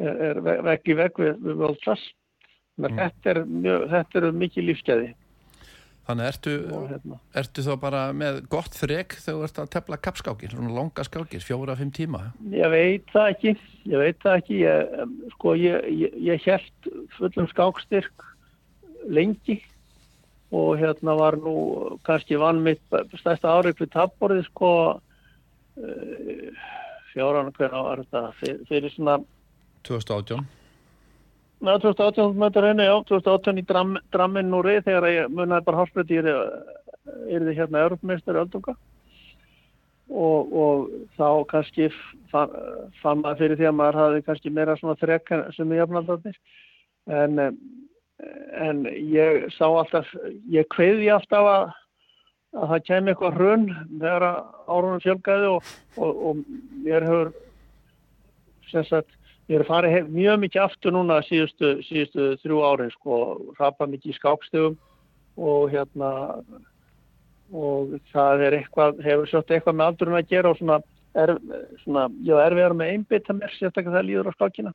er 0.00 0.40
vegg 0.40 0.88
í 0.88 0.96
vegg 0.96 1.20
við, 1.20 1.34
við 1.44 1.58
völdklass 1.60 2.04
mm. 2.80 2.96
þetta 2.96 3.34
er 3.34 4.22
eru 4.22 4.32
mikið 4.36 4.68
lífskeiði 4.70 5.10
Þannig 6.10 6.28
ertu, 6.30 6.54
hérna. 6.90 7.18
ertu 7.42 7.64
þá 7.66 7.72
bara 7.80 8.04
með 8.16 8.40
gott 8.52 8.76
þrek 8.76 9.16
þegar 9.16 9.38
þú 9.38 9.48
ert 9.48 9.60
að 9.62 9.72
tefla 9.76 10.00
kappskákir, 10.06 10.54
svona 10.54 10.76
longa 10.76 11.06
skákir, 11.06 11.44
fjóra-fimm 11.46 11.92
tíma? 11.96 12.22
Ég 12.52 12.72
veit 12.74 13.12
það 13.14 13.34
ekki, 13.34 13.56
ég 13.90 14.04
veit 14.04 14.22
það 14.24 14.40
ekki, 14.42 14.62
ég, 14.64 14.96
sko 15.36 15.54
ég, 15.58 15.90
ég, 16.04 16.16
ég 16.30 16.48
held 16.48 16.90
fullum 17.18 17.50
skákstyrk 17.52 18.26
lengi 19.08 19.60
og 20.50 20.74
hérna 20.80 21.14
var 21.16 21.38
nú 21.38 21.54
kannski 22.04 22.36
vann 22.40 22.60
mitt 22.64 22.82
stærsta 23.20 23.54
árið 23.54 23.78
fyrir 23.78 23.94
tapborðið 23.94 24.50
sko 24.50 24.72
Eh, 25.80 26.50
fjóran 27.12 27.52
hvernig 27.56 27.84
var 27.86 28.00
þetta 28.02 28.22
fyrir, 28.40 28.64
fyrir 28.68 28.92
svona 28.92 29.20
2018 29.86 30.42
Ná, 31.60 31.74
2018 31.76 32.38
mötur 32.40 32.64
henni, 32.64 32.86
já, 32.88 32.94
2018 33.08 33.60
í 33.60 33.64
dram, 33.68 33.98
Drammin 34.14 34.48
núri 34.48 34.78
þegar 34.84 35.08
ég 35.12 35.34
munnaði 35.34 35.66
bara 35.66 35.82
hálfspröti 35.82 36.16
ég 36.16 36.28
er 36.30 37.44
þið 37.44 37.58
hérna 37.58 37.82
Europameister 37.84 38.38
öldunga 38.40 38.76
og, 40.08 40.54
og 40.62 40.86
þá 41.18 41.26
kannski 41.50 41.90
fann, 42.32 42.54
fann 43.02 43.20
maður 43.20 43.42
fyrir 43.42 43.60
því 43.60 43.68
að 43.68 43.76
maður 43.76 44.00
hafi 44.00 44.24
kannski 44.30 44.54
meira 44.56 44.78
svona 44.80 44.96
þrekk 45.02 45.34
sem 45.56 45.76
ég 45.76 45.82
jafnaldarnir. 45.82 46.40
En, 47.20 47.44
en 48.64 48.82
ég 49.12 49.46
sá 49.54 49.66
alltaf, 49.68 50.08
ég 50.48 50.68
kveði 50.72 51.12
alltaf 51.12 51.52
að 51.52 51.68
að 52.50 52.72
það 52.72 52.84
kemur 52.88 53.12
eitthvað 53.12 53.36
hrun 53.38 53.66
þegar 54.00 54.24
árunum 54.66 55.02
fjölgaði 55.04 55.50
og, 55.52 55.70
og, 56.00 56.22
og 56.30 56.40
ég 56.86 57.06
hefur 57.06 57.32
sem 58.70 58.86
sagt, 58.88 59.14
ég 59.50 59.58
er 59.58 59.66
farið 59.66 59.96
hef, 59.96 60.10
mjög 60.14 60.38
mikið 60.44 60.62
aftur 60.62 60.94
núna 60.94 61.18
síðustu, 61.26 61.72
síðustu 61.88 62.28
þrjú 62.44 62.60
árin 62.68 62.92
sko, 62.94 63.16
rapað 63.58 63.96
mikið 63.96 64.12
í 64.12 64.18
skápstegum 64.18 64.76
og 65.40 65.72
hérna 65.72 66.10
og 67.50 67.96
það 68.12 68.44
er 68.46 68.56
eitthvað, 68.60 69.00
hefur 69.02 69.30
svolítið 69.30 69.56
eitthvað 69.56 69.78
með 69.80 69.90
aldurinn 69.90 70.20
að 70.20 70.30
gera 70.30 70.52
og 70.52 70.60
svona, 70.60 70.78
er, 71.18 71.34
svona 71.82 72.06
ég 72.26 72.44
er 72.44 72.56
verið 72.60 72.78
með 72.78 72.94
einbita 72.94 73.34
mér 73.34 73.56
sérstaklega 73.56 73.96
það 73.96 74.06
líður 74.06 74.30
á 74.30 74.32
skákina. 74.36 74.72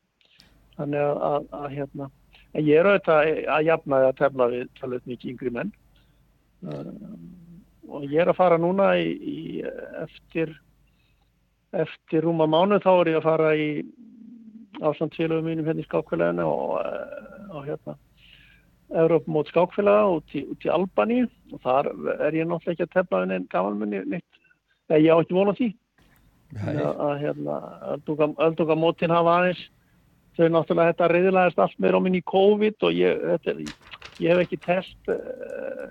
Þannig 0.76 1.05
að, 1.05 1.23
að, 1.30 1.47
að 1.55 1.67
hérna, 1.78 2.09
en 2.51 2.67
ég 2.67 2.82
er 2.82 2.89
auðvitað 2.89 3.32
að 3.55 3.67
jafna 3.69 4.01
það 4.01 4.09
að 4.09 4.19
tefla 4.19 4.49
við 4.51 4.65
talveit 4.82 5.09
mikið 5.11 5.32
yngri 5.32 5.53
menn. 5.55 5.73
Og 7.95 8.07
ég 8.09 8.19
er 8.26 8.34
að 8.34 8.39
fara 8.41 8.59
núna 8.59 8.91
í, 8.99 9.07
í 9.15 9.39
eftir 10.03 10.51
eftir 11.76 12.23
rúma 12.23 12.47
mánu 12.47 12.80
þá 12.84 12.91
er 12.95 13.11
ég 13.13 13.17
að 13.19 13.28
fara 13.28 13.53
í 13.59 13.69
ásamtfélagum 14.82 15.47
mínum 15.47 15.67
hérna 15.67 15.84
í 15.84 15.88
skákfélaginu 15.88 16.45
og, 16.49 16.76
eh, 16.82 17.55
og 17.55 17.65
hérna 17.67 17.97
Európa 18.93 19.32
mót 19.32 19.49
skákfélaga 19.49 20.09
út 20.17 20.36
í, 20.36 20.43
út 20.51 20.65
í 20.65 20.71
Albani 20.71 21.23
og 21.53 21.61
þar 21.63 21.89
er 22.19 22.38
ég 22.38 22.45
náttúrulega 22.45 22.76
ekki 22.76 22.86
að 22.86 22.93
tefla 22.93 23.23
en 23.23 23.34
einn 23.36 23.47
gamalmunni 23.49 24.03
neitt 24.05 24.41
eða 24.89 25.01
ég 25.01 25.11
á 25.11 25.21
ekki 25.21 25.38
vona 25.38 25.55
því. 25.57 25.71
Að, 26.55 26.80
að 27.01 27.15
hérna 27.23 27.55
öldungamótin 28.45 29.11
hafa 29.11 29.39
aðeins 29.39 29.63
þau 30.38 30.47
náttúrulega 30.53 30.93
þetta 30.93 31.09
reyðilegast 31.11 31.61
allt 31.63 31.80
meira 31.82 31.99
á 31.99 32.03
minni 32.05 32.21
í 32.21 32.30
COVID 32.30 32.86
og 32.86 32.95
ég, 32.95 33.23
þetta, 33.32 33.55
ég 34.21 34.32
hef 34.32 34.43
ekki 34.43 34.59
test 34.63 35.11
uh, 35.11 35.88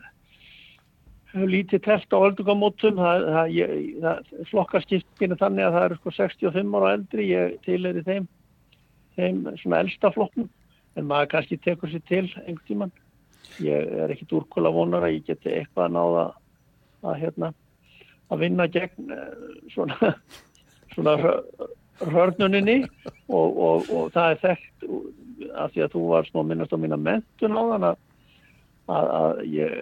lítið 1.35 1.83
telt 1.89 2.15
á 2.15 2.19
öldungamótum 2.21 3.01
það, 3.01 3.27
það, 3.35 3.59
það 4.05 4.49
flokkarskiptinu 4.53 5.39
þannig 5.41 5.67
að 5.67 5.77
það 5.77 5.87
eru 5.89 5.99
sko 5.99 6.15
65 6.21 6.79
ára 6.79 6.95
eldri 6.99 7.29
ég 7.33 7.57
tilheri 7.67 8.05
þeim 8.07 8.29
þeim 9.19 9.43
svona 9.61 9.83
elsta 9.85 10.13
flokknum 10.15 10.49
en 10.95 11.09
maður 11.11 11.33
kannski 11.35 11.59
tekur 11.63 11.91
sér 11.91 12.05
til 12.09 12.25
einhvern 12.45 12.65
tíman 12.69 12.95
ég 13.65 13.93
er 14.05 14.13
ekkit 14.15 14.35
úrkóla 14.41 14.73
vonar 14.75 15.07
að 15.07 15.19
ég 15.19 15.29
geti 15.29 15.53
eitthvað 15.53 15.89
að 15.89 15.97
náða 15.97 16.25
að 17.05 17.21
hérna 17.21 17.53
að 18.33 18.45
vinna 18.45 18.69
gegn 18.73 19.15
eh, 19.15 19.35
svona 19.75 20.15
svona 20.95 21.17
hörnuninni 22.01 22.83
og, 23.29 23.59
og, 23.59 23.91
og 23.91 24.09
það 24.15 24.31
er 24.31 24.41
þekkt 24.43 24.89
af 25.61 25.75
því 25.75 25.85
að 25.85 25.93
þú 25.95 26.03
var 26.11 26.29
smá 26.29 26.43
minnast 26.47 26.75
á 26.75 26.79
mína 26.81 26.99
mentun 26.99 27.59
á 27.59 27.63
þann 27.73 27.89
að 27.91 28.03
að, 28.91 29.41
ég 29.49 29.75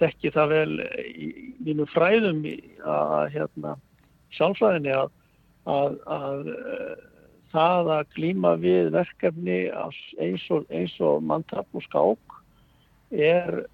þekki 0.00 0.32
það 0.34 0.52
vel 0.54 0.74
í 1.12 1.28
mínu 1.60 1.86
fræðum 1.92 2.42
að 2.88 3.26
hérna 3.34 3.76
sjálfsvæðinni 4.34 4.94
að, 4.96 5.10
að, 5.68 5.98
að 6.06 6.50
það 7.52 7.92
að 7.96 8.14
glýma 8.16 8.54
við 8.62 8.90
verkefni 8.94 9.60
eins 10.20 10.46
og, 10.54 10.66
og 11.06 11.22
manntap 11.26 11.68
og 11.74 11.84
skák 11.86 12.40
er, 13.10 13.64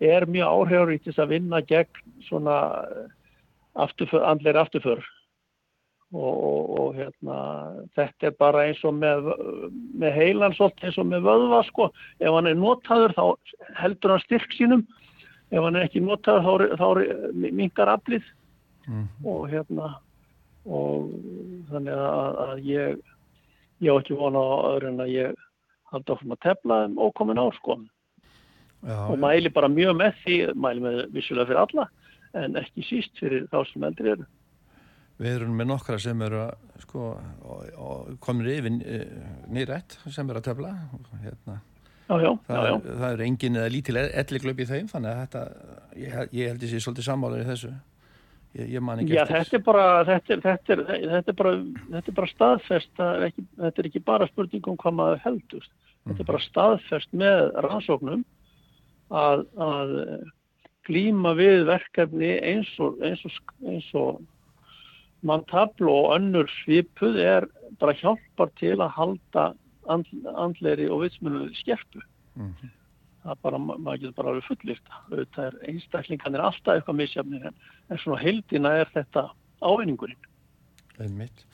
er 0.00 0.26
mjög 0.26 0.52
áhrifarítis 0.56 1.20
að 1.20 1.34
vinna 1.36 1.62
gegn 1.68 2.04
svona 2.28 2.58
afturför, 3.78 4.24
andleir 4.26 4.60
afturför. 4.60 5.02
Og, 6.10 6.32
og, 6.42 6.70
og 6.80 6.96
hérna, 6.98 7.36
þetta 7.94 8.26
er 8.26 8.38
bara 8.40 8.64
eins 8.66 8.80
og 8.82 8.96
með, 8.98 9.28
með 9.94 10.16
heilan 10.16 10.56
svolítið 10.56 10.88
eins 10.88 10.98
og 10.98 11.06
með 11.06 11.28
vöðva 11.28 11.60
sko, 11.68 11.86
ef 12.18 12.34
hann 12.34 12.50
er 12.50 12.58
notaður 12.58 13.14
þá 13.14 13.24
heldur 13.78 14.16
hann 14.16 14.24
styrk 14.24 14.56
sínum. 14.56 14.82
Ef 15.54 15.62
hann 15.62 15.78
er 15.78 15.86
ekki 15.86 16.02
notaður 16.02 16.66
þá, 16.74 16.82
þá 16.82 17.46
mingar 17.46 17.92
aflið. 17.94 18.26
Mm. 18.88 19.06
og 19.28 19.44
hérna 19.52 19.90
og 20.66 21.14
þannig 21.70 21.96
að, 21.96 22.42
að 22.44 22.66
ég 22.68 23.00
ég 23.80 23.96
á 23.96 24.00
ekki 24.00 24.18
vona 24.18 24.40
á 24.40 24.56
öðru 24.74 24.90
en 24.90 25.04
að 25.04 25.14
ég 25.14 25.46
haldi 25.90 26.14
okkur 26.14 26.34
að 26.34 26.42
tefla 26.44 26.82
um 26.88 26.98
ókomin 27.00 27.40
ár 27.40 27.56
sko. 27.56 27.78
Já, 28.80 28.96
og 29.12 29.16
mæli 29.20 29.52
bara 29.52 29.68
mjög 29.68 29.96
með 29.98 30.20
því 30.24 30.36
mæli 30.56 30.84
með 30.84 31.00
vissulega 31.14 31.50
fyrir 31.50 31.62
alla 31.64 31.88
en 32.40 32.60
ekki 32.60 32.84
síst 32.86 33.18
fyrir 33.20 33.48
þá 33.52 33.58
sem 33.68 33.88
eldri 33.88 34.14
eru. 34.14 34.28
Við 35.20 35.34
erum 35.34 35.58
með 35.58 35.68
nokkra 35.68 35.98
sem 36.00 36.22
eru 36.24 36.46
sko, 36.80 37.10
komin 38.24 38.48
yfir 38.48 38.70
eh, 38.88 39.18
nýrætt 39.52 39.98
sem 40.08 40.30
eru 40.30 40.40
að 40.40 40.46
tefla 40.48 40.70
hérna. 41.20 41.58
já, 42.08 42.16
já, 42.24 42.30
það, 42.46 42.64
já, 42.64 42.72
er, 42.72 42.96
það 43.02 43.10
er 43.10 43.24
engin 43.26 43.60
eða 43.60 43.72
lítil 43.74 43.98
elliklöp 44.00 44.62
í 44.64 44.68
þeim 44.70 44.88
þannig 44.88 45.10
að 45.10 45.20
þetta, 45.20 45.42
ég, 46.00 46.16
ég 46.38 46.52
held 46.54 46.64
er 46.64 46.84
svolítið 46.86 47.08
sammálar 47.10 47.44
í 47.44 47.50
þessu 47.50 47.74
Ég, 48.52 48.66
ég 48.74 48.82
man 48.82 48.98
ekki 48.98 49.14
Já, 49.14 49.22
eftir. 49.22 49.36
Þetta 49.36 49.56
er 49.58 49.64
bara, 49.66 49.84
þetta 50.08 50.34
er, 50.34 50.42
þetta 50.46 50.74
er, 50.74 50.82
þetta 51.12 51.32
er 51.32 51.38
bara, 51.38 51.52
þetta 51.92 52.10
er 52.12 52.16
bara 52.16 52.30
staðfest, 52.32 53.04
ekki, 53.28 53.46
þetta 53.60 53.82
er 53.82 53.88
ekki 53.90 54.02
bara 54.10 54.28
spurning 54.30 54.68
um 54.72 54.80
hvað 54.80 54.96
maður 54.98 55.22
heldur. 55.26 55.68
Þetta 56.00 56.16
er 56.16 56.18
mhm. 56.18 56.30
bara 56.32 56.42
staðfest 56.46 57.14
með 57.22 57.42
rannsóknum 57.66 58.26
að, 59.20 59.46
að 59.68 59.94
glýma 60.88 61.36
við 61.38 61.64
verkefni 61.68 62.34
eins 62.50 62.72
og, 62.82 62.98
eins 63.06 63.22
og, 63.28 63.54
eins 63.68 63.88
og 63.98 64.20
manntablu 65.26 65.92
og 65.92 66.14
önnur 66.16 66.50
svipuð 66.62 67.20
er 67.22 67.46
bara 67.78 67.94
hjálpar 68.00 68.50
til 68.58 68.78
að 68.80 68.94
halda 68.96 69.46
and, 69.92 70.08
andleiri 70.34 70.88
og 70.90 71.04
vitsmjölu 71.04 71.50
skerpu. 71.60 72.02
Mm 72.34 72.76
bara, 73.22 73.60
maður 73.60 74.00
getur 74.00 74.16
bara 74.16 74.32
alveg 74.32 74.48
fullist 74.48 74.90
það 75.34 75.44
er 75.46 75.58
einstaklingan 75.72 76.36
er 76.38 76.46
alltaf 76.46 76.74
eitthvað 76.74 77.00
misjafnir 77.02 77.46
en, 77.50 77.60
en 77.90 78.00
svona 78.00 78.20
heldina 78.22 78.74
er 78.80 78.90
þetta 78.94 79.28
ávinningurinn 79.60 80.28
Einmitt. 81.00 81.46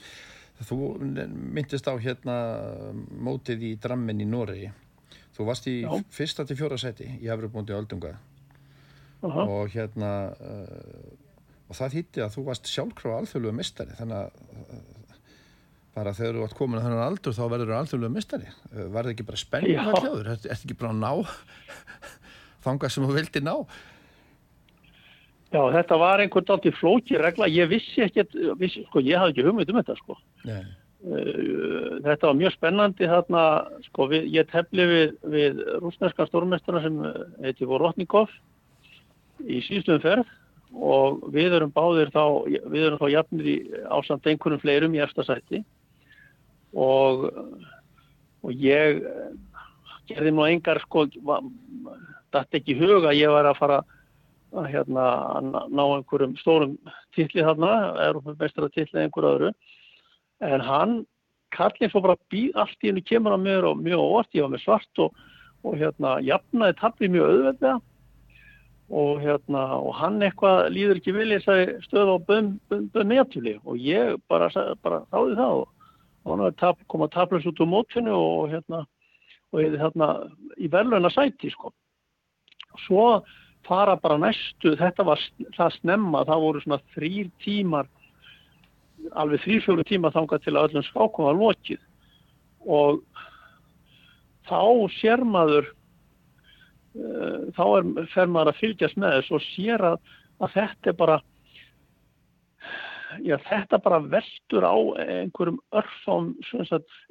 Þú 0.66 0.76
myndist 0.98 1.86
á 1.86 1.94
hérna 2.00 2.36
mótið 3.12 3.66
í 3.68 3.72
Drammen 3.78 4.22
í 4.24 4.26
Noregi 4.26 4.70
þú 5.36 5.46
varst 5.50 5.68
í 5.70 5.76
Já. 5.82 5.92
fyrsta 6.10 6.46
til 6.48 6.56
fjóra 6.58 6.78
seti 6.80 7.08
í 7.20 7.30
Afribúndi 7.32 7.76
Öldunga 7.76 8.16
uh 8.16 9.30
-huh. 9.30 9.48
og 9.48 9.70
hérna 9.74 10.32
uh, 10.32 11.12
og 11.68 11.76
það 11.76 11.96
hýtti 11.98 12.22
að 12.22 12.34
þú 12.36 12.44
varst 12.46 12.70
sjálfkráð 12.70 13.18
alþjóðluga 13.18 13.58
mistari 13.58 13.98
þannig 13.98 14.16
að 14.16 14.30
bara 15.96 16.12
þegar 16.16 16.36
þú 16.36 16.46
átt 16.46 16.56
komin 16.58 16.78
að 16.78 16.86
þannig 16.86 17.02
aldur 17.06 17.36
þá 17.36 17.44
verður 17.48 17.72
þú 17.72 17.76
alþjóðlega 17.80 18.14
mistari 18.14 18.48
eh, 18.52 18.86
var 18.92 19.06
það 19.06 19.12
ekki 19.14 19.28
bara 19.30 19.42
spenning 19.42 19.80
að 19.80 20.00
hljóður 20.02 20.24
er 20.26 20.40
þetta 20.42 20.56
ekki 20.56 20.78
bara 20.80 20.92
að 20.92 21.02
ná 21.02 21.12
þanga 22.66 22.90
sem 22.92 23.06
þú 23.06 23.16
vildi 23.16 23.44
ná? 23.44 23.54
Já, 25.54 25.60
þetta 25.72 26.00
var 26.02 26.20
einhvern 26.20 26.48
dalt 26.48 26.66
í 26.66 26.72
flóki 26.74 27.20
regla, 27.20 27.46
ég 27.48 27.70
vissi 27.70 28.02
ekki 28.04 28.26
vissi, 28.60 28.82
sko, 28.88 29.00
ég 29.04 29.20
hafði 29.20 29.36
ekki 29.36 29.46
hugmynd 29.46 29.70
um 29.70 29.78
þetta 29.78 29.94
sko. 30.00 30.16
Nei. 30.44 30.64
Eh, 31.06 32.00
þetta 32.02 32.26
var 32.26 32.38
mjög 32.40 32.56
spennandi 32.56 33.10
þarna, 33.12 33.44
sko, 33.86 34.08
við, 34.10 34.26
ég 34.34 34.50
tefli 34.50 34.88
við, 34.90 35.14
við 35.32 35.62
rúsneska 35.84 36.26
stórmesturna 36.28 36.82
sem 36.84 36.98
heiti 37.44 37.68
Vorotnikov 37.70 38.34
í 39.46 39.62
síðstöðum 39.68 40.02
ferð 40.02 40.34
og 40.76 41.22
við 41.32 41.54
erum 41.56 41.72
báðir 41.72 42.10
þá, 42.12 42.24
við 42.66 42.88
erum 42.88 43.00
þá 43.00 43.08
jafnir 43.14 43.48
í 43.48 43.56
ásand 43.86 44.26
einhvernum 44.26 44.60
fleirum 44.60 44.96
í 44.98 45.02
efstasætti 45.04 45.62
og, 46.74 47.28
og 48.42 48.64
ég 48.66 49.02
gerði 50.08 50.32
nú 50.34 50.46
engar 50.46 50.80
sko, 50.84 51.06
þetta 52.34 52.58
ekki 52.60 52.78
huga 52.78 53.10
að 53.12 53.20
ég 53.20 53.34
var 53.34 53.50
að 53.50 53.60
fara 53.60 53.80
að 54.56 54.70
hérna, 54.72 55.06
ná 55.42 55.82
einhverjum 55.84 56.36
stórum 56.40 56.76
tilli 57.16 57.44
þarna, 57.44 57.72
erum 58.06 58.36
mestra 58.38 58.70
tilli 58.72 59.02
einhverju 59.02 59.32
öðru, 59.34 59.52
en 60.46 60.64
hann 60.64 60.94
kallin 61.56 61.90
svo 61.90 62.02
bara 62.04 62.16
bí, 62.32 62.48
allt 62.54 62.78
í 62.82 62.90
hennu 62.90 63.02
kemur 63.06 63.36
á 63.36 63.38
mér 63.40 63.66
og 63.68 63.82
mjög 63.82 64.02
óvart, 64.02 64.32
ég 64.36 64.46
var 64.46 64.54
með 64.54 64.64
svart 64.64 65.02
og, 65.02 65.20
og 65.66 65.76
hérna 65.80 66.16
jafnaði 66.24 66.78
tabli 66.80 67.10
mjög 67.12 67.30
auðveldlega. 67.30 67.76
Og 68.86 69.18
hérna 69.18 69.62
og 69.82 69.96
hann 69.98 70.20
eitthvað 70.22 70.68
líður 70.70 71.00
ekki 71.00 71.14
vilja 71.16 71.40
stöða 71.82 72.20
á 72.22 72.26
bönn 72.28 72.52
meðtúli 72.94 73.56
og 73.64 73.80
ég 73.82 74.14
bara, 74.30 74.46
bara 74.78 75.00
þáði 75.10 75.34
það 75.40 75.54
og 75.56 75.72
og 76.26 76.42
hann 76.42 76.84
kom 76.90 77.04
að 77.06 77.14
taplast 77.14 77.48
út 77.48 77.62
úr 77.62 77.70
mótfinu 77.70 78.14
og 78.14 78.50
hérna 78.50 78.82
og 79.52 79.60
hefði 79.62 79.80
hérna 79.80 80.08
í 80.58 80.68
verðluna 80.70 81.10
sæti 81.14 81.52
sko. 81.52 81.70
Svo 82.84 83.06
fara 83.66 83.96
bara 83.98 84.18
næstu, 84.20 84.74
þetta 84.78 85.06
var 85.06 85.22
það 85.56 85.78
snemma, 85.80 86.24
það 86.26 86.42
voru 86.44 86.62
svona 86.62 86.80
þrýr 86.94 87.30
tímar, 87.42 87.88
alveg 89.14 89.42
þrýr-fjóru 89.44 89.86
tíma 89.86 90.12
þangað 90.14 90.44
til 90.44 90.54
að 90.56 90.68
öllum 90.68 90.86
skákum 90.86 91.28
var 91.28 91.38
lokið 91.38 91.82
og 92.66 93.00
þá 94.48 94.60
sér 94.96 95.22
maður, 95.26 95.70
uh, 96.98 97.46
þá 97.54 97.64
er, 97.68 97.90
fer 98.14 98.30
maður 98.30 98.52
að 98.52 98.60
fylgjast 98.62 98.98
með 98.98 99.18
þess 99.18 99.34
og 99.38 99.44
sér 99.46 99.86
að, 99.92 99.98
að 100.42 100.56
þetta 100.56 100.92
er 100.92 100.98
bara 100.98 101.20
já, 103.24 103.36
þetta 103.46 103.78
bara 103.84 104.00
veldur 104.12 104.66
á 104.66 104.74
einhverjum 105.02 105.58
örfám 105.76 106.32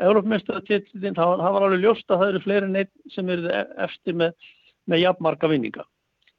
Európmestartillin, 0.03 1.15
það, 1.17 1.33
það 1.41 1.55
var 1.55 1.65
alveg 1.67 1.83
ljóst 1.83 2.09
að 2.09 2.21
það 2.21 2.31
eru 2.31 2.41
fleiri 2.43 2.71
neitt 2.71 2.91
sem 3.13 3.29
eru 3.33 3.51
eftir 3.85 4.17
með, 4.21 4.49
með 4.91 5.03
jafnmarka 5.03 5.49
vinninga. 5.51 5.85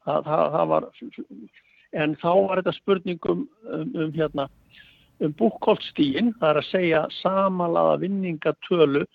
Það, 0.07 0.29
það, 0.29 0.43
það 0.55 0.71
var 0.73 0.89
en 2.03 2.15
þá 2.21 2.29
var 2.29 2.61
þetta 2.61 2.75
spurningum 2.77 3.45
um, 3.47 3.91
um 3.95 4.15
hérna 4.15 4.47
um 5.23 5.33
búkkoltstígin, 5.39 6.33
það 6.39 6.49
er 6.49 6.61
að 6.61 6.69
segja 6.71 7.05
samanlaða 7.21 8.01
vinningatölu 8.03 9.05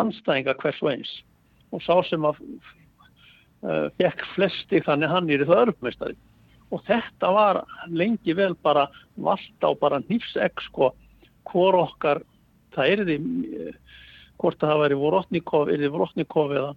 anstæðinga 0.00 0.56
hvers 0.62 0.80
og 0.82 0.94
eins. 0.94 1.16
Og 1.74 1.82
sá 1.84 1.98
sem 2.08 2.24
að 2.24 2.38
uh, 3.66 3.90
fekk 4.00 4.24
flesti 4.34 4.80
þannig 4.86 5.12
hann 5.12 5.30
er 5.30 5.44
það 5.46 5.66
örfmestari 5.68 6.18
og 6.72 6.82
þetta 6.88 7.30
var 7.34 7.62
lengi 7.92 8.34
vel 8.36 8.54
bara 8.64 8.86
vald 9.16 9.66
á 9.66 9.70
bara 9.80 10.00
nýfsegg 10.08 10.62
sko. 10.68 10.92
Hvor 11.44 11.76
okkar 11.84 12.22
það 12.74 12.92
er 12.92 13.02
því 13.08 13.18
hvort 14.40 14.60
það 14.60 14.80
væri 14.82 14.98
Vorotnikov 14.98 15.70
er 15.70 15.82
því 15.82 15.90
Vorotnikov 15.94 16.54
eða, 16.54 16.70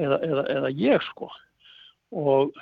eða, 0.00 0.18
eða, 0.28 0.46
eða 0.56 0.72
ég 0.80 1.04
sko. 1.10 1.28
Og, 2.14 2.56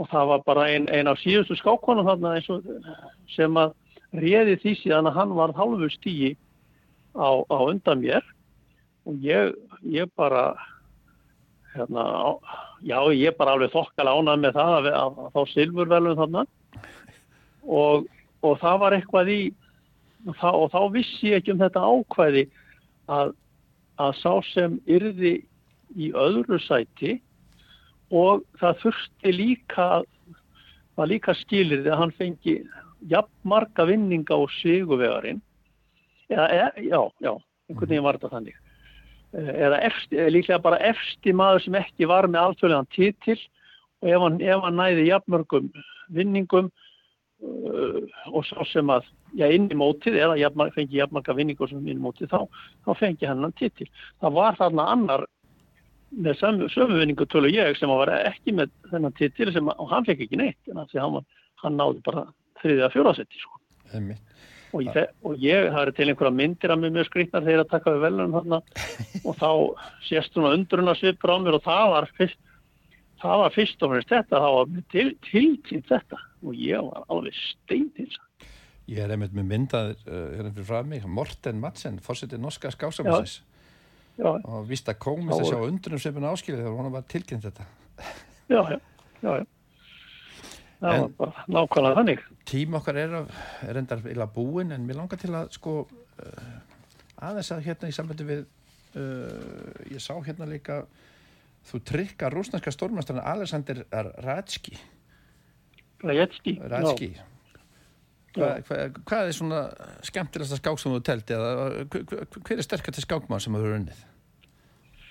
og 0.00 0.08
það 0.12 0.30
var 0.32 0.46
bara 0.46 0.68
einn 0.72 0.88
ein 0.92 1.10
af 1.10 1.20
síðustu 1.22 1.56
skákonum 1.60 2.08
þarna 2.08 2.36
og, 2.54 2.70
sem 3.34 3.60
að 3.60 3.74
réði 4.16 4.56
því 4.62 4.74
síðan 4.80 5.10
að 5.10 5.18
hann 5.20 5.36
var 5.36 5.54
hálfu 5.56 5.90
stíi 5.92 6.32
á, 7.16 7.42
á 7.44 7.58
undan 7.66 8.02
mér. 8.04 8.24
Og 9.06 9.20
ég, 9.22 9.52
ég 9.86 10.10
bara 10.18 10.54
hérna, 11.76 12.06
já 12.86 12.98
ég 13.12 13.30
er 13.30 13.36
bara 13.38 13.56
alveg 13.56 13.72
þokkal 13.74 14.08
ánað 14.10 14.42
með 14.42 14.58
það 14.58 14.74
að, 14.78 14.90
að, 14.92 15.20
að 15.24 15.36
þá 15.36 15.52
silfurvelum 15.52 16.18
þarna. 16.20 16.44
Og, 17.66 18.06
og 18.46 18.58
það 18.62 18.82
var 18.82 18.96
eitthvað 18.96 19.32
í 19.32 19.40
og 20.26 20.38
þá, 20.40 20.48
og 20.50 20.70
þá 20.72 20.80
vissi 20.94 21.30
ég 21.30 21.40
ekki 21.40 21.54
um 21.54 21.62
þetta 21.62 21.84
ákvæði 21.86 22.44
að, 23.12 23.32
að 24.02 24.18
sá 24.20 24.32
sem 24.50 24.76
yrði 24.90 25.36
í 25.96 26.10
öðru 26.18 26.58
sæti 26.64 27.16
og 28.14 28.44
það 28.60 28.82
þurfti 28.82 29.34
líka 29.34 29.88
var 30.96 31.10
líka 31.10 31.34
skilir 31.42 31.84
þegar 31.84 32.02
hann 32.02 32.14
fengi 32.18 32.56
jafn 33.10 33.32
marga 33.46 33.86
vinninga 33.88 34.34
á 34.34 34.42
siguvegarinn 34.58 35.42
e, 36.30 36.36
já, 36.88 37.00
já, 37.22 37.32
einhvern 37.68 37.90
veginn 37.90 38.06
var 38.06 38.18
þetta 38.18 38.32
þannig 38.34 38.62
eða 39.36 39.82
eftir, 39.90 40.30
líklega 40.32 40.62
bara 40.64 40.80
efsti 40.90 41.34
maður 41.36 41.66
sem 41.66 41.78
ekki 41.82 42.08
var 42.08 42.28
með 42.30 42.42
alþjóðlegan 42.48 42.90
títil 42.94 43.38
og 44.02 44.10
ef 44.10 44.24
hann, 44.24 44.40
ef 44.40 44.64
hann 44.64 44.80
næði 44.80 45.06
jafnmörgum 45.10 45.70
vinningum 46.16 46.70
uh, 46.70 48.00
og 48.32 48.44
svo 48.48 48.66
sem 48.70 48.92
að 48.92 49.08
já, 49.36 49.48
inn 49.50 49.68
í 49.72 49.78
mótið 49.78 50.18
eða 50.22 50.38
jafn, 50.40 50.66
fengi 50.74 51.00
jafnmörga 51.00 51.36
vinningum 51.36 51.70
sem 51.70 51.82
inn 51.84 51.98
í 51.98 52.04
mótið 52.04 52.32
þá, 52.32 52.62
þá 52.86 52.92
fengi 53.00 53.28
hann 53.28 53.52
títil. 53.58 53.88
Það 54.22 54.38
var 54.38 54.60
þarna 54.60 54.90
annar 54.94 55.26
með 56.16 56.38
sömu, 56.40 56.68
vinningu 57.00 57.26
tölu 57.28 57.50
ég 57.50 57.76
sem 57.78 57.90
var 57.90 58.12
ekki 58.14 58.54
með 58.56 58.72
þennan 58.92 59.16
titil 59.18 59.50
sem 59.52 59.68
og 59.72 59.90
hann 59.90 60.06
fekk 60.06 60.24
ekki 60.26 60.40
neitt 60.40 60.70
en 60.70 60.84
því 60.92 61.02
hann, 61.02 61.26
hann 61.64 61.78
náði 61.80 62.02
bara 62.06 62.24
þriðið 62.62 62.86
að 62.86 62.96
fjórasetti 62.96 63.42
sko. 63.42 63.60
Og, 64.76 64.82
ég, 64.86 65.14
og 65.26 65.38
ég 65.42 65.70
það 65.72 65.80
er 65.82 65.92
til 65.96 66.08
einhverja 66.10 66.36
myndir 66.40 66.74
að 66.74 66.82
mér 66.82 66.94
mjög 66.96 67.08
skrítnar 67.08 67.46
þegar 67.46 67.64
að 67.64 67.72
taka 67.72 67.94
við 67.94 68.04
velunum 68.06 68.36
þarna. 68.36 68.60
Og 69.26 69.38
þá 69.40 69.50
sést 70.06 70.36
hún 70.36 70.48
að 70.48 70.58
undruna 70.60 70.94
svipur 70.98 71.32
á 71.32 71.36
mér 71.42 71.58
og 71.58 71.64
það 71.64 71.88
var 71.94 72.10
fyrst 72.18 72.42
það 73.22 73.42
var 73.42 73.54
fyrst 73.56 73.82
og 73.82 73.92
fyrst 73.94 74.12
þetta 74.12 74.40
það 74.44 74.54
var 74.58 74.86
til, 74.92 75.08
tilkynnt 75.30 75.90
þetta. 75.90 76.22
Og 76.46 76.60
ég 76.60 76.86
var 76.86 77.10
alveg 77.10 77.40
stein 77.40 77.90
til 77.96 78.10
það 78.12 78.24
Ég 78.86 79.02
er 79.02 79.10
einmitt 79.10 79.32
með 79.34 79.48
myndaður 79.50 79.96
uh, 80.06 80.18
hérna 80.36 80.52
fyrir 80.54 80.66
frá 80.68 80.82
mig, 80.86 81.06
Morten 81.10 81.58
Madsen 81.58 81.96
fórsetið 82.04 82.38
norska 82.44 82.70
skásamessins 82.70 83.40
og 84.22 84.68
vist 84.68 84.86
að 84.88 85.00
komist 85.02 85.40
að 85.40 85.48
sjá 85.50 85.58
undrunum 85.66 86.20
er 86.22 86.28
áskilið 86.30 86.62
þegar 86.62 86.76
hún 86.78 86.94
var 86.94 87.08
tilkynnt 87.10 87.48
þetta. 87.48 87.66
Já, 88.46 88.60
já, 88.70 88.78
já, 89.24 89.30
já. 89.40 89.44
Það 90.80 91.00
var 91.02 91.12
bara 91.20 91.44
nákvæmlega 91.56 91.98
þannig. 92.00 92.24
Tím 92.48 92.78
okkar 92.78 93.00
er, 93.00 93.16
er 93.66 93.80
endar 93.80 94.04
illa 94.10 94.28
búin 94.30 94.74
en 94.76 94.86
mér 94.86 95.00
langar 95.00 95.20
til 95.20 95.32
að 95.34 95.50
sko 95.56 95.78
uh, 95.86 96.56
aðeins 97.28 97.52
að 97.54 97.64
hérna 97.68 97.90
í 97.90 97.96
sambandi 97.96 98.26
við 98.28 98.42
uh, 98.44 99.86
ég 99.92 100.02
sá 100.02 100.12
hérna 100.26 100.48
líka 100.50 100.82
þú 101.66 101.80
trykkar 101.90 102.34
rúsnarska 102.34 102.72
stórmæstarinn 102.74 103.24
Alexander 103.26 103.82
Radski 104.24 104.76
Radski 106.04 106.58
Radski 106.62 107.14
Hva, 108.36 108.50
hva, 108.68 108.76
hvað 109.08 109.30
er 109.30 109.32
svona 109.32 109.60
skemmtilegast 110.04 110.60
skák 110.60 110.80
sem 110.80 110.92
þú 110.92 110.98
telti 111.08 111.32
eða 111.32 111.86
hver 111.88 112.58
er 112.58 112.66
sterkast 112.66 113.00
skákmann 113.06 113.40
sem 113.40 113.56
þú 113.56 113.62
eru 113.64 113.78
unnið? 113.78 114.02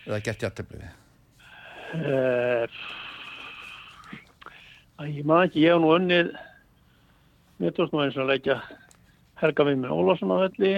Eða 0.05 0.20
gett 0.28 0.45
hjartebliði 0.45 0.91
uh, 1.95 2.78
ég 5.04 5.24
maður 5.28 5.50
ekki 5.50 5.66
ég 5.66 5.74
hef 5.74 5.82
nú 5.84 5.96
unnið 5.96 6.36
mér 7.62 7.76
tókst 7.76 7.96
nú 7.96 8.04
eins 8.04 8.20
og 8.20 8.26
að 8.26 8.32
leggja 8.34 8.60
Helga 9.41 9.66
við 9.68 9.82
með 9.82 9.96
Ólásson 9.96 10.32
á 10.32 10.38
velli 10.46 10.76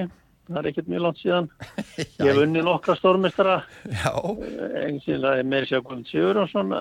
það 0.48 0.58
er 0.62 0.72
ekkert 0.72 0.90
mjög 0.90 1.06
langt 1.06 1.22
síðan 1.22 1.52
ég 1.98 2.26
hef 2.26 2.42
unnið 2.46 2.66
nokkra 2.70 2.98
stórmestara 2.98 3.60
einsinlega 4.86 5.46
meiri 5.46 5.70
sér 5.70 5.86
Guðmund 5.86 6.10
Sigurðarsson 6.10 6.74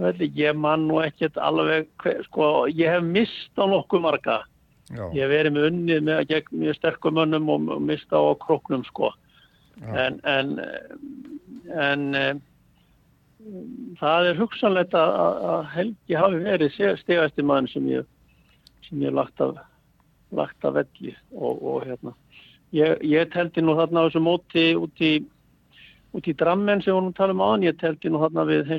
ég 0.00 0.56
man 0.56 0.86
nú 0.88 1.00
ekkert 1.04 1.36
alveg, 1.36 1.88
sko, 2.24 2.66
ég 2.68 2.88
hef 2.88 3.02
mist 3.04 3.52
á 3.58 3.64
nokkuð 3.68 4.00
marga. 4.00 4.44
Já. 4.90 5.06
Ég 5.14 5.22
hef 5.22 5.30
verið 5.30 5.54
með 5.54 5.66
unnið 5.70 6.00
með 6.06 6.16
að 6.16 6.28
gegn 6.30 6.60
mjög 6.62 6.78
sterkum 6.78 7.20
önnum 7.22 7.50
og 7.50 7.82
mista 7.82 8.16
á 8.16 8.32
kroknum, 8.40 8.84
sko. 8.84 9.12
En, 9.80 10.20
en, 10.24 10.58
en 11.72 12.14
um, 12.14 12.40
það 14.00 14.30
er 14.30 14.40
hugsanlegt 14.40 14.94
að, 14.94 15.10
að 15.52 15.66
Helgi 15.74 16.18
hafi 16.18 16.40
verið 16.44 16.78
stegasti 17.00 17.44
mann 17.46 17.68
sem 17.70 17.86
ég, 17.90 18.06
sem 18.88 19.02
ég 19.02 19.14
lagt 19.16 19.40
af, 19.40 19.58
lagt 20.36 20.64
af 20.64 20.76
velli 20.78 21.14
og, 21.32 21.60
og 21.62 21.84
hérna. 21.88 22.14
Ég, 22.76 23.00
ég 23.02 23.30
teldi 23.32 23.64
nú 23.64 23.74
þarna 23.78 24.04
á 24.04 24.06
þessu 24.06 24.22
móti 24.22 24.66
út 24.78 25.02
í 25.02 25.14
út 26.16 26.26
í 26.26 26.34
drammen 26.34 26.82
sem 26.82 26.96
við 26.96 27.14
talum 27.18 27.42
á 27.42 27.46
hann, 27.52 27.66
ég 27.66 27.78
telti 27.78 28.10
nú 28.10 28.20
þarna 28.22 28.46
við 28.48 28.72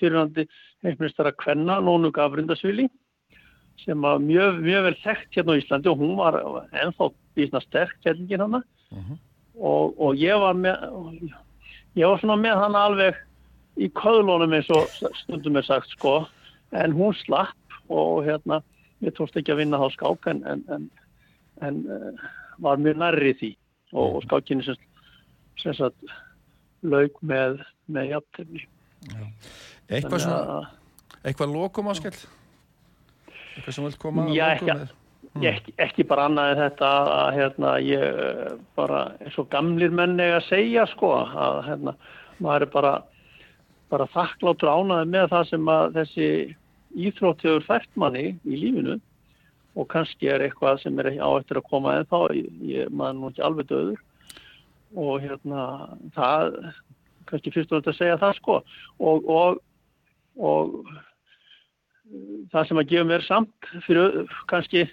fyrirhandi 0.00 0.46
heimsmyndstar 0.84 1.28
að 1.28 1.38
Kvenna, 1.42 1.78
Nónu 1.84 2.10
Gavrindasvili 2.14 2.88
sem 3.84 4.00
var 4.02 4.18
mjög, 4.22 4.62
mjög 4.64 4.86
vel 4.88 4.96
þekkt 5.04 5.36
hérna 5.36 5.54
á 5.54 5.60
Íslandi 5.60 5.90
og 5.92 6.00
hún 6.00 6.16
var 6.18 6.38
ennþá 6.72 7.10
bísna 7.38 7.60
sterk 7.62 7.94
kjellingin 8.02 8.42
hann 8.42 8.58
uh 8.58 8.62
-huh. 8.98 9.18
og, 9.54 10.00
og 10.00 10.16
ég 10.16 10.40
var 10.40 10.54
með 10.54 10.76
ég 11.94 12.06
var 12.08 12.18
svona 12.18 12.36
með 12.36 12.56
hann 12.62 12.74
alveg 12.74 13.14
í 13.78 13.88
köðlónum 13.98 14.54
eins 14.56 14.68
og 14.74 14.90
stundum 15.22 15.58
er 15.60 15.66
sagt 15.66 15.92
sko, 15.94 16.20
en 16.76 16.96
hún 16.96 17.16
slapp 17.22 17.78
og 17.88 18.26
hérna, 18.26 18.60
ég 19.04 19.14
tókst 19.16 19.38
ekki 19.38 19.54
að 19.54 19.62
vinna 19.62 19.80
þá 19.80 19.88
skák 19.94 20.30
en, 20.32 20.42
en, 20.50 20.64
en, 20.74 20.88
en 21.64 21.80
uh, 21.88 22.28
var 22.64 22.80
mjög 22.82 23.00
nærri 23.00 23.34
því 23.38 23.52
og, 23.94 24.18
og 24.18 24.24
skákinni 24.26 24.66
sem, 24.66 24.80
sem 25.62 25.76
sagt 25.78 26.16
laug 26.86 27.14
með, 27.26 27.62
með 27.90 28.12
jafntefni. 28.14 28.66
Eitthvað 29.88 30.24
svona, 30.26 30.60
eitthvað 31.22 31.54
lokum 31.54 31.90
áskell? 31.92 32.16
Eitthvað 33.56 33.74
sem 33.74 33.86
vil 33.86 33.98
koma 34.00 34.26
lokum 34.28 34.72
með? 34.72 34.96
Hmm. 35.28 35.44
Ekki, 35.44 35.74
ekki 35.82 36.04
bara 36.08 36.24
annað 36.28 36.50
en 36.52 36.60
þetta 36.62 36.90
að 37.12 37.28
hérna, 37.36 37.72
ég 37.84 38.52
bara 38.78 39.00
eins 39.22 39.36
og 39.38 39.48
gamlir 39.52 39.92
menni 39.94 40.24
að 40.32 40.46
segja 40.48 40.86
sko 40.94 41.10
að 41.20 41.58
hérna, 41.66 41.94
maður 42.38 42.64
er 42.64 42.72
bara, 42.72 42.92
bara 43.92 44.08
þakkláttur 44.12 44.70
ánaði 44.70 45.10
með 45.12 45.30
það 45.32 45.46
sem 45.50 45.70
að 45.72 45.94
þessi 45.98 46.28
íþróttjögur 47.08 47.66
fært 47.66 47.90
manni 48.00 48.26
í 48.44 48.60
lífinu. 48.60 48.98
Og 49.78 49.86
kannski 49.92 50.30
er 50.32 50.42
eitthvað 50.42 50.82
sem 50.82 50.98
er 50.98 51.12
á 51.22 51.28
eftir 51.38 51.60
að 51.60 51.68
koma 51.70 51.98
en 51.98 52.08
þá, 52.10 52.18
maður 52.90 53.18
nú 53.18 53.30
ekki 53.30 53.44
alveg 53.46 53.68
döður 53.70 54.00
og 54.98 55.20
hérna 55.22 55.64
það 56.16 56.56
kannski 57.28 57.52
fyrst 57.52 57.72
og 57.72 57.78
náttúrulega 57.78 57.94
að 57.94 58.00
segja 58.00 58.20
það 58.22 58.38
sko. 58.38 58.56
Og, 58.98 59.28
og, 59.28 59.60
og 60.40 60.64
það 62.52 62.70
sem 62.70 62.80
að 62.80 62.90
gefa 62.94 63.08
mér 63.10 63.26
samt 63.26 63.70
fyrir 63.86 64.34
kannski 64.50 64.86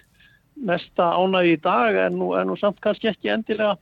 mesta 0.56 1.10
ánægi 1.16 1.56
í 1.56 1.60
dag 1.64 1.98
er 2.06 2.14
nú, 2.14 2.30
er 2.36 2.46
nú 2.48 2.56
samt 2.60 2.80
kannski 2.84 3.10
ekki 3.10 3.32
endilega 3.32 3.76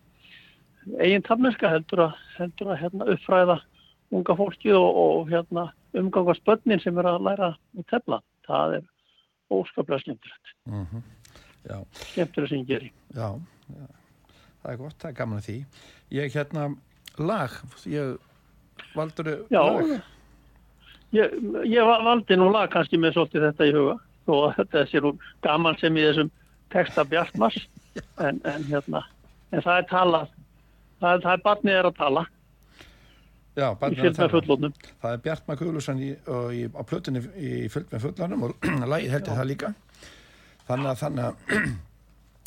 eigin 1.00 1.24
tafnmerska 1.24 1.70
heldur 1.70 2.08
að, 2.08 2.18
heldur 2.38 2.72
að 2.72 2.80
hérna, 2.82 3.08
uppfræða 3.14 3.58
unga 4.14 4.36
fólkið 4.38 4.78
og, 4.78 5.00
og 5.02 5.32
hérna, 5.32 5.68
umgangast 5.98 6.44
börnin 6.46 6.82
sem 6.82 6.98
er 6.98 7.10
að 7.10 7.26
læra 7.26 7.50
í 7.74 7.84
tefla. 7.90 8.20
Það 8.46 8.78
er 8.78 8.88
óskaplega 9.54 10.02
skemmtilegt. 10.04 10.56
Mm 10.70 10.86
-hmm. 10.86 11.04
Skemmtilega 12.12 12.48
sem 12.48 12.64
ég 12.64 12.66
gerir. 12.66 12.92
Já, 13.14 13.28
já 13.68 13.86
það 14.64 14.72
er 14.72 14.80
gott, 14.80 14.96
það 15.00 15.10
er 15.10 15.16
gaman 15.18 15.44
því 15.44 15.56
ég 16.14 16.36
hérna, 16.38 16.68
lag 17.20 17.56
ég 17.90 18.14
valdur 18.94 19.30
lag 19.52 19.90
ég, 21.14 21.34
ég 21.68 21.90
valdi 22.08 22.38
nú 22.40 22.48
lag 22.52 22.70
kannski 22.72 23.00
með 23.00 23.18
svolítið 23.18 23.48
þetta 23.50 23.68
í 23.68 23.74
huga 23.76 23.98
og 24.34 24.46
þetta 24.56 24.86
sé 24.88 25.02
nú 25.04 25.12
gaman 25.44 25.76
sem 25.82 25.98
í 26.00 26.06
þessum 26.06 26.32
texta 26.72 27.04
Bjartmars 27.10 27.60
en, 28.26 28.40
en 28.48 28.64
hérna 28.70 29.04
en 29.52 29.60
það 29.60 29.76
er 29.76 29.90
talað 29.92 30.32
það 31.02 31.10
er, 31.10 31.24
það 31.26 31.32
er 31.34 31.44
barnið 31.44 31.80
er 31.80 31.90
að 31.90 32.00
tala 32.00 32.24
Já, 33.54 33.68
í 33.70 33.96
fylg 34.00 34.18
með 34.18 34.32
fullónum 34.34 34.76
það 34.82 35.10
er 35.12 35.24
Bjartmar 35.24 35.58
Guðlusson 35.60 36.04
á 36.74 36.82
plötunni 36.90 37.24
í 37.38 37.56
fylg 37.70 37.92
með 37.94 38.06
fullónum 38.08 38.46
og 38.48 38.70
lagið 38.92 39.14
heldur 39.14 39.40
það 39.40 39.50
líka 39.52 39.74
þannig 40.68 40.92
að 40.92 41.02
þannig 41.04 41.28
að 41.28 41.34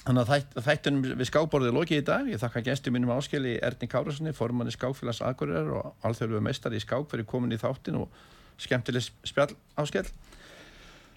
Þannig 0.07 0.23
að 0.23 0.29
þætt, 0.31 0.53
þættunum 0.63 1.07
við 1.19 1.27
skábborðið 1.27 1.73
lokið 1.75 1.97
í 1.99 2.03
dag. 2.07 2.27
Ég 2.31 2.39
þakka 2.39 2.61
gæstu 2.63 2.93
mínum 2.95 3.09
áskeli 3.11 3.57
Erni 3.59 3.89
Kárarssoni, 3.91 4.31
formanni 4.31 4.71
Skáfélags 4.71 5.19
Akureyrar 5.27 5.73
og 5.81 6.05
alþjóðluðu 6.07 6.45
meistari 6.45 6.79
í 6.79 6.83
skák 6.85 7.09
fyrir 7.11 7.27
komin 7.27 7.51
í 7.51 7.59
þáttin 7.59 7.99
og 7.99 8.21
skemmtileg 8.63 9.03
spjall 9.27 9.51
áskell. 9.75 10.07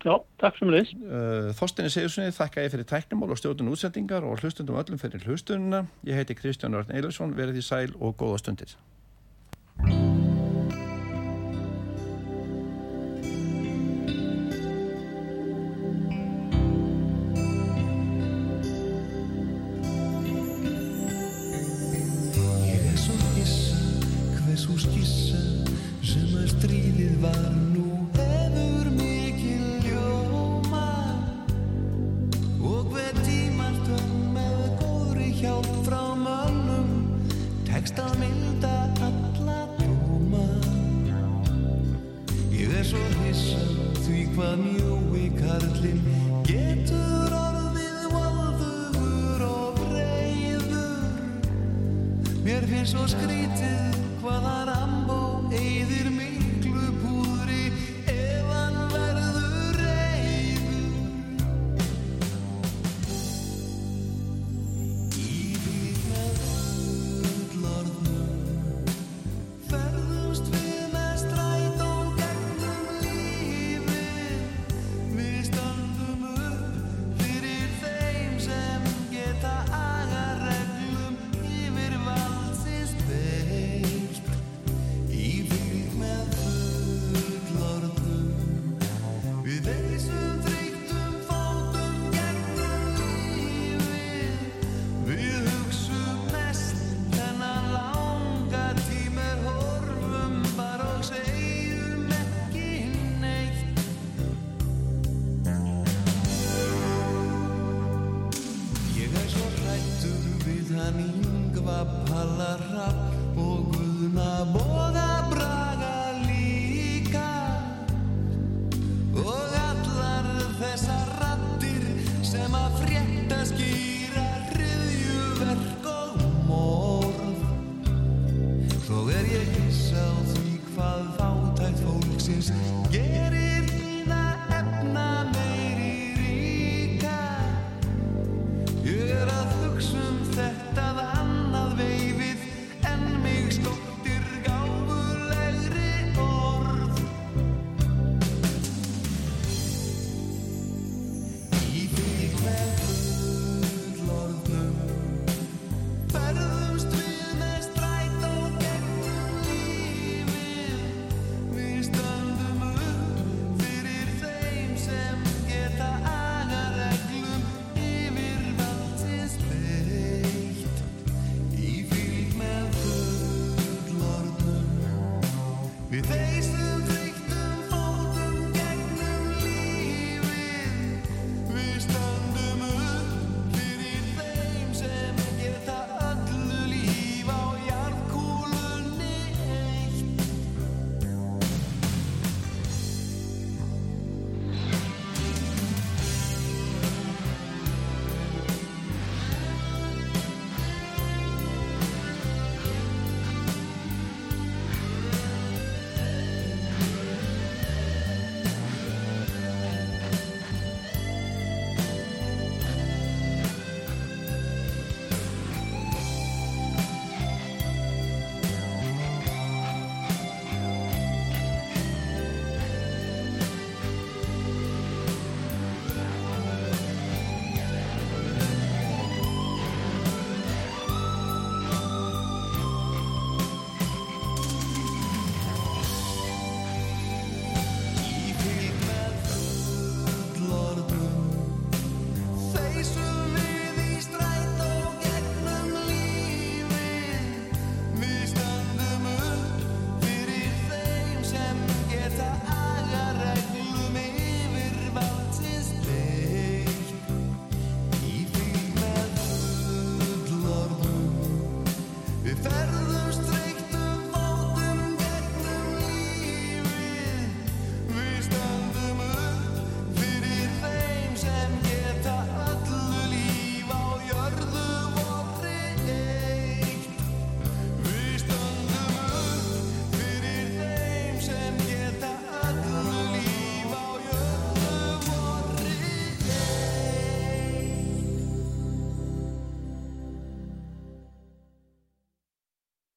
Já, 0.03 0.17
takk 0.43 0.59
sem 0.59 0.75
leys. 0.75 0.91
Uh, 1.05 1.53
Þorstinni 1.55 1.93
Sigurssoni 1.95 2.35
þakka 2.35 2.67
ég 2.67 2.75
fyrir 2.75 2.91
tæknumál 2.91 3.31
og 3.31 3.39
stjórnum 3.39 3.71
útsendingar 3.77 4.27
og 4.27 4.43
hlustundum 4.43 4.81
öllum 4.83 4.99
fyrir 4.99 5.23
hlustununa. 5.29 5.85
Ég 6.09 6.19
heiti 6.19 6.35
Kristján 6.35 6.75
Örn 6.75 6.91
Eilarsson, 6.91 7.37
verið 7.39 7.63
í 7.63 7.67
sæl 7.67 7.93
og 8.01 8.19
góða 8.19 8.43
stundir. 8.43 8.75
thank 9.83 9.95
you 9.95 10.20